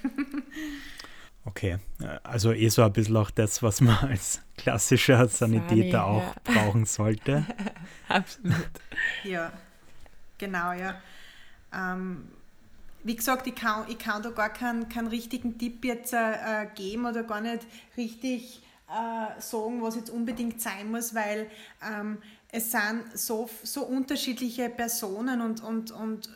Okay, 1.46 1.78
also 2.22 2.52
eh 2.52 2.68
so 2.68 2.82
ein 2.82 2.92
bisschen 2.92 3.16
auch 3.16 3.30
das, 3.30 3.62
was 3.62 3.80
man 3.80 3.96
als 3.96 4.42
klassischer 4.58 5.26
Sanitäter 5.26 5.98
Sani, 5.98 6.18
auch 6.18 6.22
ja. 6.22 6.34
brauchen 6.44 6.84
sollte. 6.84 7.46
Absolut. 8.08 8.70
Ja, 9.24 9.50
genau, 10.36 10.72
ja. 10.72 11.00
Ähm, 11.74 12.28
wie 13.02 13.16
gesagt, 13.16 13.46
ich 13.46 13.54
kann, 13.54 13.84
ich 13.88 13.98
kann 13.98 14.22
da 14.22 14.30
gar 14.30 14.52
keinen, 14.52 14.88
keinen 14.88 15.08
richtigen 15.08 15.58
Tipp 15.58 15.84
jetzt 15.84 16.12
äh, 16.12 16.66
geben 16.74 17.06
oder 17.06 17.22
gar 17.22 17.40
nicht 17.40 17.66
richtig 17.96 18.62
äh, 18.88 19.40
sagen, 19.40 19.82
was 19.82 19.96
jetzt 19.96 20.10
unbedingt 20.10 20.60
sein 20.60 20.90
muss, 20.90 21.14
weil 21.14 21.50
ähm, 21.82 22.18
es 22.52 22.70
sind 22.72 23.04
so, 23.14 23.48
so 23.62 23.84
unterschiedliche 23.84 24.68
Personen 24.68 25.40
und, 25.40 25.62
und, 25.62 25.92
und 25.92 26.28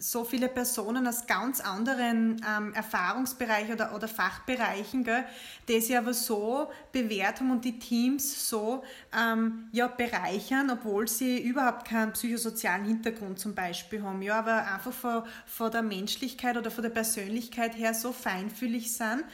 so 0.00 0.24
viele 0.24 0.48
Personen 0.48 1.06
aus 1.06 1.26
ganz 1.26 1.60
anderen 1.60 2.40
ähm, 2.48 2.72
Erfahrungsbereichen 2.72 3.74
oder, 3.74 3.94
oder 3.94 4.08
Fachbereichen, 4.08 5.04
gell, 5.04 5.24
die 5.68 5.80
sich 5.80 5.96
aber 5.96 6.14
so 6.14 6.70
bewährt 6.90 7.40
haben 7.40 7.50
und 7.50 7.64
die 7.64 7.78
Teams 7.78 8.48
so 8.48 8.82
ähm, 9.16 9.68
ja, 9.72 9.88
bereichern, 9.88 10.70
obwohl 10.70 11.06
sie 11.06 11.38
überhaupt 11.38 11.86
keinen 11.86 12.12
psychosozialen 12.12 12.86
Hintergrund 12.86 13.38
zum 13.38 13.54
Beispiel 13.54 14.02
haben. 14.02 14.22
Ja, 14.22 14.38
aber 14.38 14.66
einfach 14.66 15.26
von, 15.46 15.70
der 15.70 15.82
Menschlichkeit 15.82 16.56
oder 16.56 16.70
von 16.70 16.82
der 16.82 16.90
Persönlichkeit 16.90 17.76
her 17.76 17.92
so 17.92 18.12
feinfühlig 18.12 18.92
sind 18.92 19.24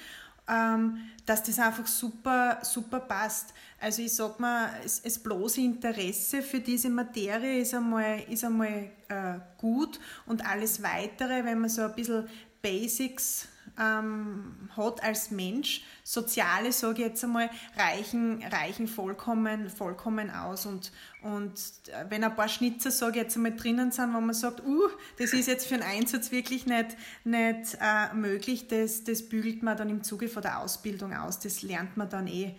ähm, 0.48 0.98
dass 1.24 1.42
das 1.42 1.58
einfach 1.58 1.86
super, 1.86 2.58
super 2.62 3.00
passt. 3.00 3.52
Also 3.80 4.02
ich 4.02 4.14
sag 4.14 4.38
mal, 4.38 4.70
das, 4.82 5.02
das 5.02 5.18
bloße 5.18 5.60
Interesse 5.60 6.42
für 6.42 6.60
diese 6.60 6.88
Materie 6.88 7.60
ist 7.60 7.74
einmal, 7.74 8.20
ist 8.28 8.44
einmal 8.44 8.90
äh, 9.08 9.38
gut 9.58 9.98
und 10.26 10.46
alles 10.46 10.82
Weitere, 10.82 11.44
wenn 11.44 11.60
man 11.60 11.70
so 11.70 11.82
ein 11.82 11.94
bisschen 11.94 12.28
Basics 12.62 13.48
ähm, 13.78 14.54
hat 14.76 15.02
als 15.02 15.30
Mensch, 15.30 15.82
soziale, 16.02 16.72
sage 16.72 17.02
ich 17.02 17.08
jetzt 17.08 17.24
einmal, 17.24 17.50
reichen, 17.76 18.42
reichen 18.42 18.88
vollkommen, 18.88 19.70
vollkommen 19.70 20.30
aus. 20.30 20.66
Und, 20.66 20.92
und 21.22 21.52
äh, 21.88 22.04
wenn 22.08 22.24
ein 22.24 22.34
paar 22.34 22.48
Schnitzer, 22.48 22.90
sage 22.90 23.18
ich 23.18 23.24
jetzt 23.24 23.36
einmal, 23.36 23.54
drinnen 23.54 23.92
sind, 23.92 24.14
wo 24.14 24.20
man 24.20 24.34
sagt, 24.34 24.64
uh, 24.64 24.88
das 25.18 25.32
ist 25.32 25.46
jetzt 25.46 25.66
für 25.66 25.74
einen 25.74 25.84
Einsatz 25.84 26.30
wirklich 26.30 26.66
nicht, 26.66 26.96
nicht 27.24 27.78
äh, 27.80 28.14
möglich, 28.14 28.68
das, 28.68 29.04
das 29.04 29.28
bügelt 29.28 29.62
man 29.62 29.76
dann 29.76 29.90
im 29.90 30.02
Zuge 30.02 30.28
von 30.28 30.42
der 30.42 30.60
Ausbildung 30.60 31.14
aus. 31.14 31.38
Das 31.38 31.62
lernt 31.62 31.96
man 31.96 32.08
dann 32.08 32.26
eh. 32.26 32.54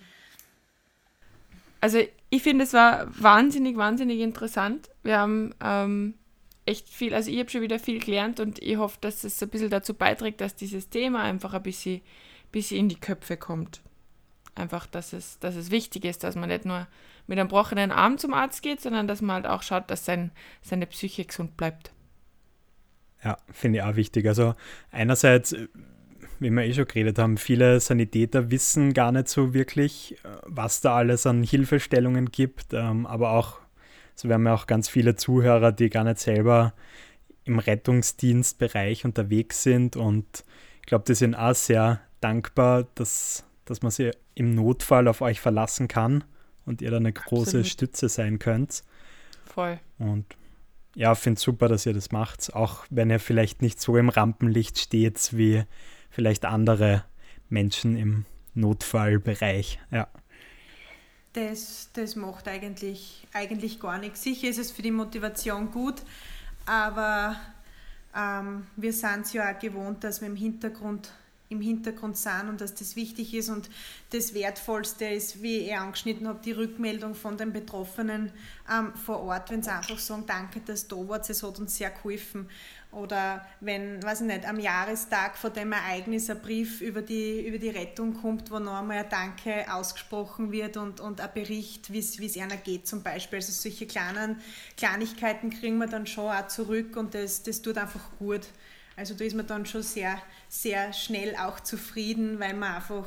Also 1.82 2.00
ich 2.30 2.44
finde, 2.44 2.64
es 2.64 2.74
war 2.74 3.08
wahnsinnig, 3.22 3.78
wahnsinnig 3.78 4.20
interessant. 4.20 4.90
Wir 5.04 5.20
haben 5.20 5.54
ähm, 5.62 6.16
echt 6.68 6.90
viel, 6.90 7.14
also 7.14 7.32
ich 7.32 7.40
habe 7.40 7.50
schon 7.50 7.62
wieder 7.62 7.80
viel 7.80 8.00
gelernt 8.00 8.40
und 8.40 8.62
ich 8.62 8.78
hoffe, 8.78 8.98
dass 9.02 9.24
es 9.24 9.42
ein 9.42 9.50
bisschen 9.50 9.70
dazu 9.70 9.94
beiträgt, 9.94 10.42
dass 10.42 10.56
dieses 10.56 10.90
Thema 10.90 11.24
einfach 11.24 11.54
ein 11.54 11.64
bisschen, 11.64 12.02
bisschen 12.52 12.78
in 12.78 12.90
die 12.90 13.00
Köpfe 13.00 13.38
kommt. 13.38 13.82
Einfach, 14.54 14.86
dass 14.88 15.14
es, 15.14 15.40
dass 15.40 15.56
es 15.56 15.72
wichtig 15.72 16.04
ist, 16.04 16.24
dass 16.24 16.36
man 16.36 16.50
nicht 16.50 16.66
nur 16.66 16.88
mit 17.28 17.40
einem 17.40 17.48
gebrochenen 17.48 17.92
Arm 17.92 18.18
zum 18.18 18.34
Arzt 18.34 18.64
geht, 18.64 18.82
sondern 18.82 19.08
dass 19.08 19.22
man 19.22 19.36
halt 19.36 19.48
auch 19.48 19.62
schaut, 19.62 19.90
dass 19.90 20.06
sein, 20.06 20.32
seine 20.62 20.88
Psyche 20.88 21.26
gesund 21.26 21.58
bleibt. 21.58 21.92
Ja, 23.24 23.38
finde 23.52 23.80
ich 23.80 23.84
auch 23.84 23.96
wichtig. 23.96 24.28
Also 24.28 24.56
einerseits, 24.92 25.56
wie 26.40 26.50
wir 26.50 26.64
eh 26.64 26.74
schon 26.74 26.88
geredet 26.88 27.20
haben, 27.20 27.38
viele 27.38 27.80
Sanitäter 27.80 28.52
wissen 28.52 28.94
gar 28.94 29.12
nicht 29.12 29.28
so 29.28 29.54
wirklich, 29.54 30.18
äh, 30.24 30.30
was 30.44 30.82
da 30.82 30.96
alles 30.96 31.26
an 31.26 31.44
Hilfestellungen 31.44 32.32
gibt, 32.32 32.74
ähm, 32.74 33.06
aber 33.06 33.32
auch 33.32 33.60
so, 34.20 34.28
wir 34.28 34.34
haben 34.34 34.48
ja 34.48 34.54
auch 34.56 34.66
ganz 34.66 34.90
viele 34.90 35.16
Zuhörer, 35.16 35.72
die 35.72 35.90
gar 35.90 36.04
nicht 36.04 36.18
selber 36.18 36.74
im 37.44 37.60
Rettungsdienstbereich 37.60 39.06
unterwegs 39.06 39.62
sind 39.64 39.96
und 39.96 40.44
ich 40.82 40.88
glaube, 40.88 41.06
die 41.08 41.14
sind 41.14 41.36
auch 41.36 41.54
sehr 41.54 42.02
dankbar, 42.20 42.88
dass, 42.96 43.46
dass 43.66 43.82
man 43.84 43.92
sich 43.92 44.12
im 44.34 44.56
Notfall 44.56 45.08
auf 45.08 45.22
euch 45.22 45.40
verlassen 45.40 45.88
kann 45.88 46.24
und 46.66 46.82
ihr 46.82 46.90
da 46.90 46.98
eine 46.98 47.14
große 47.14 47.60
Absolut. 47.60 47.68
Stütze 47.68 48.10
sein 48.10 48.40
könnt. 48.40 48.84
Voll. 49.46 49.80
Und 50.00 50.26
ja, 50.96 51.14
finde 51.14 51.38
es 51.38 51.44
super, 51.44 51.68
dass 51.68 51.86
ihr 51.86 51.94
das 51.94 52.12
macht, 52.12 52.54
auch 52.56 52.86
wenn 52.90 53.12
ihr 53.12 53.20
vielleicht 53.20 53.62
nicht 53.62 53.80
so 53.80 53.98
im 53.98 54.10
Rampenlicht 54.10 54.80
steht 54.80 55.30
wie 55.38 55.64
vielleicht 56.10 56.46
andere 56.46 57.04
Menschen 57.50 57.96
im 57.96 58.26
Notfallbereich. 58.56 59.80
Ja 59.92 60.08
das, 61.38 61.90
das 61.94 62.16
macht 62.16 62.48
eigentlich, 62.48 63.28
eigentlich 63.32 63.80
gar 63.80 64.00
nichts. 64.00 64.24
Sicher 64.24 64.48
ist 64.48 64.58
es 64.58 64.72
für 64.72 64.82
die 64.82 64.92
Motivation 64.92 65.72
gut, 65.72 66.02
aber 66.66 67.36
ähm, 68.16 68.66
wir 68.76 68.92
sind 68.92 69.22
es 69.22 69.34
ja 69.34 69.54
auch 69.54 69.60
gewohnt, 69.60 70.04
dass 70.04 70.20
wir 70.22 70.28
im 70.28 70.36
Hintergrund, 70.36 71.12
im 71.50 71.62
Hintergrund 71.62 72.18
sind 72.18 72.50
und 72.50 72.62
dass 72.62 72.76
das 72.76 72.96
wichtig 72.96 73.34
ist. 73.34 73.50
Und 73.50 73.70
das 74.12 74.34
Wertvollste 74.34 75.06
ist, 75.06 75.42
wie 75.42 75.60
ich 75.60 75.76
angeschnitten 75.76 76.28
habe, 76.28 76.40
die 76.44 76.52
Rückmeldung 76.52 77.16
von 77.16 77.38
den 77.38 77.54
Betroffenen 77.54 78.32
ähm, 78.72 78.94
vor 78.96 79.22
Ort, 79.22 79.52
wenn 79.52 79.64
sie 79.64 79.72
einfach 79.72 80.00
sagen, 80.00 80.26
danke, 80.28 80.60
dass 80.62 80.88
du 80.88 81.04
da 81.04 81.10
warst, 81.10 81.30
es 81.30 81.44
hat 81.44 81.60
uns 81.60 81.78
sehr 81.78 81.92
geholfen. 81.92 82.50
Oder 82.92 83.46
wenn, 83.60 84.02
weiß 84.02 84.22
ich 84.22 84.28
nicht, 84.28 84.48
am 84.48 84.60
Jahrestag 84.60 85.38
vor 85.38 85.50
dem 85.50 85.74
Ereignis 85.74 86.30
ein 86.30 86.42
Brief 86.42 86.82
über 86.82 87.02
die, 87.02 87.46
über 87.46 87.58
die 87.58 87.70
Rettung 87.70 88.14
kommt, 88.14 88.50
wo 88.50 88.60
noch 88.60 88.80
einmal 88.80 89.00
ein 89.00 89.10
Danke 89.10 89.66
ausgesprochen 89.72 90.52
wird 90.52 90.78
und, 90.78 91.02
und 91.02 91.20
ein 91.20 91.30
Bericht, 91.34 91.92
wie 91.92 92.00
es 92.00 92.38
einer 92.38 92.56
geht 92.56 92.88
zum 92.88 93.04
Beispiel. 93.04 93.38
Also 93.38 93.52
solche 93.52 93.88
kleinen 93.88 94.38
Kleinigkeiten 94.78 95.50
kriegen 95.50 95.78
wir 95.78 95.88
dann 95.88 96.08
schon 96.08 96.32
auch 96.32 96.48
zurück 96.48 96.96
und 96.96 97.14
das, 97.14 97.44
das 97.44 97.62
tut 97.62 97.78
einfach 97.78 98.10
gut. 98.20 98.48
Also 98.96 99.14
da 99.14 99.26
ist 99.26 99.36
man 99.36 99.46
dann 99.46 99.66
schon 99.66 99.84
sehr, 99.84 100.20
sehr 100.50 100.94
schnell 100.94 101.36
auch 101.36 101.60
zufrieden, 101.60 102.40
weil 102.40 102.54
man 102.54 102.76
einfach 102.76 103.06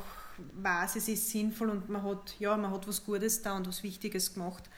weiß, 0.61 0.95
es 0.95 1.07
ist 1.07 1.29
sinnvoll 1.29 1.69
und 1.69 1.89
man 1.89 2.03
hat, 2.03 2.35
ja, 2.39 2.55
man 2.57 2.71
hat 2.71 2.87
was 2.87 3.03
Gutes 3.03 3.41
da 3.41 3.57
und 3.57 3.67
was 3.67 3.83
Wichtiges 3.83 4.33
gemacht. 4.33 4.69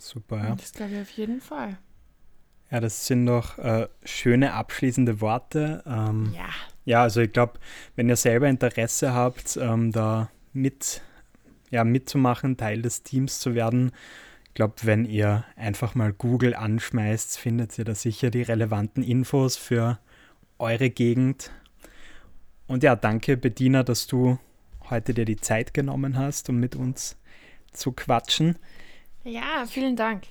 Super, 0.00 0.38
ja. 0.38 0.54
Das 0.54 0.72
glaube 0.72 0.92
ich 0.94 1.00
auf 1.00 1.10
jeden 1.10 1.40
Fall. 1.40 1.78
Ja, 2.70 2.80
das 2.80 3.06
sind 3.06 3.26
doch 3.26 3.58
äh, 3.58 3.88
schöne 4.04 4.54
abschließende 4.54 5.20
Worte. 5.20 5.82
Ähm, 5.86 6.32
ja. 6.34 6.48
Ja, 6.84 7.02
also 7.02 7.20
ich 7.20 7.32
glaube, 7.32 7.54
wenn 7.96 8.08
ihr 8.08 8.16
selber 8.16 8.48
Interesse 8.48 9.14
habt, 9.14 9.56
ähm, 9.56 9.92
da 9.92 10.30
mit, 10.52 11.00
ja, 11.70 11.84
mitzumachen, 11.84 12.56
Teil 12.56 12.82
des 12.82 13.02
Teams 13.02 13.38
zu 13.38 13.54
werden, 13.54 13.92
ich 14.48 14.54
glaube, 14.54 14.74
wenn 14.82 15.04
ihr 15.04 15.44
einfach 15.56 15.94
mal 15.94 16.12
Google 16.12 16.54
anschmeißt, 16.54 17.38
findet 17.38 17.78
ihr 17.78 17.84
da 17.84 17.94
sicher 17.94 18.30
die 18.30 18.42
relevanten 18.42 19.02
Infos 19.02 19.56
für 19.56 19.98
eure 20.58 20.90
Gegend. 20.90 21.50
Und 22.66 22.82
ja, 22.82 22.96
danke 22.96 23.36
Bediener, 23.36 23.84
dass 23.84 24.06
du 24.06 24.38
heute 24.90 25.14
dir 25.14 25.24
die 25.24 25.36
Zeit 25.36 25.74
genommen 25.74 26.18
hast, 26.18 26.48
um 26.48 26.56
mit 26.56 26.76
uns 26.76 27.16
zu 27.72 27.92
quatschen. 27.92 28.58
Ja, 29.24 29.64
vielen 29.66 29.96
Dank. 29.96 30.24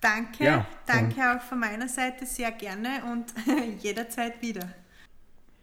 Danke, 0.00 0.44
ja, 0.44 0.66
danke 0.86 1.20
auch 1.20 1.40
von 1.40 1.60
meiner 1.60 1.88
Seite 1.88 2.26
sehr 2.26 2.50
gerne 2.50 3.04
und 3.12 3.32
jederzeit 3.82 4.42
wieder. 4.42 4.68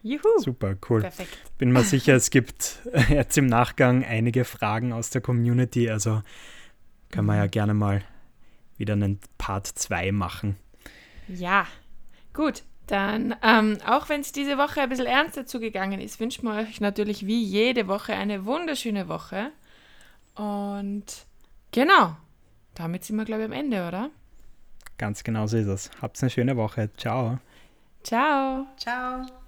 Juhu. 0.02 0.38
Super, 0.38 0.76
cool. 0.88 1.02
Perfekt. 1.02 1.36
Bin 1.58 1.72
mir 1.72 1.84
sicher, 1.84 2.14
es 2.14 2.30
gibt 2.30 2.78
jetzt 3.10 3.36
im 3.36 3.46
Nachgang 3.46 4.02
einige 4.02 4.44
Fragen 4.44 4.94
aus 4.94 5.10
der 5.10 5.20
Community, 5.20 5.90
also 5.90 6.22
können 7.10 7.26
wir 7.26 7.36
ja 7.36 7.44
mhm. 7.44 7.50
gerne 7.50 7.74
mal 7.74 8.02
wieder 8.78 8.94
einen 8.94 9.20
Part 9.36 9.66
2 9.66 10.10
machen. 10.12 10.56
Ja, 11.28 11.66
gut. 12.32 12.62
Dann, 12.90 13.36
ähm, 13.44 13.78
auch 13.86 14.08
wenn 14.08 14.20
es 14.20 14.32
diese 14.32 14.58
Woche 14.58 14.80
ein 14.80 14.88
bisschen 14.88 15.06
ernster 15.06 15.46
zugegangen 15.46 16.00
ist, 16.00 16.18
wünschen 16.18 16.44
wir 16.44 16.54
euch 16.54 16.80
natürlich 16.80 17.24
wie 17.24 17.40
jede 17.40 17.86
Woche 17.86 18.14
eine 18.14 18.44
wunderschöne 18.46 19.06
Woche. 19.06 19.52
Und 20.34 21.04
genau, 21.70 22.16
damit 22.74 23.04
sind 23.04 23.14
wir, 23.14 23.24
glaube 23.24 23.42
ich, 23.42 23.46
am 23.46 23.52
Ende, 23.52 23.86
oder? 23.86 24.10
Ganz 24.98 25.22
genau 25.22 25.46
so 25.46 25.56
ist 25.56 25.68
es. 25.68 25.90
Habt 26.02 26.20
eine 26.20 26.30
schöne 26.30 26.56
Woche. 26.56 26.90
Ciao. 26.96 27.38
Ciao. 28.02 28.66
Ciao. 28.76 29.39